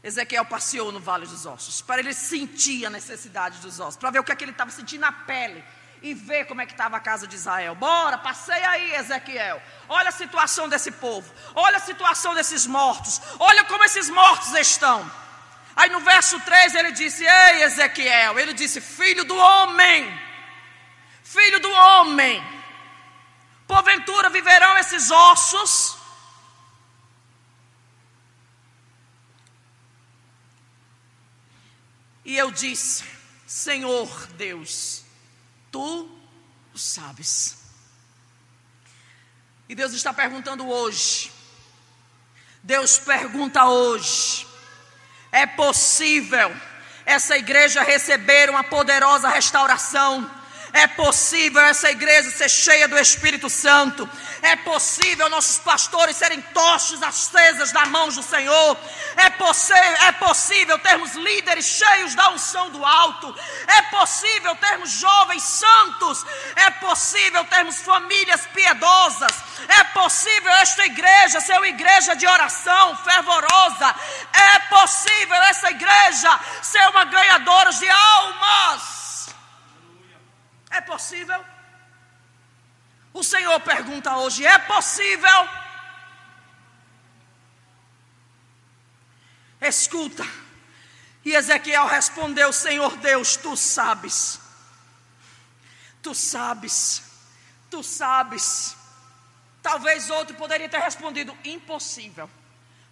Ezequiel 0.03 0.46
passeou 0.46 0.90
no 0.90 0.98
Vale 0.98 1.27
dos 1.27 1.44
Ossos, 1.44 1.83
para 1.83 2.01
ele 2.01 2.14
sentir 2.14 2.87
a 2.87 2.90
necessidade 2.90 3.61
dos 3.61 3.79
ossos, 3.81 3.96
para 3.96 4.11
ver 4.11 4.20
o 4.20 4.24
que, 4.24 4.33
é 4.33 4.37
que 4.37 4.44
ele 4.44 4.53
estava 4.53 4.70
sentindo 4.70 5.03
na 5.03 5.12
pele. 5.12 5.62
E 6.03 6.15
ver 6.15 6.45
como 6.47 6.61
é 6.61 6.67
que 6.67 6.73
estava 6.73 6.97
a 6.97 7.01
casa 7.01 7.27
de 7.27 7.35
Israel. 7.35 7.75
Bora, 7.75 8.19
passei 8.19 8.63
aí, 8.65 8.95
Ezequiel. 8.95 9.61
Olha 9.89 10.09
a 10.09 10.13
situação 10.13 10.69
desse 10.69 10.91
povo. 10.91 11.33
Olha 11.55 11.79
a 11.79 11.81
situação 11.81 12.35
desses 12.35 12.67
mortos. 12.67 13.21
Olha 13.39 13.65
como 13.65 13.85
esses 13.85 14.09
mortos 14.09 14.53
estão. 14.55 15.11
Aí 15.75 15.91
no 15.91 16.01
verso 16.01 16.41
3 16.41 16.75
ele 16.75 16.93
disse: 16.93 17.25
Ei, 17.25 17.63
Ezequiel. 17.63 18.39
Ele 18.39 18.53
disse: 18.53 18.81
Filho 18.81 19.25
do 19.25 19.37
homem. 19.37 20.21
Filho 21.23 21.61
do 21.61 21.71
homem. 21.71 22.43
Porventura 23.67 24.31
viverão 24.31 24.77
esses 24.79 25.11
ossos. 25.11 25.97
E 32.25 32.37
eu 32.37 32.51
disse: 32.51 33.05
Senhor 33.47 34.27
Deus, 34.37 35.03
tu 35.71 36.09
sabes. 36.75 37.59
E 39.69 39.75
Deus 39.75 39.93
está 39.93 40.13
perguntando 40.13 40.67
hoje. 40.67 41.31
Deus 42.63 42.99
pergunta 42.99 43.67
hoje: 43.67 44.47
é 45.31 45.47
possível 45.47 46.55
essa 47.05 47.37
igreja 47.37 47.83
receber 47.83 48.51
uma 48.51 48.65
poderosa 48.65 49.29
restauração? 49.29 50.38
É 50.79 50.87
possível 50.87 51.61
essa 51.62 51.91
igreja 51.91 52.31
ser 52.31 52.49
cheia 52.49 52.87
do 52.87 52.97
Espírito 52.97 53.51
Santo. 53.51 54.09
É 54.41 54.55
possível 54.55 55.29
nossos 55.29 55.59
pastores 55.59 56.17
serem 56.17 56.41
tochas 56.41 57.03
acesas 57.03 57.73
da 57.73 57.85
mão 57.87 58.09
do 58.11 58.23
Senhor. 58.23 58.79
É, 59.17 60.07
é 60.07 60.12
possível 60.12 60.79
termos 60.79 61.14
líderes 61.14 61.64
cheios 61.67 62.14
da 62.14 62.31
unção 62.31 62.71
do 62.71 62.85
alto. 62.85 63.35
É 63.67 63.83
possível 63.83 64.55
termos 64.55 64.93
jovens 64.93 65.43
santos. 65.43 66.25
É 66.55 66.71
possível 66.71 67.45
termos 67.47 67.81
famílias 67.81 68.47
piedosas. 68.55 69.35
É 69.67 69.83
possível 70.01 70.53
esta 70.53 70.87
igreja 70.87 71.41
ser 71.41 71.57
uma 71.57 71.67
igreja 71.67 72.14
de 72.14 72.27
oração 72.29 72.97
fervorosa. 72.99 73.97
É 74.33 74.59
possível 74.61 75.43
essa 75.43 75.71
igreja 75.71 76.38
ser 76.62 76.88
uma 76.91 77.05
ganhadora 77.05 77.73
de 77.73 77.88
almas. 77.88 78.98
É 80.71 80.81
possível? 80.81 81.45
O 83.13 83.23
Senhor 83.23 83.59
pergunta 83.61 84.17
hoje: 84.17 84.47
é 84.47 84.59
possível? 84.59 85.49
Escuta. 89.61 90.25
E 91.25 91.35
Ezequiel 91.35 91.87
respondeu: 91.87 92.53
Senhor 92.53 92.97
Deus, 92.97 93.37
tu 93.37 93.57
sabes. 93.57 94.41
Tu 96.03 96.15
sabes. 96.15 97.03
Tu 97.71 97.83
sabes. 97.83 98.77
Talvez 99.63 100.11
outro 100.11 100.37
poderia 100.37 100.69
ter 100.69 100.81
respondido: 100.81 101.37
impossível. 101.45 102.31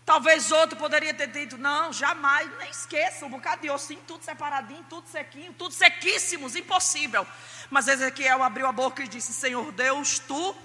Talvez 0.04 0.52
outro 0.52 0.76
poderia 0.78 1.12
ter 1.12 1.26
dito: 1.28 1.58
não, 1.58 1.92
jamais, 1.92 2.48
nem 2.58 2.70
esqueça, 2.70 3.26
um 3.26 3.30
bocado 3.30 3.62
de 3.62 3.70
ossinho, 3.70 4.02
tudo 4.06 4.24
separadinho, 4.24 4.84
tudo 4.88 5.08
sequinho, 5.08 5.52
tudo 5.54 5.72
sequíssimos, 5.72 6.54
impossível. 6.54 7.26
Mas 7.70 7.88
Ezequiel 7.88 8.42
abriu 8.42 8.66
a 8.66 8.72
boca 8.72 9.02
e 9.02 9.08
disse: 9.08 9.32
Senhor 9.32 9.72
Deus, 9.72 10.18
tu 10.18 10.56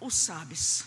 o 0.00 0.10
sabes. 0.10 0.84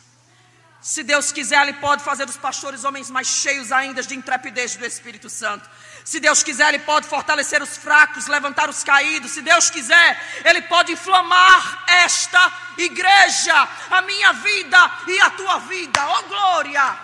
Se 0.79 1.03
Deus 1.03 1.31
quiser, 1.31 1.61
Ele 1.63 1.73
pode 1.73 2.03
fazer 2.03 2.25
dos 2.25 2.37
pastores 2.37 2.83
homens 2.83 3.09
mais 3.09 3.27
cheios 3.27 3.71
ainda 3.71 4.01
de 4.01 4.15
intrepidez 4.15 4.75
do 4.75 4.85
Espírito 4.85 5.29
Santo. 5.29 5.69
Se 6.05 6.19
Deus 6.19 6.43
quiser, 6.43 6.69
Ele 6.69 6.79
pode 6.79 7.07
fortalecer 7.07 7.61
os 7.61 7.75
fracos, 7.75 8.27
levantar 8.27 8.69
os 8.69 8.83
caídos. 8.83 9.31
Se 9.31 9.41
Deus 9.41 9.69
quiser, 9.69 10.41
Ele 10.45 10.61
pode 10.61 10.93
inflamar 10.93 11.83
esta 11.87 12.53
igreja, 12.77 13.67
a 13.89 14.01
minha 14.03 14.33
vida 14.33 14.91
e 15.07 15.19
a 15.19 15.29
tua 15.31 15.59
vida. 15.59 15.99
Oh 16.07 16.23
glória! 16.23 16.97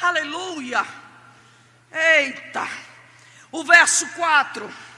Aleluia! 0.00 0.86
Eita! 1.90 2.68
O 3.50 3.64
verso 3.64 4.06
4. 4.10 4.89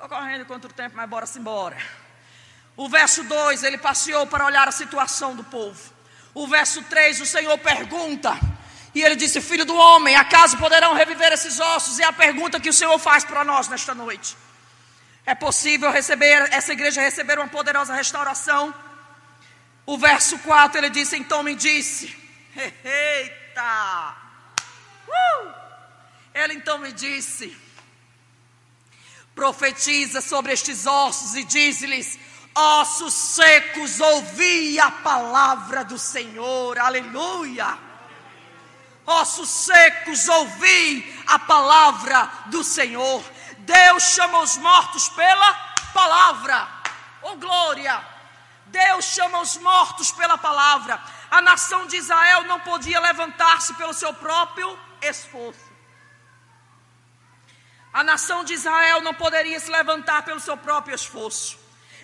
Estou 0.00 0.08
correndo 0.16 0.46
contra 0.46 0.70
o 0.70 0.72
tempo, 0.72 0.94
mas 0.94 1.10
bora-se 1.10 1.40
embora. 1.40 1.76
O 2.76 2.88
verso 2.88 3.24
2, 3.24 3.64
ele 3.64 3.76
passeou 3.76 4.28
para 4.28 4.46
olhar 4.46 4.68
a 4.68 4.70
situação 4.70 5.34
do 5.34 5.42
povo. 5.42 5.92
O 6.32 6.46
verso 6.46 6.84
3, 6.84 7.20
o 7.20 7.26
Senhor 7.26 7.58
pergunta. 7.58 8.38
E 8.94 9.02
ele 9.02 9.16
disse: 9.16 9.40
Filho 9.40 9.64
do 9.64 9.74
homem, 9.74 10.14
acaso 10.14 10.56
poderão 10.56 10.94
reviver 10.94 11.32
esses 11.32 11.58
ossos? 11.58 11.98
E 11.98 12.04
a 12.04 12.12
pergunta 12.12 12.60
que 12.60 12.68
o 12.68 12.72
Senhor 12.72 12.96
faz 13.00 13.24
para 13.24 13.42
nós 13.42 13.66
nesta 13.66 13.92
noite: 13.92 14.36
É 15.26 15.34
possível 15.34 15.90
receber, 15.90 16.48
essa 16.52 16.72
igreja 16.72 17.00
receber 17.00 17.36
uma 17.36 17.48
poderosa 17.48 17.92
restauração? 17.92 18.72
O 19.84 19.98
verso 19.98 20.38
4 20.38 20.78
ele 20.78 20.90
disse: 20.90 21.16
Então 21.16 21.42
me 21.42 21.56
disse: 21.56 22.16
Eita! 22.54 24.14
Uh! 25.08 25.52
Ele 26.32 26.54
então 26.54 26.78
me 26.78 26.92
disse: 26.92 27.67
profetiza 29.38 30.20
sobre 30.20 30.52
estes 30.52 30.84
ossos 30.84 31.36
e 31.36 31.44
diz-lhes: 31.44 32.18
ossos 32.52 33.14
secos, 33.14 34.00
ouvi 34.00 34.80
a 34.80 34.90
palavra 34.90 35.84
do 35.84 35.96
Senhor, 35.96 36.76
aleluia. 36.76 37.78
Ossos 39.06 39.48
secos, 39.48 40.28
ouvi 40.28 41.24
a 41.28 41.38
palavra 41.38 42.28
do 42.46 42.64
Senhor. 42.64 43.22
Deus 43.58 44.02
chama 44.14 44.40
os 44.40 44.56
mortos 44.56 45.08
pela 45.10 45.54
palavra, 45.94 46.68
oh 47.22 47.36
glória. 47.36 48.04
Deus 48.66 49.04
chama 49.04 49.40
os 49.40 49.56
mortos 49.56 50.10
pela 50.10 50.36
palavra. 50.36 51.00
A 51.30 51.40
nação 51.40 51.86
de 51.86 51.96
Israel 51.96 52.42
não 52.42 52.58
podia 52.60 53.00
levantar-se 53.00 53.72
pelo 53.74 53.94
seu 53.94 54.12
próprio 54.12 54.76
esforço. 55.00 55.67
A 57.92 58.04
nação 58.04 58.44
de 58.44 58.54
Israel 58.54 59.00
não 59.00 59.14
poderia 59.14 59.58
se 59.58 59.70
levantar 59.70 60.22
pelo 60.22 60.40
seu 60.40 60.56
próprio 60.56 60.94
esforço. 60.94 61.58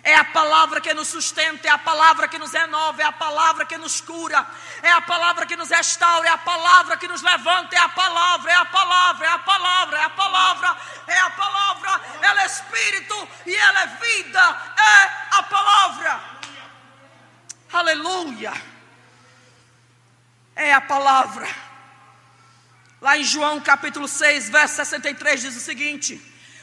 É 0.05 0.15
a 0.15 0.23
palavra 0.23 0.79
que 0.79 0.93
nos 0.93 1.07
sustenta, 1.07 1.67
é 1.67 1.71
a 1.71 1.79
palavra 1.79 2.27
que 2.27 2.37
nos 2.37 2.51
renova, 2.51 3.01
é 3.01 3.05
a 3.05 3.11
palavra 3.11 3.65
que 3.65 3.75
nos 3.75 4.01
cura, 4.01 4.45
é 4.83 4.91
a 4.91 5.01
palavra 5.01 5.47
que 5.47 5.55
nos 5.55 5.69
restaura, 5.69 6.27
é 6.27 6.31
a 6.31 6.37
palavra 6.37 6.95
que 6.95 7.07
nos 7.07 7.23
levanta, 7.23 7.75
é 7.75 7.79
a 7.79 7.89
palavra, 7.89 8.51
é 8.51 8.55
a 8.55 8.65
palavra, 8.65 9.25
é 9.25 9.29
a 9.29 9.39
palavra, 9.39 9.97
é 9.97 10.03
a 10.03 10.09
palavra, 10.11 10.77
é 11.07 11.19
a 11.19 11.29
palavra, 11.31 12.01
ela 12.21 12.43
é 12.43 12.45
espírito 12.45 13.29
e 13.47 13.55
ela 13.55 13.81
é 13.81 13.87
vida, 13.87 14.61
é 14.77 15.37
a 15.39 15.43
palavra. 15.43 16.21
Aleluia. 17.73 18.53
É 20.55 20.71
a 20.71 20.81
palavra. 20.81 21.64
Lá 23.01 23.17
em 23.17 23.23
João 23.23 23.59
capítulo 23.59 24.07
6, 24.07 24.49
verso 24.49 24.75
63 24.75 25.41
diz 25.41 25.55
o 25.55 25.59
seguinte: 25.59 26.21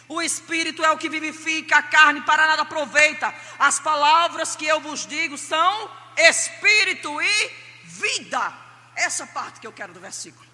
O 0.08 0.20
espírito 0.22 0.84
é 0.84 0.90
o 0.90 0.98
que 0.98 1.08
vivifica, 1.08 1.76
a 1.76 1.82
carne 1.82 2.22
para 2.22 2.46
nada 2.46 2.62
aproveita. 2.62 3.34
As 3.58 3.78
palavras 3.78 4.56
que 4.56 4.66
eu 4.66 4.80
vos 4.80 5.06
digo 5.06 5.36
são 5.36 5.90
espírito 6.16 7.20
e 7.20 7.50
vida. 7.84 8.52
Essa 8.94 9.26
parte 9.26 9.60
que 9.60 9.66
eu 9.66 9.72
quero 9.72 9.92
do 9.92 10.00
versículo. 10.00 10.46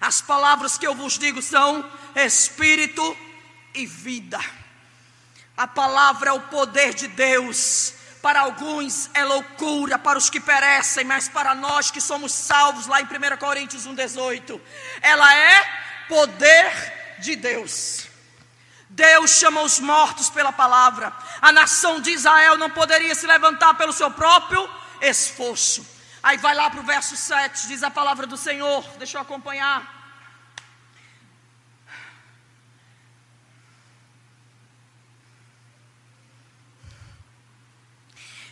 As 0.00 0.20
palavras 0.20 0.76
que 0.76 0.86
eu 0.86 0.94
vos 0.94 1.18
digo 1.18 1.40
são 1.40 1.90
espírito 2.14 3.16
e 3.74 3.86
vida. 3.86 4.38
A 5.56 5.66
palavra 5.66 6.30
é 6.30 6.32
o 6.32 6.40
poder 6.42 6.92
de 6.94 7.08
Deus 7.08 7.94
para 8.24 8.40
alguns 8.40 9.10
é 9.12 9.22
loucura, 9.22 9.98
para 9.98 10.16
os 10.16 10.30
que 10.30 10.40
perecem, 10.40 11.04
mas 11.04 11.28
para 11.28 11.54
nós 11.54 11.90
que 11.90 12.00
somos 12.00 12.32
salvos, 12.32 12.86
lá 12.86 12.98
em 13.02 13.04
1 13.04 13.36
Coríntios 13.36 13.86
1,18, 13.86 14.58
ela 15.02 15.36
é 15.36 15.62
poder 16.08 17.18
de 17.18 17.36
Deus. 17.36 18.06
Deus 18.88 19.32
chama 19.32 19.60
os 19.60 19.78
mortos 19.78 20.30
pela 20.30 20.50
palavra. 20.50 21.12
A 21.42 21.52
nação 21.52 22.00
de 22.00 22.12
Israel 22.12 22.56
não 22.56 22.70
poderia 22.70 23.14
se 23.14 23.26
levantar 23.26 23.74
pelo 23.74 23.92
seu 23.92 24.10
próprio 24.10 24.66
esforço. 25.02 25.86
Aí 26.22 26.38
vai 26.38 26.54
lá 26.54 26.70
para 26.70 26.80
o 26.80 26.82
verso 26.82 27.14
7, 27.14 27.68
diz 27.68 27.82
a 27.82 27.90
palavra 27.90 28.26
do 28.26 28.38
Senhor. 28.38 28.82
Deixa 28.96 29.18
eu 29.18 29.20
acompanhar. 29.20 29.93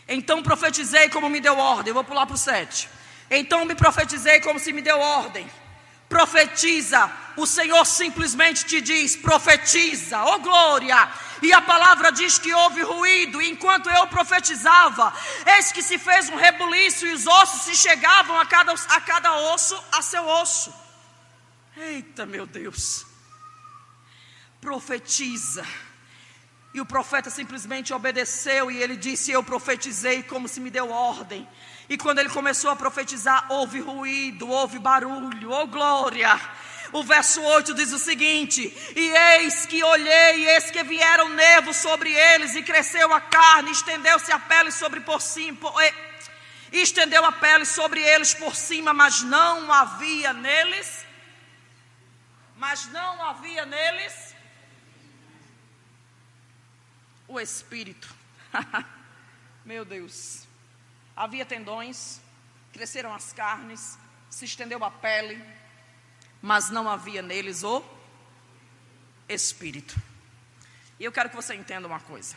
Então 0.09 0.43
profetizei 0.43 1.09
como 1.09 1.29
me 1.29 1.41
deu 1.41 1.57
ordem. 1.57 1.93
Vou 1.93 2.05
pular 2.05 2.27
para 2.27 2.35
o 2.35 2.39
7. 2.39 2.89
Então 3.31 3.65
me 3.65 3.75
profetizei 3.75 4.41
como 4.41 4.59
se 4.59 4.73
me 4.73 4.83
deu 4.83 4.99
ordem. 4.99 5.51
Profetiza. 6.09 7.11
O 7.37 7.47
Senhor 7.47 7.85
simplesmente 7.87 8.67
te 8.67 8.81
diz: 8.81 9.17
profetiza, 9.17 10.23
oh 10.25 10.39
glória. 10.41 11.11
E 11.41 11.53
a 11.53 11.63
palavra 11.63 12.13
diz 12.13 12.39
que 12.39 12.53
houve 12.53 12.83
ruído. 12.83 13.41
Enquanto 13.41 13.89
eu 13.89 14.07
profetizava, 14.07 15.13
eis 15.57 15.73
que 15.73 15.83
se 15.83 15.99
fez 15.99 16.29
um 16.29 16.37
rebuliço 16.37 17.07
e 17.07 17.13
os 17.15 17.27
ossos 17.27 17.63
se 17.63 17.75
chegavam 17.75 18.39
a 18.39 18.45
cada, 18.45 18.73
a 18.73 19.01
cada 19.01 19.35
osso 19.55 19.83
a 19.91 20.03
seu 20.03 20.27
osso. 20.29 20.73
Eita, 21.77 22.27
meu 22.27 22.47
Deus. 22.47 23.07
Profetiza 24.61 25.67
E 26.75 26.81
o 26.81 26.87
profeta 26.87 27.29
simplesmente 27.29 27.93
obedeceu 27.93 28.71
e 28.71 28.83
ele 28.83 28.97
disse: 28.97 29.31
Eu 29.31 29.43
profetizei 29.43 30.23
como 30.23 30.49
se 30.49 30.59
me 30.59 30.71
deu 30.71 30.91
ordem. 30.91 31.47
E 31.89 31.99
quando 31.99 32.19
ele 32.19 32.31
começou 32.31 32.71
a 32.71 32.77
profetizar, 32.77 33.47
houve 33.51 33.81
ruído, 33.81 34.49
houve 34.49 34.79
barulho, 34.79 35.51
oh 35.51 35.67
glória. 35.67 36.41
O 36.91 37.03
verso 37.03 37.43
8 37.43 37.75
diz 37.75 37.93
o 37.93 37.99
seguinte: 37.99 38.75
E 38.97 39.11
eis 39.11 39.67
que 39.67 39.85
olhei, 39.85 40.37
e 40.39 40.49
eis 40.49 40.71
que 40.71 40.83
vieram 40.83 41.29
nervos 41.29 41.77
sobre 41.77 42.11
eles, 42.11 42.55
e 42.55 42.63
cresceu 42.63 43.13
a 43.13 43.21
carne, 43.21 43.71
estendeu-se 43.71 44.33
a 44.33 44.39
pele 44.39 44.71
sobre 44.71 45.01
por 45.01 45.21
cima, 45.21 45.59
e 46.73 46.81
estendeu 46.81 47.23
a 47.25 47.33
pele 47.33 47.67
sobre 47.67 48.01
eles 48.01 48.33
por 48.33 48.57
cima, 48.57 48.95
mas 48.95 49.23
não 49.23 49.71
havia 49.71 50.33
neles, 50.33 51.05
mas 52.57 52.87
não 52.91 53.23
havia 53.25 53.67
neles 53.67 54.32
o 57.33 57.41
espírito. 57.41 58.15
Meu 59.65 59.85
Deus. 59.85 60.47
Havia 61.17 61.45
tendões, 61.45 62.21
cresceram 62.73 63.15
as 63.15 63.33
carnes, 63.33 63.99
se 64.31 64.45
estendeu 64.45 64.83
a 64.85 64.91
pele, 64.91 65.43
mas 66.41 66.71
não 66.71 66.89
havia 66.89 67.23
neles 67.23 67.63
o 67.63 67.83
espírito. 69.29 69.95
E 70.99 71.05
eu 71.05 71.13
quero 71.13 71.31
que 71.31 71.37
você 71.37 71.55
entenda 71.55 71.87
uma 71.87 72.01
coisa. 72.01 72.37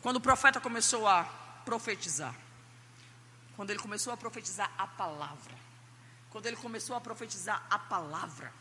Quando 0.00 0.16
o 0.16 0.20
profeta 0.20 0.60
começou 0.60 1.06
a 1.06 1.24
profetizar, 1.64 2.34
quando 3.56 3.70
ele 3.70 3.78
começou 3.78 4.12
a 4.12 4.16
profetizar 4.16 4.70
a 4.76 4.86
palavra, 4.86 5.54
quando 6.30 6.46
ele 6.46 6.56
começou 6.56 6.96
a 6.96 7.00
profetizar 7.00 7.64
a 7.70 7.78
palavra, 7.78 8.52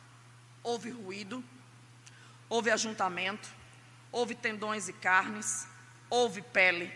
houve 0.63 0.89
ruído, 0.89 1.43
houve 2.49 2.69
ajuntamento, 2.69 3.49
houve 4.11 4.35
tendões 4.35 4.89
e 4.89 4.93
carnes, 4.93 5.67
houve 6.09 6.41
pele. 6.41 6.91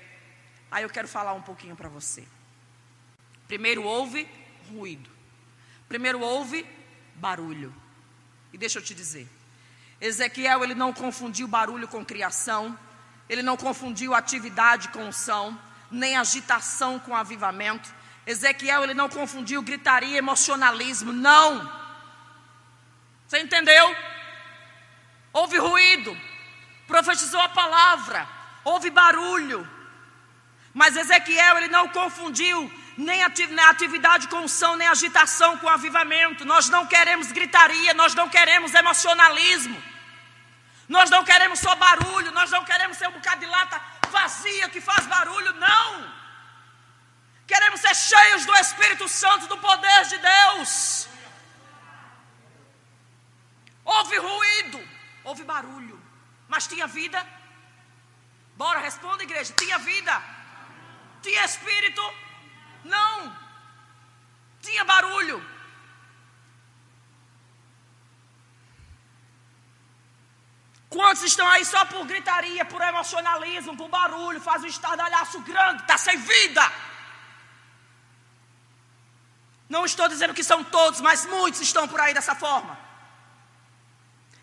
Aí 0.70 0.84
eu 0.84 0.90
quero 0.90 1.08
falar 1.08 1.34
um 1.34 1.42
pouquinho 1.42 1.76
para 1.76 1.88
você. 1.88 2.24
Primeiro 3.48 3.84
houve 3.84 4.28
ruído. 4.70 5.10
Primeiro 5.88 6.20
houve 6.20 6.66
barulho. 7.16 7.74
E 8.52 8.58
deixa 8.58 8.80
eu 8.80 8.84
te 8.84 8.94
dizer, 8.94 9.28
Ezequiel 10.00 10.64
ele 10.64 10.76
não 10.76 10.94
confundiu 10.94 11.48
barulho 11.48 11.88
com 11.88 12.04
criação, 12.04 12.78
ele 13.30 13.42
não 13.42 13.58
confundiu 13.58 14.14
atividade 14.14 14.90
com 14.90 15.06
unção, 15.06 15.60
nem 15.90 16.18
agitação 16.18 17.00
com 17.00 17.16
avivamento. 17.16 17.94
Ezequiel 18.26 18.84
ele 18.84 18.94
não 18.94 19.08
confundiu 19.08 19.62
gritaria, 19.62 20.18
emocionalismo, 20.18 21.14
não. 21.14 21.72
Você 23.28 23.40
entendeu? 23.40 23.96
Houve 25.32 25.58
ruído, 25.58 26.16
profetizou 26.88 27.40
a 27.40 27.50
palavra, 27.50 28.28
houve 28.64 28.90
barulho. 28.90 29.68
Mas 30.74 30.96
Ezequiel, 30.96 31.58
ele 31.58 31.68
não 31.70 31.88
confundiu 31.88 32.72
nem 32.98 33.24
atividade 33.24 34.28
com 34.28 34.42
unção, 34.42 34.76
nem 34.76 34.88
agitação 34.88 35.58
com 35.58 35.70
avivamento. 35.70 36.46
Nós 36.46 36.70
não 36.70 36.86
queremos 36.86 37.32
gritaria, 37.32 37.94
nós 37.94 38.14
não 38.14 38.28
queremos 38.30 38.74
emocionalismo. 38.74 39.82
Nós 40.88 41.10
não 41.10 41.24
queremos 41.24 41.60
só 41.60 41.74
barulho, 41.76 42.32
nós 42.32 42.52
não 42.52 42.64
queremos 42.64 42.98
ser 42.98 43.08
um 43.08 43.14
bocado 43.14 43.40
de 43.40 43.48
lata 43.48 43.82
vazia 44.12 44.70
que 44.70 44.82
faz 44.82 45.06
barulho, 45.08 45.54
não. 45.54 46.14
Queremos 47.48 47.80
ser 47.80 47.96
cheios 47.96 48.46
do 48.46 48.56
Espírito 48.56 49.08
Santo, 49.08 49.48
do 49.48 49.58
poder 49.58 50.06
de 50.06 50.18
Deus. 50.18 51.08
Houve 53.84 54.18
ruído, 54.18 54.90
houve 55.24 55.44
barulho 55.44 56.06
mas 56.48 56.68
tinha 56.68 56.88
vida? 56.88 57.26
Bora, 58.56 58.80
responda, 58.80 59.24
igreja. 59.24 59.54
Tinha 59.54 59.78
vida? 59.80 60.22
Tinha 61.22 61.44
espírito? 61.46 62.02
Não. 62.84 63.36
Tinha 64.62 64.84
barulho? 64.84 65.56
Quantos 70.90 71.24
estão 71.24 71.46
aí 71.48 71.66
só 71.66 71.84
por 71.86 72.06
gritaria, 72.06 72.64
por 72.64 72.82
emocionalismo, 72.82 73.76
por 73.76 73.90
barulho, 73.90 74.40
faz 74.40 74.64
um 74.64 74.68
estardalhaço 74.68 75.42
grande, 75.42 75.82
está 75.82 75.98
sem 75.98 76.18
vida? 76.18 76.72
Não 79.68 79.84
estou 79.84 80.08
dizendo 80.08 80.34
que 80.34 80.44
são 80.44 80.64
todos, 80.64 81.02
mas 81.02 81.26
muitos 81.26 81.60
estão 81.60 81.86
por 81.88 82.00
aí 82.00 82.14
dessa 82.14 82.36
forma. 82.36 82.85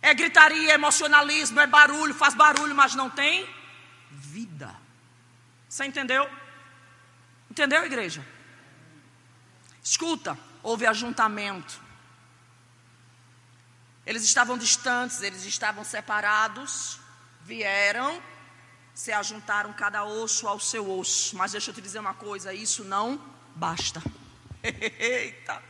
É 0.03 0.13
gritaria, 0.13 0.73
é 0.73 0.75
emocionalismo, 0.75 1.61
é 1.61 1.67
barulho, 1.67 2.13
faz 2.13 2.35
barulho, 2.35 2.75
mas 2.75 2.97
não 2.97 3.09
tem 3.09 3.49
vida. 4.11 4.75
Você 5.69 5.85
entendeu? 5.85 6.29
Entendeu, 7.49 7.85
igreja? 7.87 8.27
Escuta, 9.83 10.37
houve 10.63 10.87
ajuntamento. 10.87 11.81
Eles 14.05 14.25
estavam 14.25 14.59
distantes, 14.59 15.23
eles 15.23 15.45
estavam 15.45 15.85
separados, 15.85 16.99
vieram, 17.43 18.21
se 18.93 19.13
ajuntaram 19.13 19.73
cada 19.73 20.05
osso 20.05 20.49
ao 20.49 20.59
seu 20.59 20.91
osso. 20.99 21.37
Mas 21.37 21.53
deixa 21.53 21.71
eu 21.71 21.75
te 21.75 21.81
dizer 21.81 22.01
uma 22.01 22.15
coisa: 22.15 22.53
isso 22.53 22.83
não 22.85 23.21
basta. 23.55 24.03
Eita, 24.63 25.63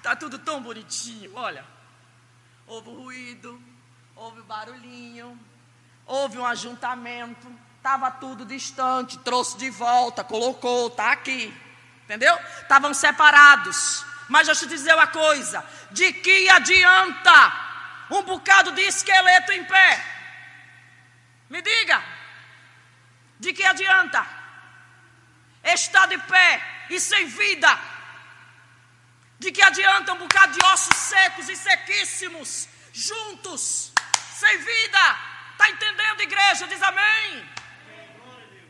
tá 0.00 0.14
tudo 0.14 0.38
tão 0.38 0.62
bonitinho, 0.62 1.32
olha. 1.34 1.81
Houve 2.72 2.90
ruído, 2.90 3.62
houve 4.16 4.40
barulhinho, 4.44 5.38
houve 6.06 6.38
um 6.38 6.46
ajuntamento, 6.46 7.46
estava 7.76 8.10
tudo 8.10 8.46
distante, 8.46 9.18
trouxe 9.18 9.58
de 9.58 9.68
volta, 9.68 10.24
colocou, 10.24 10.86
está 10.86 11.12
aqui. 11.12 11.54
Entendeu? 12.04 12.34
Estavam 12.62 12.94
separados. 12.94 14.06
Mas 14.26 14.46
deixa 14.46 14.64
eu 14.64 14.70
te 14.70 14.74
dizer 14.74 14.94
uma 14.94 15.06
coisa: 15.06 15.62
de 15.90 16.14
que 16.14 16.48
adianta 16.48 17.52
um 18.10 18.22
bocado 18.22 18.72
de 18.72 18.80
esqueleto 18.80 19.52
em 19.52 19.64
pé? 19.66 20.04
Me 21.50 21.60
diga, 21.60 22.02
de 23.38 23.52
que 23.52 23.64
adianta 23.66 24.26
estar 25.62 26.06
de 26.06 26.16
pé 26.16 26.86
e 26.88 26.98
sem 26.98 27.26
vida? 27.26 27.91
De 29.42 29.50
que 29.54 29.62
adianta 29.70 30.12
um 30.12 30.20
bocado 30.24 30.52
de 30.56 30.64
ossos 30.72 30.98
secos 31.12 31.48
e 31.52 31.56
sequíssimos, 31.56 32.50
juntos, 33.06 33.62
sem 34.40 34.56
vida? 34.58 35.04
Está 35.52 35.68
entendendo, 35.68 36.20
igreja? 36.28 36.68
Diz 36.72 36.82
amém. 36.90 37.26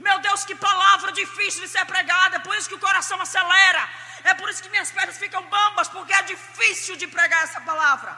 Meu 0.07 0.19
Deus, 0.27 0.47
que 0.47 0.55
palavra 0.55 1.13
difícil 1.13 1.61
de 1.65 1.69
ser 1.75 1.85
pregada. 1.85 2.37
É 2.37 2.45
por 2.47 2.57
isso 2.57 2.71
que 2.71 2.79
o 2.79 2.85
coração 2.87 3.21
acelera. 3.21 3.83
É 4.25 4.33
por 4.33 4.49
isso 4.49 4.63
que 4.63 4.71
minhas 4.71 4.91
pernas 4.91 5.19
ficam 5.19 5.43
bambas, 5.57 5.91
porque 5.91 6.15
é 6.21 6.23
difícil 6.23 6.97
de 6.97 7.07
pregar 7.07 7.43
essa 7.45 7.61
palavra. 7.61 8.13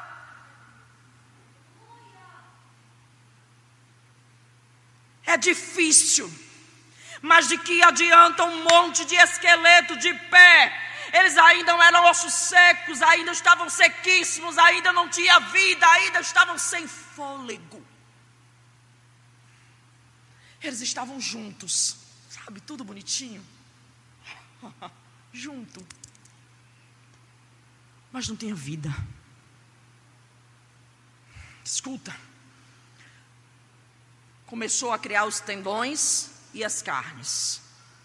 É 5.27 5.37
difícil. 5.51 6.33
Mas 7.21 7.49
de 7.49 7.59
que 7.67 7.83
adianta 7.83 8.45
um 8.45 8.59
monte 8.71 9.05
de 9.05 9.17
esqueleto 9.17 9.97
de 9.97 10.15
pé 10.37 10.84
eles 11.15 11.39
ainda 11.39 11.73
eram 11.85 12.07
ossos 12.07 12.35
secos, 12.35 13.01
ainda 13.01 13.31
estavam 13.31 13.71
sequíssimos, 13.71 14.59
ainda 14.59 14.93
não 14.93 15.09
tinha 15.09 15.39
vida, 15.39 15.87
ainda 15.87 16.19
estavam 16.19 16.59
sem 16.59 16.89
fôlego. 16.89 17.87
Eles 20.61 20.81
estavam 20.81 21.21
juntos, 21.21 21.99
sabe, 22.29 22.61
tudo 22.61 22.83
bonitinho. 22.83 23.47
Junto. 25.33 25.87
Mas 28.11 28.27
não 28.27 28.37
tinha 28.37 28.55
vida. 28.55 28.93
Escuta. 31.65 32.17
Começou 34.47 34.93
a 34.93 34.99
criar 34.99 35.27
os 35.27 35.39
tendões 35.39 36.31
e 36.53 36.65
as 36.65 36.83
carnes. 36.83 37.61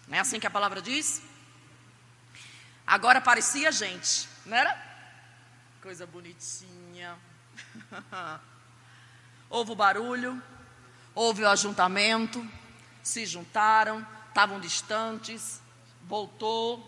Não 0.06 0.16
é 0.16 0.20
assim 0.20 0.38
que 0.38 0.46
a 0.46 0.50
palavra 0.50 0.80
diz? 0.80 1.29
Agora 2.90 3.20
parecia 3.20 3.70
gente, 3.70 4.28
não 4.44 4.56
era? 4.56 4.76
Coisa 5.80 6.04
bonitinha. 6.08 7.16
houve 9.48 9.70
o 9.70 9.76
barulho, 9.76 10.42
houve 11.14 11.44
o 11.44 11.48
ajuntamento, 11.48 12.44
se 13.00 13.24
juntaram, 13.24 14.04
estavam 14.28 14.58
distantes, 14.58 15.62
voltou, 16.02 16.84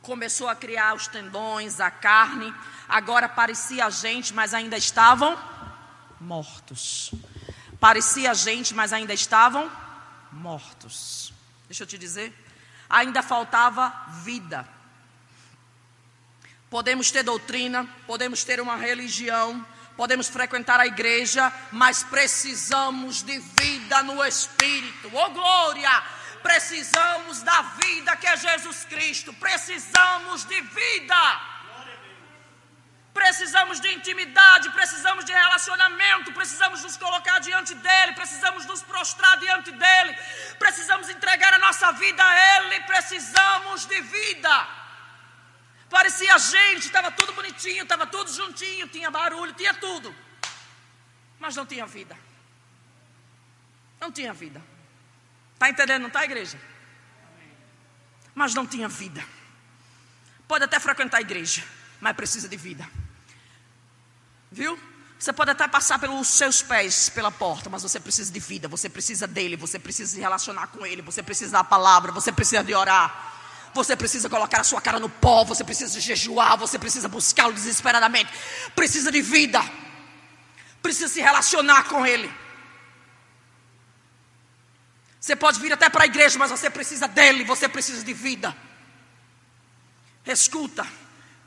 começou 0.00 0.48
a 0.48 0.56
criar 0.56 0.96
os 0.96 1.06
tendões, 1.06 1.78
a 1.78 1.88
carne. 1.88 2.52
Agora 2.88 3.28
parecia 3.28 3.88
gente, 3.88 4.34
mas 4.34 4.52
ainda 4.52 4.76
estavam 4.76 5.38
mortos. 6.20 7.12
Parecia 7.78 8.34
gente, 8.34 8.74
mas 8.74 8.92
ainda 8.92 9.14
estavam 9.14 9.70
mortos. 10.32 11.32
Deixa 11.68 11.84
eu 11.84 11.86
te 11.86 11.96
dizer, 11.96 12.34
ainda 12.92 13.22
faltava 13.22 13.90
vida. 14.22 14.68
Podemos 16.68 17.10
ter 17.10 17.22
doutrina, 17.22 17.88
podemos 18.06 18.44
ter 18.44 18.60
uma 18.60 18.76
religião, 18.76 19.66
podemos 19.96 20.28
frequentar 20.28 20.78
a 20.78 20.86
igreja, 20.86 21.52
mas 21.72 22.02
precisamos 22.02 23.22
de 23.22 23.38
vida 23.38 24.02
no 24.02 24.22
Espírito. 24.24 25.10
Oh 25.12 25.30
glória! 25.30 25.90
Precisamos 26.42 27.40
da 27.42 27.62
vida 27.62 28.16
que 28.16 28.26
é 28.26 28.36
Jesus 28.36 28.84
Cristo. 28.84 29.32
Precisamos 29.34 30.44
de 30.44 30.60
vida. 30.60 31.51
Precisamos 33.12 33.78
de 33.78 33.92
intimidade, 33.92 34.70
precisamos 34.70 35.24
de 35.24 35.32
relacionamento, 35.32 36.32
precisamos 36.32 36.82
nos 36.82 36.96
colocar 36.96 37.38
diante 37.40 37.74
dele, 37.74 38.12
precisamos 38.12 38.64
nos 38.64 38.82
prostrar 38.82 39.38
diante 39.38 39.70
dele, 39.70 40.16
precisamos 40.58 41.10
entregar 41.10 41.52
a 41.52 41.58
nossa 41.58 41.92
vida 41.92 42.24
a 42.24 42.56
ele, 42.56 42.80
precisamos 42.84 43.84
de 43.86 44.00
vida. 44.00 44.68
Parecia 45.90 46.38
gente, 46.38 46.86
estava 46.86 47.10
tudo 47.10 47.34
bonitinho, 47.34 47.82
estava 47.82 48.06
tudo 48.06 48.32
juntinho, 48.32 48.88
tinha 48.88 49.10
barulho, 49.10 49.52
tinha 49.52 49.74
tudo, 49.74 50.14
mas 51.38 51.54
não 51.54 51.66
tinha 51.66 51.84
vida. 51.84 52.16
Não 54.00 54.10
tinha 54.10 54.32
vida. 54.32 54.60
Está 55.52 55.68
entendendo? 55.68 56.02
Não 56.02 56.08
está, 56.08 56.24
igreja? 56.24 56.58
Mas 58.34 58.54
não 58.54 58.66
tinha 58.66 58.88
vida. 58.88 59.22
Pode 60.48 60.64
até 60.64 60.80
frequentar 60.80 61.18
a 61.18 61.20
igreja, 61.20 61.62
mas 62.00 62.16
precisa 62.16 62.48
de 62.48 62.56
vida. 62.56 62.88
Viu? 64.52 64.78
Você 65.18 65.32
pode 65.32 65.50
até 65.50 65.66
passar 65.66 65.98
pelos 65.98 66.28
seus 66.28 66.62
pés 66.62 67.08
pela 67.08 67.30
porta, 67.30 67.70
mas 67.70 67.82
você 67.82 67.98
precisa 67.98 68.30
de 68.30 68.38
vida, 68.38 68.68
você 68.68 68.88
precisa 68.88 69.26
dele, 69.26 69.56
você 69.56 69.78
precisa 69.78 70.12
se 70.12 70.20
relacionar 70.20 70.66
com 70.66 70.84
ele, 70.84 71.00
você 71.00 71.22
precisa 71.22 71.52
da 71.52 71.64
palavra, 71.64 72.12
você 72.12 72.30
precisa 72.30 72.62
de 72.62 72.74
orar. 72.74 73.30
Você 73.72 73.96
precisa 73.96 74.28
colocar 74.28 74.60
a 74.60 74.64
sua 74.64 74.82
cara 74.82 75.00
no 75.00 75.08
pó, 75.08 75.44
você 75.44 75.64
precisa 75.64 75.98
jejuar, 75.98 76.58
você 76.58 76.78
precisa 76.78 77.08
buscá-lo 77.08 77.54
desesperadamente. 77.54 78.30
Precisa 78.74 79.10
de 79.10 79.22
vida. 79.22 79.62
Precisa 80.82 81.08
se 81.08 81.22
relacionar 81.22 81.84
com 81.84 82.04
ele. 82.04 82.30
Você 85.18 85.34
pode 85.34 85.58
vir 85.60 85.72
até 85.72 85.88
para 85.88 86.02
a 86.02 86.06
igreja, 86.06 86.38
mas 86.38 86.50
você 86.50 86.68
precisa 86.68 87.08
dele, 87.08 87.44
você 87.44 87.66
precisa 87.66 88.04
de 88.04 88.12
vida. 88.12 88.54
Escuta, 90.26 90.86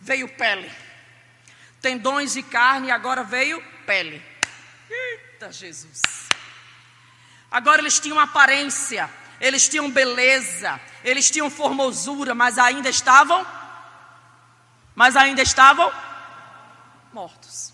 veio 0.01 0.27
pele 0.29 0.84
tendões 1.85 2.35
e 2.35 2.41
carne, 2.41 2.87
e 2.87 2.91
agora 2.91 3.23
veio 3.23 3.63
pele. 3.85 4.19
Eita 4.89 5.51
Jesus! 5.51 6.01
Agora 7.51 7.79
eles 7.79 7.99
tinham 7.99 8.19
aparência, 8.19 9.07
eles 9.39 9.69
tinham 9.69 9.91
beleza, 9.91 10.81
eles 11.03 11.29
tinham 11.29 11.47
formosura, 11.47 12.33
mas 12.33 12.57
ainda 12.57 12.89
estavam, 12.89 13.45
mas 14.95 15.15
ainda 15.15 15.43
estavam 15.43 15.93
mortos. 17.13 17.71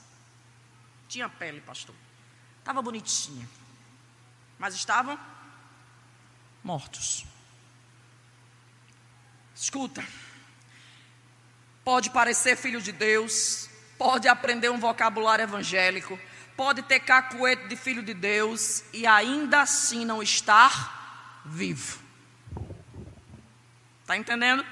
Tinha 1.08 1.30
pele, 1.30 1.62
pastor. 1.62 1.96
Estava 2.60 2.82
bonitinha, 2.82 3.48
mas 4.60 4.76
estavam 4.76 5.18
mortos. 6.62 7.26
Escuta, 9.56 10.06
pode 11.86 12.10
parecer 12.10 12.58
filho 12.58 12.82
de 12.82 12.92
Deus, 12.92 13.71
pode 14.02 14.28
aprender 14.28 14.68
um 14.68 14.80
vocabulário 14.80 15.44
evangélico, 15.44 16.20
pode 16.58 16.82
ter 16.82 17.02
cacuete 17.02 17.68
de 17.68 17.76
filho 17.76 18.02
de 18.02 18.16
Deus 18.16 18.84
e 18.92 19.06
ainda 19.06 19.62
assim 19.62 20.06
não 20.06 20.24
estar 20.24 21.44
vivo. 21.46 22.02
Está 24.02 24.18
entendendo? 24.18 24.66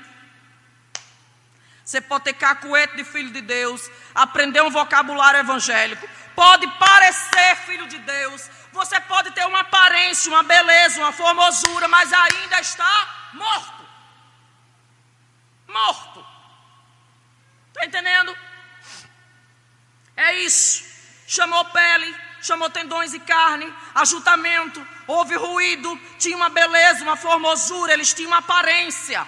Você 1.85 2.01
pode 2.01 2.23
ter 2.23 2.33
cacuete 2.33 2.97
de 2.97 3.03
filho 3.03 3.29
de 3.31 3.41
Deus, 3.41 3.87
aprender 4.15 4.63
um 4.63 4.71
vocabulário 4.71 5.41
evangélico, 5.41 6.09
pode 6.35 6.65
parecer 6.79 7.55
filho 7.67 7.87
de 7.87 7.99
Deus, 7.99 8.49
você 8.73 8.99
pode 9.01 9.29
ter 9.33 9.45
uma 9.45 9.59
aparência, 9.59 10.31
uma 10.31 10.41
beleza, 10.41 11.01
uma 11.01 11.11
formosura, 11.11 11.87
mas 11.87 12.11
ainda 12.11 12.61
está 12.61 13.29
morto. 13.33 13.87
Morto. 15.67 16.25
Está 17.67 17.85
entendendo? 17.85 18.48
É 20.27 20.29
isso. 20.49 20.83
Chamou 21.25 21.63
pele, 21.65 22.09
chamou 22.41 22.69
tendões 22.69 23.13
e 23.13 23.19
carne, 23.19 23.73
ajuntamento, 23.95 24.85
houve 25.07 25.35
ruído, 25.35 25.89
tinha 26.17 26.35
uma 26.35 26.49
beleza, 26.49 27.03
uma 27.03 27.15
formosura, 27.15 27.93
eles 27.93 28.13
tinham 28.13 28.31
uma 28.31 28.39
aparência. 28.39 29.25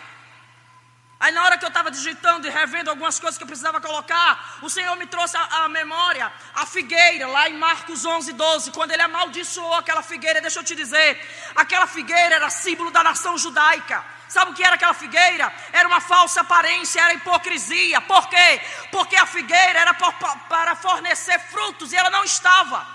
Aí 1.17 1.31
na 1.31 1.43
hora 1.45 1.57
que 1.57 1.63
eu 1.63 1.69
estava 1.69 1.91
digitando 1.91 2.47
e 2.47 2.49
revendo 2.49 2.89
algumas 2.89 3.19
coisas 3.19 3.37
que 3.37 3.43
eu 3.43 3.47
precisava 3.47 3.79
colocar, 3.79 4.57
o 4.63 4.69
Senhor 4.69 4.95
me 4.97 5.05
trouxe 5.05 5.37
à 5.37 5.69
memória 5.69 6.31
a 6.55 6.65
figueira, 6.65 7.27
lá 7.27 7.47
em 7.47 7.57
Marcos 7.57 8.03
11, 8.03 8.33
12, 8.33 8.71
quando 8.71 8.91
ele 8.91 9.03
amaldiçoou 9.03 9.75
aquela 9.75 10.01
figueira, 10.01 10.41
deixa 10.41 10.59
eu 10.59 10.63
te 10.63 10.75
dizer, 10.75 11.09
aquela 11.55 11.87
figueira 11.87 12.35
era 12.35 12.49
símbolo 12.49 12.91
da 12.91 13.03
nação 13.03 13.37
judaica. 13.37 14.03
Sabe 14.31 14.51
o 14.51 14.53
que 14.53 14.63
era 14.63 14.75
aquela 14.75 14.93
figueira? 14.93 15.53
Era 15.73 15.85
uma 15.89 15.99
falsa 15.99 16.39
aparência, 16.39 17.01
era 17.01 17.13
hipocrisia. 17.13 17.99
Por 17.99 18.29
quê? 18.29 18.61
Porque 18.89 19.17
a 19.17 19.25
figueira 19.25 19.79
era 19.79 19.93
para 19.93 20.73
fornecer 20.73 21.37
frutos 21.49 21.91
e 21.91 21.97
ela 21.97 22.09
não 22.09 22.23
estava. 22.23 22.87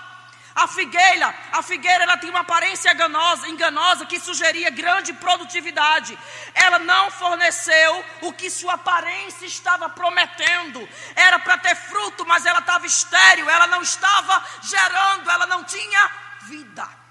A 0.55 0.67
figueira, 0.67 1.31
a 1.51 1.61
figueira 1.61 2.05
ela 2.05 2.17
tinha 2.17 2.31
uma 2.31 2.39
aparência 2.39 2.91
enganosa, 2.91 3.47
enganosa 3.47 4.07
que 4.07 4.19
sugeria 4.19 4.71
grande 4.71 5.13
produtividade. 5.13 6.17
Ela 6.55 6.79
não 6.79 7.11
forneceu 7.11 8.03
o 8.21 8.33
que 8.33 8.49
sua 8.49 8.73
aparência 8.73 9.45
estava 9.45 9.87
prometendo. 9.89 10.89
Era 11.15 11.37
para 11.37 11.59
ter 11.59 11.75
fruto, 11.75 12.25
mas 12.25 12.47
ela 12.47 12.61
estava 12.61 12.87
estéril, 12.87 13.47
ela 13.47 13.67
não 13.67 13.83
estava 13.83 14.43
gerando, 14.63 15.29
ela 15.29 15.45
não 15.45 15.63
tinha 15.63 16.11
vida. 16.47 17.06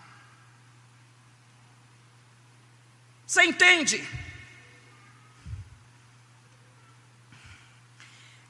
Você 3.27 3.43
entende? 3.43 4.09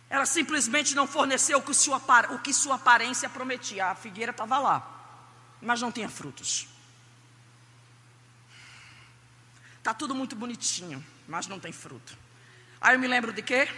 Ela 0.08 0.26
simplesmente 0.26 0.94
não 0.94 1.06
forneceu 1.06 1.58
o 1.58 1.62
que 1.62 1.74
sua, 1.74 2.00
o 2.30 2.38
que 2.38 2.52
sua 2.52 2.76
aparência 2.76 3.28
prometia. 3.28 3.86
A 3.86 3.94
figueira 3.94 4.30
estava 4.30 4.58
lá, 4.58 5.18
mas 5.60 5.80
não 5.80 5.90
tinha 5.90 6.08
frutos. 6.08 6.68
Está 9.78 9.92
tudo 9.92 10.14
muito 10.14 10.36
bonitinho, 10.36 11.04
mas 11.26 11.46
não 11.46 11.58
tem 11.58 11.72
fruto. 11.72 12.16
Aí 12.80 12.94
eu 12.94 12.98
me 12.98 13.06
lembro 13.06 13.32
de 13.32 13.42
quê? 13.42 13.68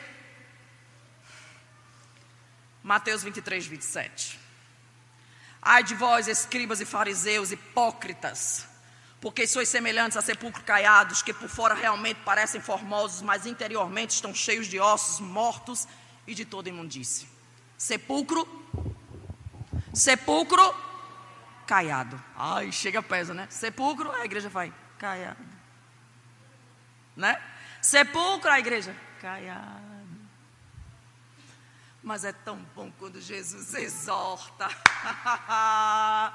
Mateus 2.83 3.23
23, 3.23 3.67
27. 3.67 4.39
Ai 5.61 5.83
de 5.83 5.95
vós, 5.95 6.29
escribas 6.29 6.81
e 6.81 6.85
fariseus, 6.85 7.53
hipócritas, 7.53 8.68
porque 9.21 9.47
sois 9.47 9.69
semelhantes 9.69 10.17
a 10.17 10.23
sepulcros 10.23 10.65
caiados, 10.65 11.23
que 11.23 11.33
por 11.33 11.49
fora 11.49 11.75
realmente 11.75 12.21
parecem 12.25 12.61
formosos, 12.61 13.21
mas 13.23 13.47
interiormente 13.47 14.11
estão 14.11 14.35
cheios 14.35 14.67
de 14.67 14.79
ossos 14.79 15.21
mortos 15.21 15.89
e 16.27 16.35
de 16.35 16.45
toda 16.45 16.69
imundície. 16.69 17.29
Sepulcro, 17.77 18.47
sepulcro 19.93 20.75
caiado. 21.67 22.23
Ai, 22.37 22.71
chega 22.71 23.03
pesa, 23.03 23.35
né? 23.35 23.47
Sepulcro, 23.51 24.11
a 24.13 24.25
igreja 24.25 24.49
vai 24.49 24.73
caiado. 24.99 25.45
Né? 27.17 27.41
Sepulcro, 27.83 28.51
a 28.51 28.59
igreja 28.59 28.95
caiado. 29.21 29.98
Mas 32.03 32.25
é 32.25 32.33
tão 32.33 32.57
bom 32.77 32.93
quando 32.93 33.21
Jesus 33.21 33.75
exorta. 33.75 34.69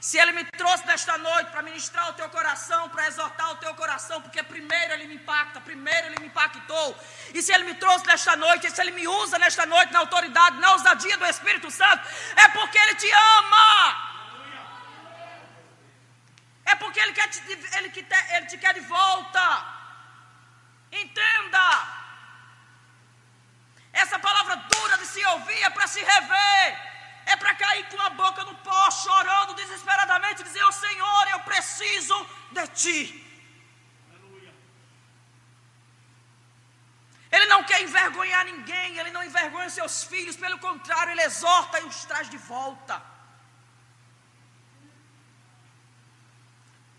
Se 0.00 0.18
Ele 0.18 0.32
me 0.32 0.44
trouxe 0.44 0.84
nesta 0.84 1.16
noite 1.16 1.50
para 1.50 1.62
ministrar 1.62 2.10
o 2.10 2.14
teu 2.14 2.28
coração, 2.28 2.88
para 2.90 3.06
exortar 3.06 3.52
o 3.52 3.56
teu 3.56 3.72
coração, 3.74 4.20
porque 4.20 4.42
primeiro 4.42 4.94
Ele 4.94 5.06
me 5.06 5.14
impacta, 5.14 5.60
primeiro 5.60 6.08
Ele 6.08 6.20
me 6.20 6.26
impactou. 6.26 6.96
E 7.32 7.40
se 7.40 7.52
Ele 7.52 7.64
me 7.64 7.74
trouxe 7.74 8.04
nesta 8.04 8.34
noite, 8.34 8.66
e 8.66 8.70
se 8.70 8.80
Ele 8.80 8.90
me 8.90 9.06
usa 9.06 9.38
nesta 9.38 9.64
noite 9.64 9.92
na 9.92 10.00
autoridade, 10.00 10.58
na 10.58 10.72
ousadia 10.72 11.16
do 11.16 11.26
Espírito 11.26 11.70
Santo, 11.70 12.06
é 12.34 12.48
porque 12.48 12.76
Ele 12.76 12.94
te 12.96 13.10
ama. 13.10 14.16
É 16.64 16.74
porque 16.74 16.98
Ele, 16.98 17.12
quer 17.12 17.28
te, 17.28 17.40
ele, 17.76 17.92
ele 18.34 18.46
te 18.46 18.58
quer 18.58 18.74
de 18.74 18.80
volta. 18.80 19.76
Entenda. 20.90 22.05
Essa 24.02 24.18
palavra 24.18 24.56
dura 24.56 24.98
de 24.98 25.06
se 25.06 25.24
ouvir 25.34 25.62
é 25.62 25.70
para 25.70 25.86
se 25.86 26.00
rever. 26.00 26.66
É 27.32 27.34
para 27.34 27.54
cair 27.54 27.84
com 27.88 28.00
a 28.00 28.10
boca 28.10 28.44
no 28.44 28.54
pó, 28.66 28.90
chorando 28.90 29.54
desesperadamente, 29.54 30.44
dizer: 30.48 30.62
oh, 30.64 30.72
Senhor, 30.72 31.28
eu 31.30 31.40
preciso 31.40 32.16
de 32.52 32.66
Ti. 32.80 33.00
Ele 37.32 37.46
não 37.46 37.64
quer 37.64 37.82
envergonhar 37.82 38.44
ninguém, 38.44 38.98
ele 38.98 39.10
não 39.10 39.24
envergonha 39.24 39.68
seus 39.68 40.04
filhos, 40.04 40.36
pelo 40.36 40.58
contrário, 40.58 41.12
ele 41.12 41.22
exorta 41.22 41.80
e 41.80 41.84
os 41.84 42.04
traz 42.04 42.30
de 42.30 42.38
volta. 42.38 43.02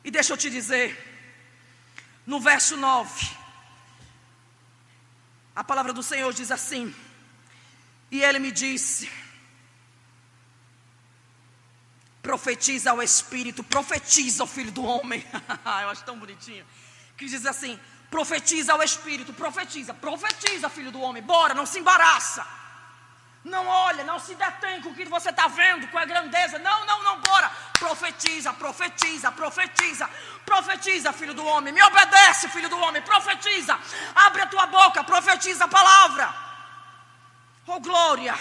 E 0.03 0.11
deixa 0.11 0.33
eu 0.33 0.37
te 0.37 0.49
dizer, 0.49 0.87
no 2.25 2.39
verso 2.39 2.75
9, 2.75 3.36
a 5.57 5.63
palavra 5.63 5.91
do 5.91 6.03
Senhor 6.03 6.31
diz 6.33 6.51
assim: 6.51 6.93
E 8.11 8.21
ele 8.21 8.37
me 8.37 8.51
disse: 8.51 9.11
Profetiza 12.21 12.91
ao 12.91 13.01
Espírito, 13.01 13.63
profetiza 13.63 14.43
ao 14.43 14.47
Filho 14.47 14.71
do 14.71 14.83
Homem. 14.83 15.25
Eu 15.81 15.89
acho 15.89 16.03
tão 16.03 16.19
bonitinho. 16.19 16.63
Que 17.17 17.25
diz 17.25 17.43
assim: 17.43 17.79
Profetiza 18.11 18.73
ao 18.73 18.83
Espírito, 18.83 19.33
profetiza, 19.33 19.95
profetiza, 19.95 20.69
Filho 20.69 20.91
do 20.91 21.01
Homem. 21.01 21.23
Bora, 21.23 21.55
não 21.55 21.65
se 21.65 21.79
embaraça. 21.79 22.45
Não 23.47 23.65
olha, 23.65 24.03
não 24.03 24.19
se 24.19 24.35
detém 24.35 24.81
com 24.81 24.89
o 24.89 24.93
que 24.93 25.05
você 25.05 25.29
está 25.29 25.47
vendo, 25.47 25.87
com 25.87 25.97
a 25.97 26.03
grandeza. 26.05 26.59
Não, 26.59 26.85
não, 26.85 27.01
não, 27.03 27.19
bora. 27.21 27.49
Profetiza, 27.79 28.51
profetiza, 28.53 29.31
profetiza. 29.31 30.09
Profetiza, 30.45 31.13
filho 31.13 31.33
do 31.33 31.45
homem. 31.45 31.73
Me 31.73 31.81
obedece, 31.81 32.49
filho 32.49 32.67
do 32.67 32.77
homem. 32.77 33.01
Profetiza. 33.01 33.79
Abre 34.15 34.41
a 34.41 34.47
tua 34.47 34.65
boca, 34.65 35.03
profetiza 35.03 35.63
a 35.63 35.67
palavra. 35.67 36.33
Oh, 37.65 37.79
glória. 37.79 38.37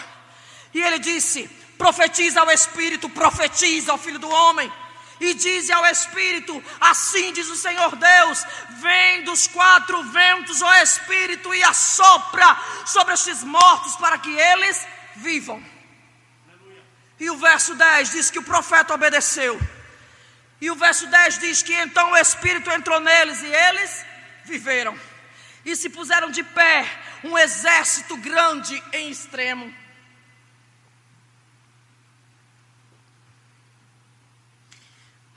E 0.74 0.82
ele 0.82 0.98
disse: 0.98 1.48
profetiza 1.78 2.40
ao 2.40 2.50
Espírito, 2.50 3.08
profetiza 3.08 3.92
ao 3.92 3.98
filho 3.98 4.18
do 4.18 4.28
homem. 4.28 4.72
E 5.20 5.34
diz 5.34 5.70
ao 5.70 5.86
Espírito: 5.86 6.62
Assim 6.80 7.32
diz 7.32 7.48
o 7.48 7.56
Senhor 7.56 7.94
Deus: 7.94 8.44
Vem 8.80 9.24
dos 9.24 9.46
quatro 9.46 10.02
ventos, 10.02 10.60
ó 10.60 10.74
Espírito, 10.76 11.54
e 11.54 11.62
assopra 11.62 12.56
sobre 12.84 13.14
estes 13.14 13.42
mortos, 13.44 13.96
para 13.96 14.18
que 14.18 14.30
eles 14.30 14.86
vivam. 15.16 15.62
E 17.18 17.30
o 17.30 17.36
verso 17.38 17.74
10 17.74 18.10
diz 18.10 18.30
que 18.30 18.38
o 18.38 18.42
profeta 18.42 18.94
obedeceu. 18.94 19.58
E 20.60 20.70
o 20.70 20.74
verso 20.74 21.06
10 21.06 21.38
diz 21.38 21.62
que 21.62 21.74
então 21.74 22.12
o 22.12 22.16
Espírito 22.16 22.70
entrou 22.70 23.00
neles 23.00 23.42
e 23.42 23.46
eles 23.46 24.04
viveram. 24.44 24.98
E 25.64 25.74
se 25.74 25.88
puseram 25.90 26.30
de 26.30 26.42
pé 26.42 26.86
um 27.24 27.36
exército 27.36 28.16
grande 28.16 28.82
em 28.92 29.10
extremo. 29.10 29.74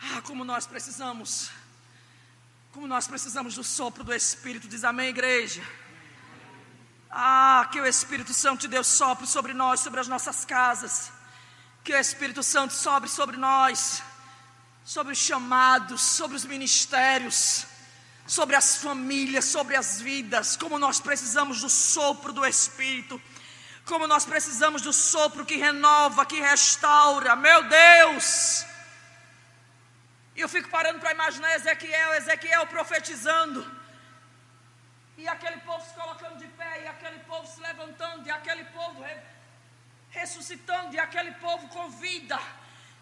Ah, 0.01 0.21
como 0.21 0.43
nós 0.45 0.65
precisamos, 0.65 1.51
como 2.71 2.87
nós 2.87 3.07
precisamos 3.07 3.55
do 3.55 3.63
sopro 3.63 4.03
do 4.03 4.13
Espírito, 4.13 4.67
diz 4.67 4.83
amém, 4.83 5.09
igreja. 5.09 5.61
Ah, 7.09 7.67
que 7.71 7.81
o 7.81 7.87
Espírito 7.87 8.33
Santo 8.33 8.61
de 8.61 8.67
Deus 8.67 8.87
sopre 8.87 9.25
sobre 9.25 9.53
nós, 9.53 9.79
sobre 9.79 9.99
as 9.99 10.07
nossas 10.07 10.45
casas. 10.45 11.11
Que 11.83 11.93
o 11.93 11.97
Espírito 11.97 12.43
Santo 12.43 12.73
sobre 12.73 13.09
sobre 13.09 13.37
nós, 13.37 14.03
sobre 14.83 15.13
os 15.13 15.19
chamados, 15.19 16.01
sobre 16.01 16.37
os 16.37 16.45
ministérios, 16.45 17.65
sobre 18.27 18.55
as 18.55 18.77
famílias, 18.77 19.45
sobre 19.45 19.75
as 19.75 19.99
vidas. 19.99 20.55
Como 20.55 20.77
nós 20.77 20.99
precisamos 20.99 21.61
do 21.61 21.69
sopro 21.69 22.31
do 22.31 22.45
Espírito. 22.45 23.19
Como 23.85 24.05
nós 24.05 24.23
precisamos 24.23 24.83
do 24.83 24.93
sopro 24.93 25.45
que 25.45 25.55
renova, 25.55 26.25
que 26.25 26.39
restaura. 26.39 27.35
Meu 27.35 27.63
Deus! 27.67 28.65
E 30.35 30.41
eu 30.41 30.47
fico 30.47 30.69
parando 30.69 30.99
para 30.99 31.11
imaginar 31.11 31.55
Ezequiel, 31.55 32.13
Ezequiel 32.13 32.67
profetizando. 32.67 33.59
E 35.17 35.27
aquele 35.27 35.57
povo 35.61 35.83
se 35.83 35.93
colocando 35.95 36.37
de 36.37 36.47
povo 37.31 37.45
se 37.53 37.59
levantando, 37.69 38.27
e 38.27 38.31
aquele 38.31 38.65
povo 38.77 39.01
re, 39.01 39.15
ressuscitando, 40.19 40.95
e 40.95 40.99
aquele 40.99 41.31
povo 41.45 41.67
com 41.75 41.89
vida. 42.05 42.39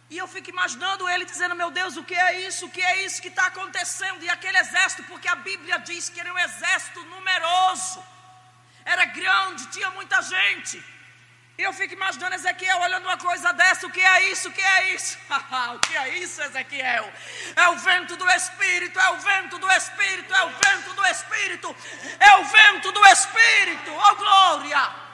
E 0.10 0.18
eu 0.18 0.28
fico 0.34 0.50
imaginando 0.56 1.10
ele 1.14 1.26
dizendo: 1.26 1.56
Meu 1.62 1.72
Deus, 1.80 1.96
o 2.02 2.04
que 2.10 2.18
é 2.28 2.42
isso? 2.48 2.66
O 2.66 2.74
que 2.76 2.84
é 2.92 3.06
isso 3.06 3.22
que 3.22 3.34
está 3.34 3.48
acontecendo? 3.48 4.24
E 4.24 4.30
aquele 4.30 4.60
exército, 4.66 5.04
porque 5.12 5.30
a 5.36 5.40
Bíblia 5.48 5.80
diz 5.80 6.10
que 6.10 6.20
era 6.20 6.34
um 6.34 6.40
exército 6.48 7.02
numeroso, 7.14 8.04
era 8.86 9.06
grande, 9.06 9.68
tinha 9.68 9.90
muita 9.92 10.22
gente. 10.22 10.78
E 11.58 11.64
eu 11.64 11.74
fico 11.74 11.94
imaginando 11.96 12.36
Ezequiel 12.36 12.80
olhando 12.82 13.06
uma 13.06 13.18
coisa 13.18 13.52
dessa, 13.52 13.88
o 13.88 13.90
que 13.90 14.00
é 14.00 14.30
isso? 14.32 14.48
O 14.48 14.52
que 14.52 14.62
é 14.62 14.94
isso? 14.94 15.18
o 15.76 15.80
que 15.80 15.98
é 15.98 16.18
isso, 16.20 16.40
Ezequiel? 16.40 17.12
É 17.56 17.68
o 17.70 17.78
vento 17.78 18.16
do 18.16 18.30
Espírito, 18.30 19.00
é 19.00 19.10
o 19.10 19.18
vento 19.18 19.58
do 19.58 19.72
Espírito, 19.72 20.36
é 20.36 20.44
o 20.44 20.50
vento 20.50 20.94
do 20.94 21.06
Espírito, 21.08 21.76
é 22.20 22.36
o 22.36 22.44
vento 22.46 22.92
do 22.92 23.06
Espírito, 23.08 23.92
oh 23.92 24.16
glória! 24.16 25.08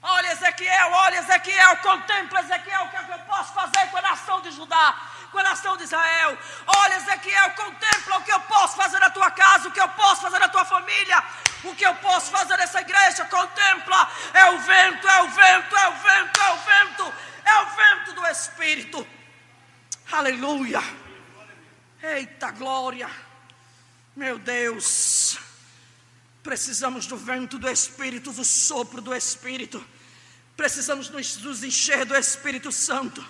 Olha 0.00 0.28
Ezequiel, 0.58 0.90
olha 0.92 1.18
Ezequiel, 1.18 1.76
contempla 1.76 2.40
Ezequiel, 2.40 2.82
o 2.82 2.90
que, 2.90 2.96
é 2.96 3.02
que 3.04 3.12
eu 3.12 3.18
posso 3.20 3.52
fazer 3.52 3.90
com 3.90 3.96
a 3.96 4.02
nação 4.02 4.40
de 4.40 4.50
Judá? 4.50 4.96
com 5.30 5.38
a 5.38 5.42
nação 5.42 5.76
de 5.76 5.82
Israel. 5.82 6.38
Olha, 6.66 6.96
Ezequiel, 6.96 7.50
contempla 7.50 8.16
o 8.16 8.24
que 8.24 8.32
eu 8.32 8.40
posso 8.40 8.74
fazer 8.76 8.98
na 8.98 9.10
tua 9.10 9.30
casa, 9.30 9.68
o 9.68 9.70
que 9.70 9.78
eu 9.78 9.88
posso 9.90 10.22
fazer 10.22 10.38
na 10.38 10.48
tua 10.48 10.64
família, 10.64 11.22
o 11.64 11.74
que 11.74 11.84
eu 11.84 11.94
posso 11.96 12.30
fazer 12.30 12.56
nessa 12.56 12.80
igreja. 12.80 13.26
Contempla, 13.26 14.10
é 14.32 14.50
o 14.52 14.58
vento, 14.58 15.06
é 15.06 15.22
o 15.22 15.28
vento, 15.28 15.76
é 15.76 15.88
o 15.88 15.92
vento, 15.92 16.40
é 16.40 16.50
o 16.50 16.56
vento, 16.56 17.14
é 17.44 17.54
o 17.60 17.66
vento 17.66 18.12
do 18.14 18.26
Espírito. 18.26 19.06
Aleluia. 20.10 20.80
Eita 22.02 22.50
glória. 22.50 23.10
Meu 24.16 24.38
Deus. 24.38 25.38
Precisamos 26.42 27.06
do 27.06 27.18
vento 27.18 27.58
do 27.58 27.68
Espírito, 27.68 28.32
do 28.32 28.46
sopro 28.46 29.02
do 29.02 29.14
Espírito. 29.14 29.86
Precisamos 30.58 31.08
nos 31.08 31.62
encher 31.62 32.04
do 32.04 32.16
Espírito 32.16 32.72
Santo. 32.72 33.24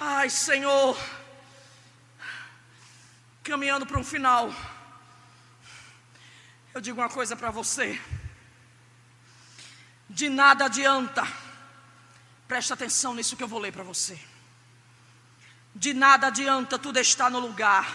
Ai, 0.00 0.30
Senhor, 0.30 0.98
caminhando 3.42 3.84
para 3.84 3.98
um 3.98 4.02
final, 4.02 4.50
eu 6.72 6.80
digo 6.80 6.98
uma 6.98 7.10
coisa 7.10 7.36
para 7.36 7.50
você: 7.50 8.00
de 10.08 10.30
nada 10.30 10.64
adianta, 10.64 11.22
presta 12.48 12.72
atenção 12.72 13.12
nisso 13.14 13.36
que 13.36 13.42
eu 13.42 13.48
vou 13.48 13.60
ler 13.60 13.74
para 13.74 13.84
você. 13.84 14.18
De 15.74 15.92
nada 15.92 16.28
adianta 16.28 16.78
tudo 16.78 16.98
estar 16.98 17.30
no 17.30 17.38
lugar, 17.38 17.86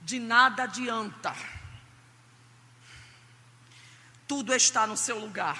de 0.00 0.20
nada 0.20 0.62
adianta 0.62 1.34
tudo 4.32 4.54
está 4.54 4.86
no 4.86 4.96
seu 4.96 5.18
lugar, 5.18 5.58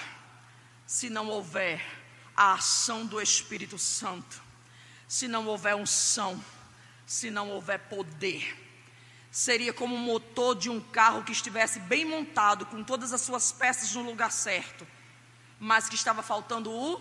se 0.87 1.07
não 1.07 1.27
houver 1.27 1.79
a 2.35 2.53
ação 2.53 3.05
do 3.05 3.21
Espírito 3.21 3.77
Santo, 3.77 4.41
se 5.07 5.27
não 5.27 5.45
houver 5.45 5.75
unção, 5.75 6.43
se 7.05 7.29
não 7.29 7.51
houver 7.51 7.77
poder. 7.81 8.59
Seria 9.29 9.71
como 9.71 9.93
o 9.93 9.99
motor 9.99 10.55
de 10.55 10.71
um 10.71 10.81
carro 10.81 11.23
que 11.23 11.31
estivesse 11.31 11.81
bem 11.81 12.03
montado, 12.03 12.65
com 12.65 12.83
todas 12.83 13.13
as 13.13 13.21
suas 13.21 13.51
peças 13.51 13.93
no 13.93 14.01
lugar 14.01 14.31
certo, 14.31 14.87
mas 15.59 15.87
que 15.87 15.93
estava 15.93 16.23
faltando 16.23 16.71
o. 16.71 16.99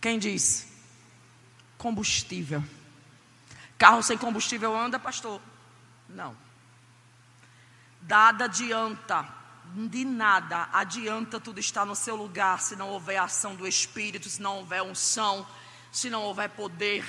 Quem 0.00 0.20
diz? 0.20 0.68
Combustível. 1.76 2.62
Carro 3.76 4.04
sem 4.04 4.16
combustível 4.16 4.76
anda, 4.76 5.00
pastor? 5.00 5.42
Não. 6.08 6.36
Dada 8.02 8.44
adianta 8.44 9.37
de 9.74 10.04
nada 10.04 10.68
adianta 10.72 11.38
tudo 11.38 11.60
estar 11.60 11.84
no 11.84 11.94
seu 11.94 12.16
lugar 12.16 12.60
se 12.60 12.76
não 12.76 12.88
houver 12.88 13.18
ação 13.18 13.54
do 13.54 13.66
Espírito, 13.66 14.28
se 14.28 14.40
não 14.40 14.58
houver 14.58 14.82
unção, 14.82 15.46
se 15.92 16.08
não 16.08 16.22
houver 16.22 16.50
poder, 16.50 17.04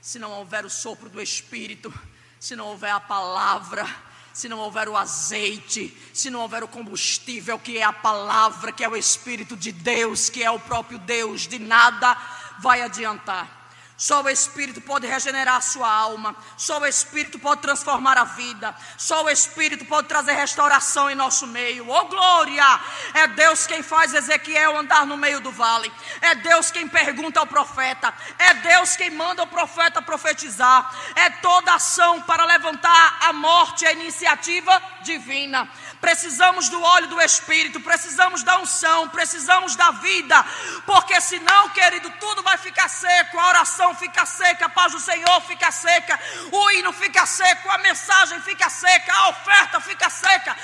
se 0.00 0.18
não 0.18 0.32
houver 0.32 0.64
o 0.64 0.70
sopro 0.70 1.08
do 1.08 1.20
Espírito, 1.20 1.92
se 2.38 2.54
não 2.54 2.66
houver 2.66 2.90
a 2.90 3.00
palavra, 3.00 3.86
se 4.32 4.48
não 4.48 4.58
houver 4.58 4.88
o 4.88 4.96
azeite, 4.96 5.96
se 6.14 6.30
não 6.30 6.40
houver 6.40 6.62
o 6.62 6.68
combustível 6.68 7.58
que 7.58 7.78
é 7.78 7.82
a 7.82 7.92
palavra, 7.92 8.70
que 8.70 8.84
é 8.84 8.88
o 8.88 8.96
Espírito 8.96 9.56
de 9.56 9.72
Deus, 9.72 10.30
que 10.30 10.44
é 10.44 10.50
o 10.50 10.60
próprio 10.60 10.98
Deus, 10.98 11.48
de 11.48 11.58
nada 11.58 12.16
vai 12.60 12.82
adiantar. 12.82 13.57
Só 13.98 14.22
o 14.22 14.28
Espírito 14.28 14.80
pode 14.80 15.08
regenerar 15.08 15.56
a 15.56 15.60
sua 15.60 15.92
alma. 15.92 16.36
Só 16.56 16.78
o 16.78 16.86
Espírito 16.86 17.36
pode 17.36 17.60
transformar 17.60 18.16
a 18.16 18.22
vida. 18.22 18.72
Só 18.96 19.24
o 19.24 19.28
Espírito 19.28 19.84
pode 19.86 20.06
trazer 20.06 20.34
restauração 20.34 21.10
em 21.10 21.16
nosso 21.16 21.48
meio. 21.48 21.90
Oh 21.90 22.04
glória! 22.04 22.80
É 23.12 23.26
Deus 23.26 23.66
quem 23.66 23.82
faz 23.82 24.14
Ezequiel 24.14 24.78
andar 24.78 25.04
no 25.04 25.16
meio 25.16 25.40
do 25.40 25.50
vale. 25.50 25.92
É 26.20 26.36
Deus 26.36 26.70
quem 26.70 26.86
pergunta 26.86 27.40
ao 27.40 27.46
profeta. 27.48 28.14
É 28.38 28.54
Deus 28.54 28.94
quem 28.94 29.10
manda 29.10 29.42
o 29.42 29.48
profeta 29.48 30.00
profetizar. 30.00 30.94
É 31.16 31.30
toda 31.30 31.74
ação 31.74 32.22
para 32.22 32.44
levantar 32.44 33.18
a 33.22 33.32
morte, 33.32 33.84
a 33.84 33.92
iniciativa 33.92 34.80
divina 35.02 35.68
precisamos 36.00 36.68
do 36.68 36.80
óleo 36.80 37.08
do 37.08 37.20
Espírito, 37.20 37.80
precisamos 37.80 38.42
da 38.42 38.58
unção, 38.58 39.08
precisamos 39.08 39.76
da 39.76 39.90
vida, 39.92 40.44
porque 40.86 41.20
senão, 41.20 41.70
querido, 41.70 42.10
tudo 42.20 42.42
vai 42.42 42.56
ficar 42.58 42.88
seco, 42.88 43.38
a 43.38 43.48
oração 43.48 43.94
fica 43.94 44.24
seca, 44.24 44.66
a 44.66 44.68
paz 44.68 44.92
do 44.92 45.00
Senhor 45.00 45.40
fica 45.42 45.70
seca, 45.70 46.18
o 46.50 46.70
hino 46.72 46.92
fica 46.92 47.26
seco, 47.26 47.70
a 47.70 47.78
mensagem 47.78 48.40
fica 48.42 48.68
seca, 48.70 49.12
a 49.12 49.28
oferta 49.30 49.80
fica 49.80 50.08
seca, 50.10 50.56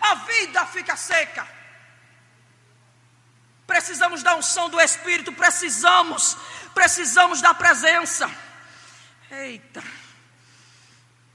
a 0.00 0.14
vida 0.16 0.66
fica 0.66 0.96
seca. 0.96 1.46
Precisamos 3.66 4.22
da 4.22 4.34
unção 4.36 4.68
do 4.68 4.80
Espírito, 4.80 5.32
precisamos, 5.32 6.36
precisamos 6.74 7.40
da 7.40 7.54
presença. 7.54 8.30
Eita, 9.30 9.82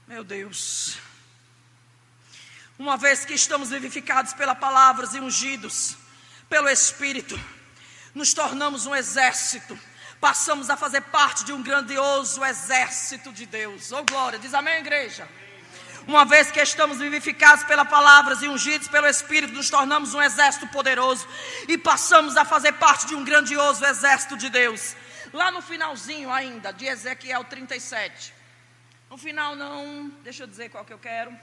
meu 0.06 0.22
Deus. 0.22 1.07
Uma 2.78 2.96
vez 2.96 3.24
que 3.24 3.34
estamos 3.34 3.70
vivificados 3.70 4.32
pela 4.34 4.54
palavra 4.54 5.04
e 5.12 5.18
ungidos 5.18 5.96
pelo 6.48 6.68
Espírito, 6.68 7.38
nos 8.14 8.32
tornamos 8.32 8.86
um 8.86 8.94
exército, 8.94 9.76
passamos 10.20 10.70
a 10.70 10.76
fazer 10.76 11.00
parte 11.00 11.44
de 11.44 11.52
um 11.52 11.60
grandioso 11.60 12.44
exército 12.44 13.32
de 13.32 13.46
Deus. 13.46 13.90
Oh 13.90 14.04
glória, 14.04 14.38
diz 14.38 14.54
amém, 14.54 14.78
igreja. 14.78 15.28
Uma 16.06 16.24
vez 16.24 16.52
que 16.52 16.60
estamos 16.60 16.98
vivificados 16.98 17.64
pela 17.64 17.84
palavra 17.84 18.38
e 18.40 18.48
ungidos 18.48 18.86
pelo 18.86 19.08
Espírito, 19.08 19.52
nos 19.54 19.68
tornamos 19.68 20.14
um 20.14 20.22
exército 20.22 20.68
poderoso 20.68 21.26
e 21.66 21.76
passamos 21.76 22.36
a 22.36 22.44
fazer 22.44 22.74
parte 22.74 23.08
de 23.08 23.14
um 23.16 23.24
grandioso 23.24 23.84
exército 23.84 24.36
de 24.36 24.48
Deus. 24.48 24.94
Lá 25.32 25.50
no 25.50 25.60
finalzinho 25.60 26.32
ainda, 26.32 26.72
de 26.72 26.86
Ezequiel 26.86 27.42
37. 27.42 28.32
No 29.10 29.18
final 29.18 29.56
não, 29.56 30.10
deixa 30.22 30.44
eu 30.44 30.46
dizer 30.46 30.68
qual 30.70 30.84
que 30.84 30.92
eu 30.92 30.98
quero. 30.98 31.36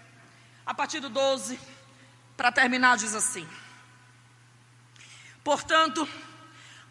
A 0.66 0.74
partir 0.74 1.00
do 1.00 1.10
12, 1.10 1.60
para 2.36 2.52
terminar, 2.52 2.98
diz 2.98 3.14
assim: 3.14 3.48
Portanto, 5.44 6.08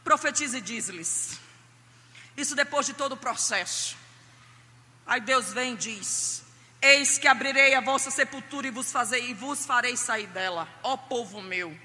profetize 0.04 0.58
e 0.58 0.60
diz-lhes. 0.60 1.40
Isso 2.36 2.54
depois 2.54 2.86
de 2.86 2.94
todo 2.94 3.12
o 3.12 3.16
processo. 3.16 3.96
Aí 5.06 5.20
Deus 5.20 5.52
vem 5.52 5.74
e 5.74 5.76
diz: 5.76 6.44
Eis 6.80 7.18
que 7.18 7.26
abrirei 7.26 7.74
a 7.74 7.80
vossa 7.80 8.10
sepultura 8.10 8.68
e 8.68 8.70
vos, 8.70 8.92
fazei, 8.92 9.30
e 9.30 9.34
vos 9.34 9.66
farei 9.66 9.96
sair 9.96 10.26
dela, 10.28 10.68
ó 10.82 10.96
povo 10.96 11.42
meu, 11.42 11.76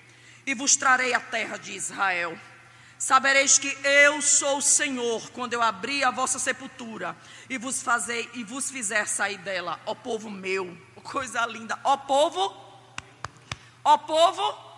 e 0.45 0.53
vos 0.53 0.75
trarei 0.75 1.13
a 1.13 1.19
terra 1.19 1.57
de 1.57 1.73
Israel. 1.73 2.37
Sabereis 2.97 3.57
que 3.57 3.69
eu 3.81 4.21
sou 4.21 4.57
o 4.57 4.61
Senhor, 4.61 5.29
quando 5.31 5.53
eu 5.53 5.61
abrir 5.61 6.03
a 6.03 6.11
vossa 6.11 6.37
sepultura 6.37 7.15
e 7.49 7.57
vos 7.57 7.81
fazei 7.81 8.29
e 8.33 8.43
vos 8.43 8.69
fizer 8.69 9.07
sair 9.07 9.37
dela, 9.37 9.79
ó 9.85 9.95
povo 9.95 10.29
meu. 10.29 10.77
Coisa 11.01 11.45
linda. 11.45 11.79
Ó 11.83 11.97
povo, 11.97 12.55
ó 13.83 13.97
povo 13.97 14.69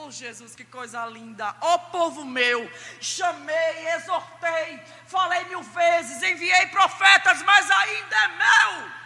Oh 0.00 0.12
Jesus, 0.12 0.54
que 0.54 0.64
coisa 0.64 1.04
linda. 1.06 1.56
Ó 1.60 1.76
povo 1.90 2.24
meu, 2.24 2.70
chamei, 3.00 3.88
exortei, 3.96 4.80
falei 5.08 5.44
mil 5.46 5.60
vezes, 5.60 6.22
enviei 6.22 6.68
profetas, 6.68 7.42
mas 7.42 7.68
ainda 7.68 8.16
é 8.16 8.28
meu. 8.28 8.97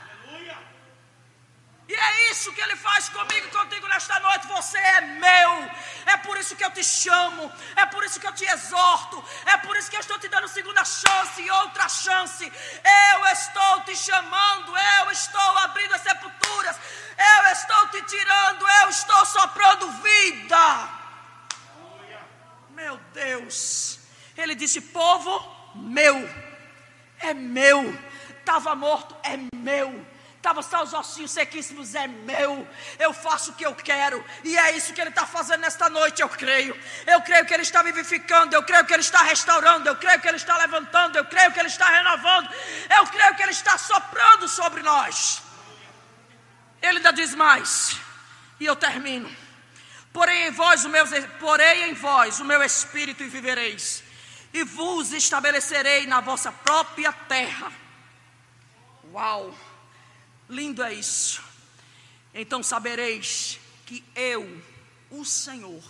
E 1.93 1.95
é 1.95 2.30
isso 2.30 2.51
que 2.55 2.61
ele 2.62 2.74
faz 2.74 3.11
comigo 3.11 3.47
e 3.49 3.51
contigo 3.51 3.86
nesta 3.86 4.18
noite. 4.20 4.47
Você 4.47 4.78
é 4.78 5.01
meu. 5.03 5.53
É 6.07 6.16
por 6.26 6.38
isso 6.38 6.57
que 6.57 6.64
eu 6.64 6.70
te 6.70 6.82
chamo. 6.82 7.53
É 7.76 7.84
por 7.84 8.03
isso 8.03 8.18
que 8.18 8.26
eu 8.26 8.32
te 8.32 8.47
exorto. 8.47 9.22
É 9.45 9.59
por 9.59 9.76
isso 9.76 9.90
que 9.90 9.97
eu 9.97 10.01
estou 10.01 10.18
te 10.18 10.26
dando 10.26 10.49
segunda 10.49 10.82
chance 10.86 11.43
e 11.43 11.51
outra 11.51 11.86
chance. 11.90 12.51
Eu 13.11 13.26
estou 13.26 13.80
te 13.82 13.95
chamando. 13.95 14.72
Eu 15.01 15.11
estou 15.11 15.59
abrindo 15.59 15.93
as 15.93 16.01
sepulturas. 16.01 16.76
Eu 17.34 17.53
estou 17.53 17.88
te 17.88 18.01
tirando. 18.05 18.66
Eu 18.80 18.88
estou 18.88 19.26
soprando 19.26 19.90
vida. 20.09 20.88
Meu 22.70 22.97
Deus. 23.12 23.99
Ele 24.34 24.55
disse: 24.55 24.80
Povo 24.80 25.34
meu. 25.74 26.16
É 27.18 27.34
meu. 27.34 27.80
Estava 28.40 28.74
morto. 28.74 29.14
É 29.22 29.36
meu 29.55 30.12
Estava 30.43 30.61
só 30.61 30.82
os 30.82 30.93
ossinhos 30.93 31.30
sequíssimos, 31.30 31.95
é 31.95 32.09
meu. 32.09 32.66
Eu 32.99 33.12
faço 33.12 33.53
o 33.53 33.55
que 33.55 33.64
eu 33.64 33.76
quero. 33.76 34.24
E 34.43 34.59
é 34.59 34.76
isso 34.76 34.93
que 34.93 35.01
Ele 35.01 35.11
está 35.11 35.24
fazendo 35.24 35.61
nesta 35.61 35.88
noite, 35.88 36.20
eu 36.20 36.28
creio. 36.28 36.76
Eu 37.07 37.20
creio 37.22 37.47
que 37.47 37.55
Ele 37.55 37.62
está 37.62 37.80
vivificando. 37.80 38.57
Eu 38.57 38.64
creio 38.64 38.84
que 38.84 38.93
Ele 38.93 39.03
está 39.03 39.22
restaurando. 39.22 39.88
Eu 39.88 39.95
creio 39.95 40.20
que 40.20 40.26
Ele 40.26 40.38
está 40.38 40.57
levantando. 40.59 41.16
Eu 41.16 41.24
creio 41.26 41.53
que 41.53 41.61
Ele 41.61 41.68
está 41.68 41.88
renovando. 41.88 42.49
Eu 42.90 43.07
creio 43.07 43.36
que 43.36 43.43
Ele 43.45 43.53
está 43.53 43.78
soprando 43.78 44.49
sobre 44.49 44.82
nós. 44.82 45.40
Ele 46.82 46.97
ainda 46.97 47.12
diz 47.12 47.36
mais. 47.36 47.97
E 48.59 48.66
eu 48.66 48.74
termino. 48.74 49.30
Porém 50.12 50.49
em 50.49 50.51
vós 50.51 50.84
o 50.84 50.88
meu, 50.88 51.05
porém 51.38 51.90
em 51.90 51.95
vós 51.95 52.40
o 52.40 52.45
meu 52.45 52.64
espírito 52.64 53.22
e 53.22 53.28
vivereis. 53.28 54.03
E 54.53 54.64
vos 54.64 55.12
estabelecerei 55.12 56.09
na 56.09 56.20
vossa 56.20 56.51
própria 56.51 57.12
terra. 57.12 57.72
Uau! 59.12 59.55
Lindo 60.53 60.83
é 60.83 60.93
isso. 60.93 61.43
Então 62.35 62.63
sabereis 62.63 63.59
que 63.87 64.05
eu, 64.15 64.63
o 65.11 65.25
Senhor, 65.25 65.83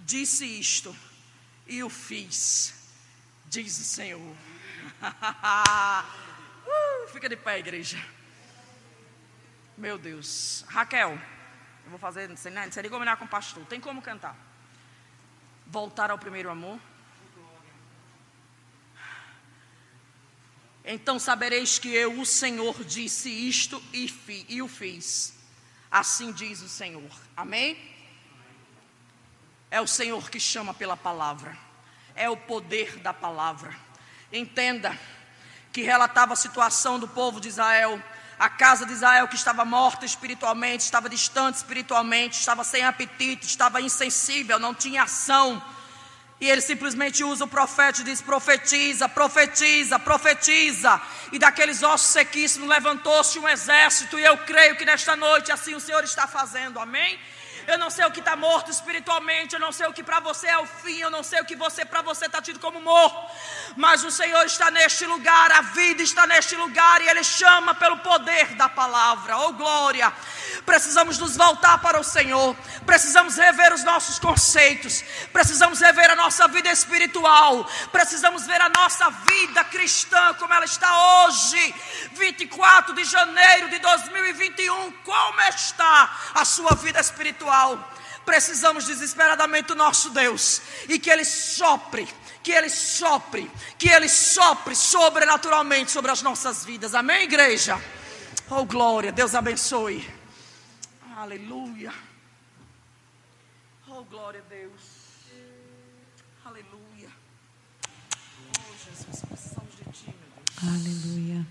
disse 0.00 0.44
isto 0.44 0.94
e 1.64 1.84
o 1.84 1.88
fiz, 1.88 2.74
diz 3.46 3.78
o 3.78 3.84
Senhor. 3.84 4.20
uh, 6.66 7.08
fica 7.12 7.28
de 7.28 7.36
pé, 7.36 7.60
igreja. 7.60 8.04
Meu 9.78 9.96
Deus. 9.96 10.64
Raquel, 10.66 11.12
eu 11.84 11.90
vou 11.90 11.98
fazer, 11.98 12.28
não 12.28 12.36
sei, 12.36 12.50
não 12.50 12.72
sei 12.72 12.82
nem 12.82 12.90
combinar 12.90 13.16
com 13.18 13.24
o 13.24 13.28
pastor. 13.28 13.64
Tem 13.66 13.80
como 13.80 14.02
cantar? 14.02 14.36
Voltar 15.68 16.10
ao 16.10 16.18
primeiro 16.18 16.50
amor. 16.50 16.80
Então 20.84 21.18
sabereis 21.18 21.78
que 21.78 21.88
eu, 21.94 22.20
o 22.20 22.26
Senhor, 22.26 22.82
disse 22.84 23.28
isto 23.30 23.82
e, 23.92 24.08
fi, 24.08 24.44
e 24.48 24.60
o 24.60 24.68
fiz. 24.68 25.34
Assim 25.90 26.32
diz 26.32 26.60
o 26.60 26.68
Senhor. 26.68 27.10
Amém? 27.36 27.78
É 29.70 29.80
o 29.80 29.86
Senhor 29.86 30.28
que 30.28 30.40
chama 30.40 30.74
pela 30.74 30.96
palavra. 30.96 31.56
É 32.14 32.28
o 32.28 32.36
poder 32.36 32.98
da 32.98 33.14
palavra. 33.14 33.74
Entenda 34.32 34.98
que 35.72 35.82
relatava 35.82 36.32
a 36.32 36.36
situação 36.36 36.98
do 36.98 37.06
povo 37.06 37.40
de 37.40 37.48
Israel. 37.48 38.02
A 38.38 38.48
casa 38.48 38.84
de 38.84 38.92
Israel 38.92 39.28
que 39.28 39.36
estava 39.36 39.64
morta 39.64 40.04
espiritualmente, 40.04 40.82
estava 40.82 41.08
distante 41.08 41.56
espiritualmente, 41.56 42.38
estava 42.38 42.64
sem 42.64 42.82
apetite, 42.82 43.46
estava 43.46 43.80
insensível, 43.80 44.58
não 44.58 44.74
tinha 44.74 45.04
ação 45.04 45.62
e 46.42 46.50
ele 46.50 46.60
simplesmente 46.60 47.22
usa 47.22 47.44
o 47.44 47.48
profeta 47.48 48.00
e 48.00 48.04
diz: 48.04 48.20
profetiza, 48.20 49.08
profetiza, 49.08 49.96
profetiza. 49.96 51.00
E 51.30 51.38
daqueles 51.38 51.84
ossos 51.84 52.08
sequíssimos 52.08 52.68
levantou-se 52.68 53.38
um 53.38 53.48
exército. 53.48 54.18
E 54.18 54.24
eu 54.24 54.36
creio 54.38 54.74
que 54.74 54.84
nesta 54.84 55.14
noite 55.14 55.52
assim 55.52 55.72
o 55.76 55.78
Senhor 55.78 56.02
está 56.02 56.26
fazendo. 56.26 56.80
Amém? 56.80 57.16
Eu 57.66 57.78
não 57.78 57.90
sei 57.90 58.04
o 58.04 58.10
que 58.10 58.18
está 58.18 58.34
morto 58.34 58.70
espiritualmente, 58.70 59.54
eu 59.54 59.60
não 59.60 59.70
sei 59.70 59.86
o 59.86 59.92
que 59.92 60.02
para 60.02 60.18
você 60.20 60.48
é 60.48 60.58
o 60.58 60.66
fim, 60.66 60.98
eu 60.98 61.10
não 61.10 61.22
sei 61.22 61.40
o 61.40 61.44
que 61.44 61.54
você 61.54 61.84
para 61.84 62.02
você 62.02 62.26
está 62.26 62.42
tido 62.42 62.58
como 62.58 62.80
morto, 62.80 63.30
mas 63.76 64.02
o 64.04 64.10
Senhor 64.10 64.44
está 64.44 64.70
neste 64.70 65.06
lugar, 65.06 65.52
a 65.52 65.62
vida 65.62 66.02
está 66.02 66.26
neste 66.26 66.56
lugar 66.56 67.00
e 67.00 67.08
Ele 67.08 67.22
chama 67.22 67.74
pelo 67.74 67.98
poder 67.98 68.54
da 68.56 68.68
palavra. 68.68 69.38
Oh 69.38 69.52
glória! 69.52 70.12
Precisamos 70.66 71.18
nos 71.18 71.36
voltar 71.36 71.78
para 71.78 72.00
o 72.00 72.04
Senhor, 72.04 72.56
precisamos 72.84 73.36
rever 73.36 73.72
os 73.72 73.84
nossos 73.84 74.18
conceitos, 74.18 75.02
precisamos 75.32 75.80
rever 75.80 76.10
a 76.10 76.16
nossa 76.16 76.46
vida 76.48 76.70
espiritual, 76.70 77.68
precisamos 77.90 78.46
ver 78.46 78.60
a 78.60 78.68
nossa 78.68 79.08
vida 79.10 79.64
cristã 79.64 80.34
como 80.34 80.52
ela 80.52 80.64
está 80.64 81.26
hoje, 81.26 81.74
24 82.12 82.94
de 82.94 83.04
janeiro 83.04 83.68
de 83.70 83.78
2021. 83.78 84.92
Como 85.04 85.40
está 85.42 86.16
a 86.34 86.44
sua 86.44 86.74
vida 86.74 87.00
espiritual? 87.00 87.51
Precisamos 88.24 88.84
desesperadamente 88.86 89.68
do 89.68 89.74
nosso 89.74 90.10
Deus 90.10 90.62
e 90.88 90.98
que 90.98 91.10
Ele 91.10 91.24
sopre, 91.24 92.08
que 92.42 92.52
Ele 92.52 92.68
sopre, 92.68 93.50
que 93.76 93.88
Ele 93.88 94.08
sopre 94.08 94.76
sobrenaturalmente 94.76 95.90
sobre 95.90 96.10
as 96.10 96.22
nossas 96.22 96.64
vidas. 96.64 96.94
Amém, 96.94 97.24
igreja? 97.24 97.80
Oh, 98.48 98.64
glória, 98.64 99.10
Deus 99.10 99.34
abençoe. 99.34 100.08
Aleluia. 101.16 101.92
Oh, 103.88 104.02
glória 104.04 104.40
a 104.40 104.48
Deus. 104.48 104.82
Aleluia. 106.44 107.10
Oh, 108.58 108.74
Jesus, 108.84 109.22
precisamos 109.28 109.76
de 109.76 109.84
Ti, 109.92 110.06
meu 110.06 110.28
Deus. 110.36 110.74
Aleluia. 110.74 111.46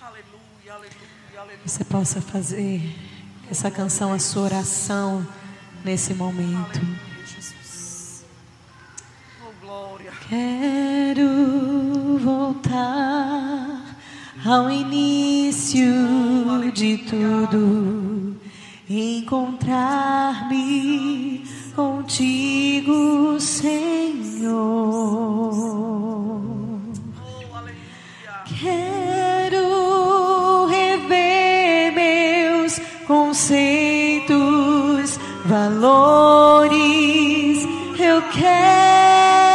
Aleluia, 0.00 0.74
aleluia, 0.74 1.40
aleluia. 1.40 1.60
Você 1.66 1.84
possa 1.84 2.20
fazer 2.20 2.80
essa 3.50 3.70
canção 3.70 4.12
a 4.12 4.18
sua 4.18 4.42
oração 4.42 5.26
nesse 5.84 6.12
momento. 6.14 6.80
Quero 10.28 12.18
voltar 12.18 13.96
ao 14.44 14.68
início 14.70 15.82
de 16.74 16.98
tudo, 16.98 18.36
encontrar-me 18.88 21.44
contigo, 21.74 23.40
Senhor. 23.40 25.18
Quero 28.60 29.97
conceitos, 33.08 34.28
valores. 35.46 36.78
Eu 37.98 38.22
quero 38.30 39.47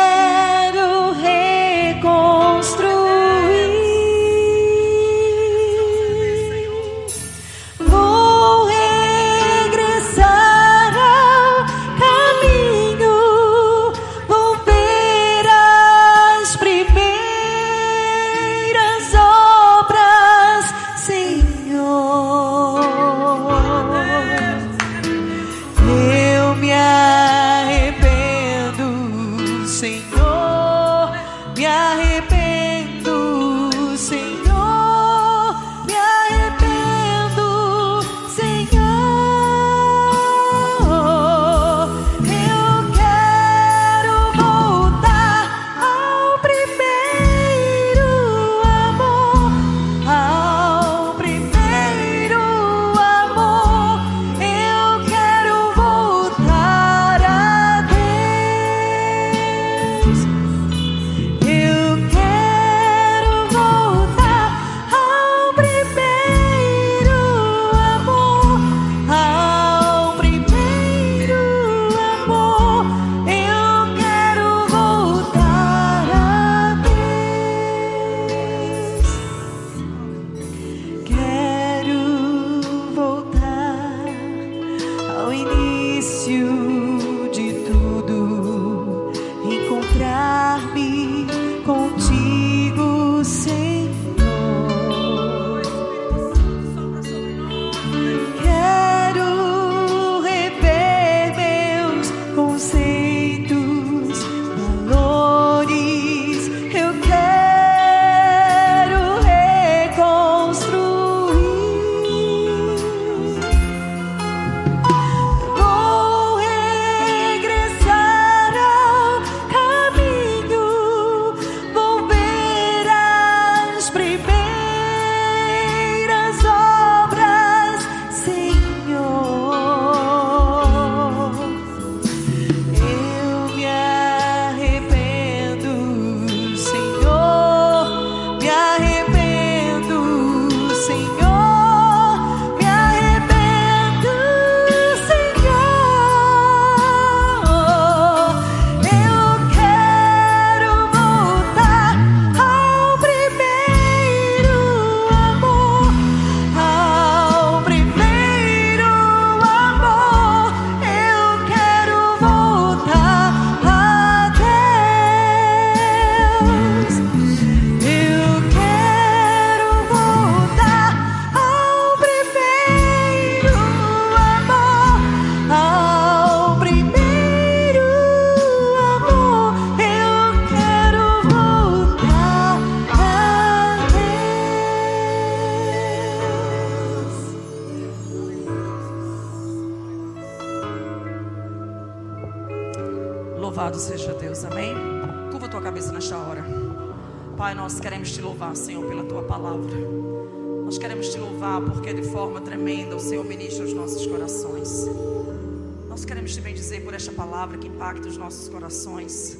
impacta 207.94 208.10
os 208.10 208.18
nossos 208.18 208.50
corações. 208.50 209.38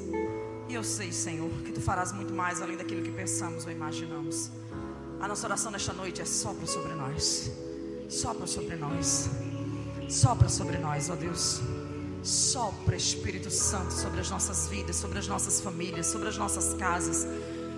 E 0.68 0.74
eu 0.74 0.84
sei, 0.84 1.12
Senhor, 1.12 1.50
que 1.64 1.72
tu 1.72 1.80
farás 1.80 2.12
muito 2.12 2.32
mais 2.32 2.62
além 2.62 2.76
daquilo 2.76 3.02
que 3.02 3.10
pensamos 3.10 3.66
ou 3.66 3.72
imaginamos. 3.72 4.50
A 5.20 5.26
nossa 5.26 5.46
oração 5.46 5.72
nesta 5.72 5.92
noite 5.92 6.22
é 6.22 6.24
sopra 6.24 6.66
sobre 6.66 6.94
nós. 6.94 7.50
Sopra 8.08 8.46
sobre 8.46 8.76
nós. 8.76 9.28
Sopra 10.08 10.48
sobre 10.48 10.78
nós, 10.78 11.10
ó 11.10 11.16
Deus. 11.16 11.60
Sopra, 12.22 12.96
Espírito 12.96 13.50
Santo, 13.50 13.92
sobre 13.92 14.20
as 14.20 14.30
nossas 14.30 14.68
vidas, 14.68 14.96
sobre 14.96 15.18
as 15.18 15.26
nossas 15.26 15.60
famílias, 15.60 16.06
sobre 16.06 16.28
as 16.28 16.38
nossas 16.38 16.74
casas, 16.74 17.26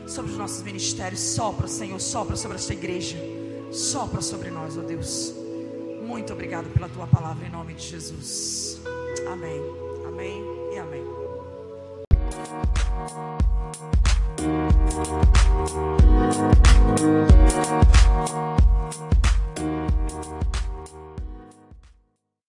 sobre 0.07 0.31
os 0.31 0.37
nossos 0.37 0.62
ministérios. 0.62 1.20
Sopra, 1.20 1.66
Senhor, 1.66 2.01
sopra 2.01 2.37
sobre 2.37 2.57
esta 2.57 2.72
igreja. 2.72 3.16
Sopra 3.72 4.20
sobre 4.20 4.51
nós, 4.51 4.77
ó 4.77 4.83
Deus. 4.83 5.33
Muito 6.07 6.33
obrigado 6.33 6.72
pela 6.72 6.89
tua 6.89 7.07
palavra 7.07 7.47
em 7.47 7.51
nome 7.51 7.74
de 7.74 7.83
Jesus. 7.83 8.79
Amém. 9.27 9.61
Amém 10.07 10.55
e 10.77 10.79
amém. 10.79 11.26